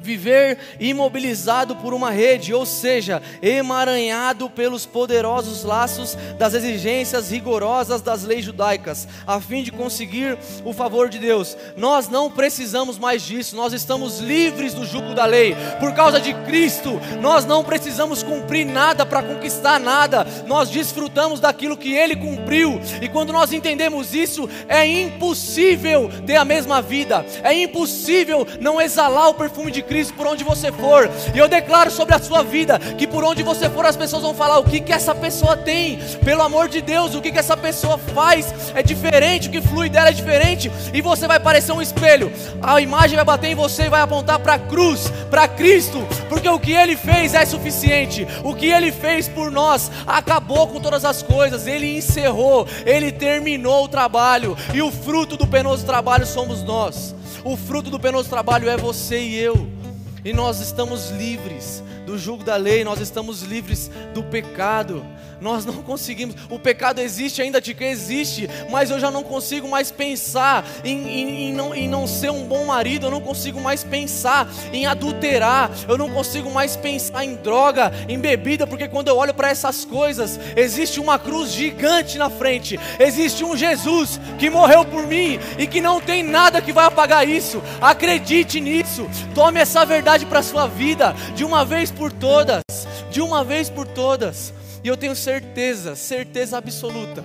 viver 0.00 0.58
imobilizado 0.78 1.76
por 1.76 1.92
uma 1.92 2.10
rede, 2.10 2.54
ou 2.54 2.64
seja, 2.64 3.22
emaranhado 3.42 4.48
pelos 4.50 4.86
poderosos 4.86 5.64
laços 5.64 6.16
das 6.38 6.54
exigências 6.54 7.30
rigorosas 7.30 8.00
das 8.00 8.24
leis 8.24 8.44
judaicas, 8.44 9.06
a 9.26 9.40
fim 9.40 9.62
de 9.62 9.70
conseguir 9.70 10.38
o 10.64 10.72
favor 10.72 11.08
de 11.08 11.18
Deus. 11.18 11.56
Nós 11.76 12.08
não 12.08 12.30
precisamos 12.30 12.98
mais 12.98 13.22
disso, 13.22 13.56
nós 13.56 13.72
estamos 13.72 14.18
livres 14.18 14.74
do 14.74 14.86
jugo 14.86 15.14
da 15.14 15.26
lei. 15.26 15.54
Por 15.78 15.92
causa 15.94 16.20
de 16.20 16.32
Cristo, 16.44 17.00
nós 17.20 17.44
não 17.44 17.64
precisamos 17.64 18.22
cumprir 18.22 18.64
nada 18.64 19.04
para 19.04 19.22
conquistar 19.22 19.78
nada, 19.78 20.26
nós 20.46 20.70
desfrutamos 20.70 21.40
daquilo 21.40 21.76
que 21.76 21.92
Ele 21.92 22.16
cumpriu, 22.16 22.80
e 23.00 23.08
quando 23.08 23.32
nós 23.32 23.52
entendemos 23.52 24.14
isso, 24.14 24.48
é 24.68 24.86
impossível 24.86 26.10
ter 26.26 26.36
a 26.36 26.44
mesma 26.44 26.80
vida, 26.80 27.24
é 27.42 27.52
impossível 27.52 28.46
não 28.60 28.80
exalar 28.80 29.28
o 29.28 29.34
perfume 29.34 29.70
de 29.70 29.82
Cristo 29.90 30.14
por 30.14 30.28
onde 30.28 30.44
você 30.44 30.70
for. 30.70 31.10
E 31.34 31.38
eu 31.38 31.48
declaro 31.48 31.90
sobre 31.90 32.14
a 32.14 32.20
sua 32.20 32.44
vida 32.44 32.78
que 32.78 33.08
por 33.08 33.24
onde 33.24 33.42
você 33.42 33.68
for 33.68 33.84
as 33.84 33.96
pessoas 33.96 34.22
vão 34.22 34.32
falar 34.32 34.60
o 34.60 34.64
que 34.64 34.78
que 34.78 34.92
essa 34.92 35.12
pessoa 35.12 35.56
tem. 35.56 35.98
Pelo 36.24 36.42
amor 36.42 36.68
de 36.68 36.80
Deus, 36.80 37.16
o 37.16 37.20
que 37.20 37.32
que 37.32 37.40
essa 37.40 37.56
pessoa 37.56 37.98
faz 37.98 38.54
é 38.72 38.84
diferente, 38.84 39.48
o 39.48 39.50
que 39.50 39.60
flui 39.60 39.88
dela 39.88 40.10
é 40.10 40.12
diferente 40.12 40.70
e 40.94 41.02
você 41.02 41.26
vai 41.26 41.40
parecer 41.40 41.72
um 41.72 41.82
espelho. 41.82 42.32
A 42.62 42.80
imagem 42.80 43.16
vai 43.16 43.24
bater 43.24 43.48
em 43.48 43.56
você 43.56 43.84
e 43.84 43.88
vai 43.88 44.00
apontar 44.00 44.38
para 44.38 44.54
a 44.54 44.58
cruz, 44.60 45.12
para 45.28 45.48
Cristo, 45.48 46.06
porque 46.28 46.48
o 46.48 46.60
que 46.60 46.70
ele 46.70 46.94
fez 46.94 47.34
é 47.34 47.44
suficiente. 47.44 48.24
O 48.44 48.54
que 48.54 48.66
ele 48.66 48.92
fez 48.92 49.26
por 49.26 49.50
nós 49.50 49.90
acabou 50.06 50.68
com 50.68 50.80
todas 50.80 51.04
as 51.04 51.20
coisas. 51.20 51.66
Ele 51.66 51.98
encerrou, 51.98 52.64
ele 52.86 53.10
terminou 53.10 53.86
o 53.86 53.88
trabalho 53.88 54.56
e 54.72 54.80
o 54.80 54.92
fruto 54.92 55.36
do 55.36 55.48
penoso 55.48 55.84
trabalho 55.84 56.24
somos 56.24 56.62
nós. 56.62 57.12
O 57.42 57.56
fruto 57.56 57.90
do 57.90 57.98
penoso 57.98 58.28
trabalho 58.28 58.68
é 58.68 58.76
você 58.76 59.18
e 59.18 59.36
eu. 59.36 59.79
E 60.24 60.32
nós 60.32 60.60
estamos 60.60 61.10
livres 61.10 61.82
do 62.10 62.18
jugo 62.18 62.42
da 62.42 62.56
lei, 62.56 62.82
nós 62.82 62.98
estamos 63.00 63.42
livres 63.42 63.88
do 64.12 64.22
pecado 64.24 65.06
nós 65.40 65.64
não 65.64 65.74
conseguimos. 65.82 66.36
O 66.48 66.58
pecado 66.58 67.00
existe 67.00 67.40
ainda 67.40 67.60
de 67.60 67.74
que 67.74 67.84
existe, 67.84 68.48
mas 68.70 68.90
eu 68.90 69.00
já 69.00 69.10
não 69.10 69.22
consigo 69.22 69.68
mais 69.68 69.90
pensar 69.90 70.64
em, 70.84 71.08
em, 71.08 71.48
em, 71.48 71.52
não, 71.52 71.74
em 71.74 71.88
não 71.88 72.06
ser 72.06 72.30
um 72.30 72.44
bom 72.44 72.66
marido, 72.66 73.06
eu 73.06 73.10
não 73.10 73.20
consigo 73.20 73.60
mais 73.60 73.82
pensar 73.82 74.48
em 74.72 74.86
adulterar, 74.86 75.70
eu 75.88 75.96
não 75.96 76.10
consigo 76.10 76.50
mais 76.50 76.76
pensar 76.76 77.24
em 77.24 77.36
droga, 77.36 77.92
em 78.08 78.18
bebida, 78.18 78.66
porque 78.66 78.88
quando 78.88 79.08
eu 79.08 79.16
olho 79.16 79.32
para 79.32 79.48
essas 79.48 79.84
coisas, 79.84 80.38
existe 80.56 81.00
uma 81.00 81.18
cruz 81.18 81.50
gigante 81.50 82.18
na 82.18 82.28
frente, 82.28 82.78
existe 82.98 83.44
um 83.44 83.56
Jesus 83.56 84.20
que 84.38 84.50
morreu 84.50 84.84
por 84.84 85.06
mim 85.06 85.38
e 85.58 85.66
que 85.66 85.80
não 85.80 86.00
tem 86.00 86.22
nada 86.22 86.60
que 86.60 86.72
vai 86.72 86.84
apagar 86.84 87.26
isso. 87.26 87.62
Acredite 87.80 88.60
nisso, 88.60 89.08
tome 89.34 89.60
essa 89.60 89.84
verdade 89.86 90.26
para 90.26 90.40
a 90.40 90.42
sua 90.42 90.66
vida, 90.66 91.14
de 91.34 91.44
uma 91.44 91.64
vez 91.64 91.90
por 91.90 91.99
todas, 92.08 92.62
de 93.10 93.20
uma 93.20 93.44
vez 93.44 93.68
por 93.68 93.86
todas. 93.86 94.54
E 94.82 94.88
eu 94.88 94.96
tenho 94.96 95.14
certeza, 95.14 95.94
certeza 95.94 96.56
absoluta, 96.56 97.22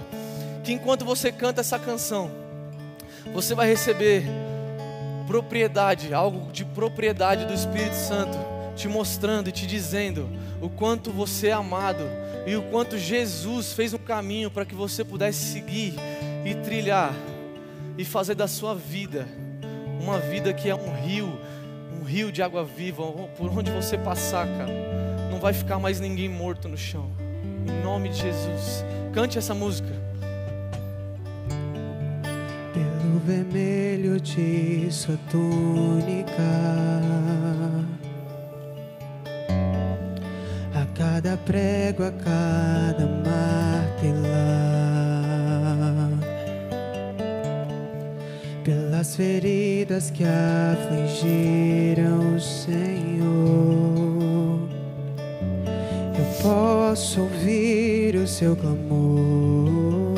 que 0.63 0.73
enquanto 0.73 1.05
você 1.05 1.31
canta 1.31 1.61
essa 1.61 1.79
canção, 1.79 2.29
você 3.33 3.55
vai 3.55 3.67
receber 3.67 4.25
propriedade, 5.27 6.13
algo 6.13 6.51
de 6.51 6.65
propriedade 6.65 7.45
do 7.45 7.53
Espírito 7.53 7.95
Santo, 7.95 8.37
te 8.75 8.87
mostrando 8.87 9.49
e 9.49 9.51
te 9.51 9.65
dizendo 9.65 10.29
o 10.61 10.69
quanto 10.69 11.11
você 11.11 11.47
é 11.47 11.53
amado 11.53 12.03
e 12.45 12.55
o 12.55 12.63
quanto 12.63 12.97
Jesus 12.97 13.73
fez 13.73 13.93
um 13.93 13.97
caminho 13.97 14.51
para 14.51 14.65
que 14.65 14.75
você 14.75 15.03
pudesse 15.03 15.53
seguir 15.53 15.95
e 16.45 16.53
trilhar 16.55 17.13
e 17.97 18.03
fazer 18.03 18.35
da 18.35 18.47
sua 18.47 18.75
vida 18.75 19.25
uma 19.99 20.19
vida 20.19 20.53
que 20.53 20.69
é 20.69 20.75
um 20.75 20.93
rio, 20.93 21.39
rio 22.05 22.31
de 22.31 22.41
água 22.41 22.63
viva, 22.63 23.03
por 23.37 23.49
onde 23.57 23.71
você 23.71 23.97
passar, 23.97 24.47
cara, 24.47 24.71
não 25.31 25.39
vai 25.39 25.51
ficar 25.51 25.79
mais 25.79 25.99
ninguém 25.99 26.29
morto 26.29 26.69
no 26.69 26.77
chão. 26.77 27.09
Em 27.67 27.83
nome 27.83 28.09
de 28.09 28.19
Jesus. 28.21 28.85
Cante 29.13 29.37
essa 29.37 29.53
música. 29.53 29.89
Pelo 32.73 33.19
vermelho 33.25 34.19
de 34.19 34.87
sua 34.91 35.17
túnica, 35.31 36.43
a 40.73 40.85
cada 40.97 41.37
prego, 41.37 42.03
a 42.03 42.11
cada 42.11 43.05
martelar, 43.23 44.84
pelas 49.05 49.15
feridas 49.15 50.09
que 50.09 50.23
afligiram 50.23 52.35
o 52.35 52.39
Senhor 52.39 53.05
posso 56.41 57.21
ouvir 57.21 58.15
o 58.15 58.27
seu 58.27 58.55
clamor. 58.55 60.15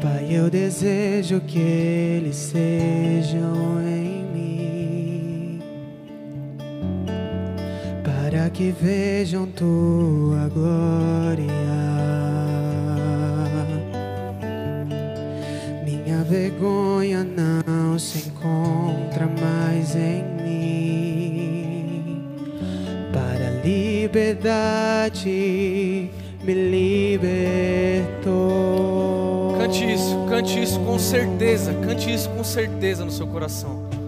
Pai, 0.00 0.28
eu 0.30 0.48
desejo 0.48 1.40
que 1.42 1.58
eles 1.58 2.36
sejam 2.36 3.82
em 3.82 4.24
mim, 4.32 5.60
para 8.02 8.48
que 8.48 8.70
vejam 8.70 9.46
tua 9.46 10.48
glória. 10.48 11.91
Vergonha 16.32 17.22
não 17.22 17.98
se 17.98 18.26
encontra 18.26 19.26
mais 19.26 19.94
em 19.94 20.32
liberdade 24.12 25.30
me 26.42 26.54
libertou. 26.54 28.24
Cante 29.58 29.92
isso, 29.92 30.26
cante 30.28 30.60
isso 30.62 30.80
com 30.80 30.98
certeza, 30.98 31.72
cante 31.86 32.12
isso 32.12 32.28
com 32.30 32.42
certeza 32.42 33.04
no 33.04 33.12
seu 33.12 33.26
coração. 33.28 34.01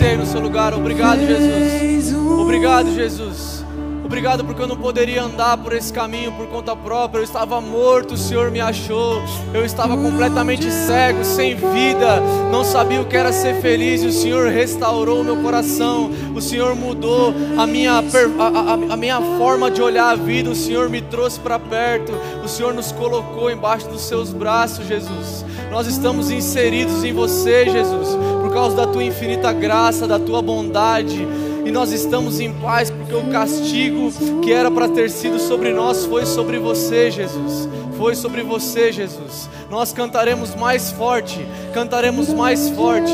No 0.00 0.26
seu 0.26 0.40
lugar. 0.40 0.72
Obrigado, 0.74 1.20
Jesus. 1.20 2.14
Obrigado, 2.14 2.94
Jesus. 2.94 3.60
Obrigado 4.04 4.44
porque 4.44 4.60
eu 4.60 4.66
não 4.66 4.76
poderia 4.76 5.22
andar 5.22 5.56
por 5.58 5.72
esse 5.72 5.92
caminho 5.92 6.32
por 6.32 6.46
conta 6.48 6.74
própria. 6.74 7.20
Eu 7.20 7.24
estava 7.24 7.60
morto, 7.60 8.14
o 8.14 8.16
Senhor 8.16 8.50
me 8.50 8.60
achou. 8.60 9.22
Eu 9.54 9.64
estava 9.64 9.96
completamente 9.96 10.68
cego, 10.70 11.22
sem 11.24 11.54
vida. 11.54 12.20
Não 12.50 12.64
sabia 12.64 13.00
o 13.00 13.04
que 13.04 13.16
era 13.16 13.30
ser 13.32 13.60
feliz. 13.60 14.02
E 14.02 14.06
o 14.06 14.12
Senhor 14.12 14.48
restaurou 14.48 15.20
o 15.20 15.24
meu 15.24 15.36
coração. 15.36 16.10
O 16.34 16.40
Senhor 16.40 16.74
mudou 16.74 17.32
a 17.56 17.66
minha, 17.66 17.92
a, 17.92 18.00
a- 18.00 18.94
a 18.94 18.96
minha 18.96 19.20
forma 19.38 19.70
de 19.70 19.80
olhar 19.80 20.10
a 20.10 20.16
vida. 20.16 20.50
O 20.50 20.56
Senhor 20.56 20.88
me 20.88 21.00
trouxe 21.02 21.38
para 21.38 21.58
perto. 21.58 22.12
O 22.44 22.48
Senhor 22.48 22.74
nos 22.74 22.90
colocou 22.90 23.48
embaixo 23.50 23.86
dos 23.88 24.00
seus 24.00 24.32
braços, 24.32 24.88
Jesus. 24.88 25.44
Nós 25.70 25.86
estamos 25.86 26.30
inseridos 26.30 27.04
em 27.04 27.12
você, 27.12 27.68
Jesus, 27.70 28.08
por 28.42 28.52
causa 28.52 28.76
da 28.76 28.86
tua 28.86 29.04
infinita 29.04 29.52
graça, 29.52 30.06
da 30.06 30.18
tua 30.18 30.42
bondade 30.42 31.26
e 31.64 31.70
nós 31.70 31.92
estamos 31.92 32.40
em 32.40 32.52
paz 32.54 32.90
porque 32.90 33.14
o 33.14 33.30
castigo 33.30 34.10
que 34.40 34.52
era 34.52 34.70
para 34.70 34.88
ter 34.88 35.08
sido 35.08 35.38
sobre 35.38 35.72
nós 35.72 36.04
foi 36.04 36.26
sobre 36.26 36.58
você, 36.58 37.10
Jesus. 37.10 37.68
Foi 37.96 38.16
sobre 38.16 38.42
você, 38.42 38.90
Jesus. 38.90 39.48
Nós 39.70 39.92
cantaremos 39.92 40.54
mais 40.54 40.90
forte, 40.90 41.38
cantaremos 41.72 42.32
mais 42.32 42.70
forte. 42.70 43.12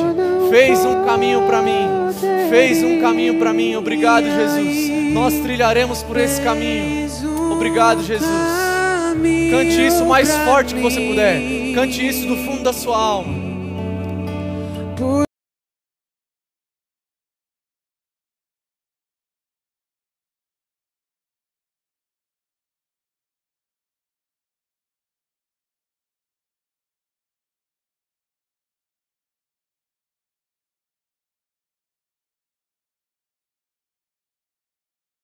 Fez 0.48 0.84
um 0.86 1.04
caminho 1.04 1.42
para 1.42 1.60
mim, 1.60 1.86
fez 2.48 2.82
um 2.82 3.00
caminho 3.00 3.38
para 3.38 3.52
mim. 3.52 3.74
Obrigado, 3.74 4.24
Jesus. 4.24 5.12
Nós 5.12 5.34
trilharemos 5.34 6.02
por 6.02 6.16
esse 6.16 6.40
caminho. 6.40 7.10
Obrigado, 7.52 8.02
Jesus. 8.02 8.30
Cante 9.50 9.86
isso 9.86 10.06
mais 10.06 10.34
forte 10.38 10.74
que 10.74 10.80
você 10.80 11.00
puder. 11.00 11.65
Cante 11.76 12.08
isso 12.08 12.26
do 12.26 12.38
fundo 12.38 12.62
da 12.62 12.72
sua 12.72 12.96
alma. 12.96 13.36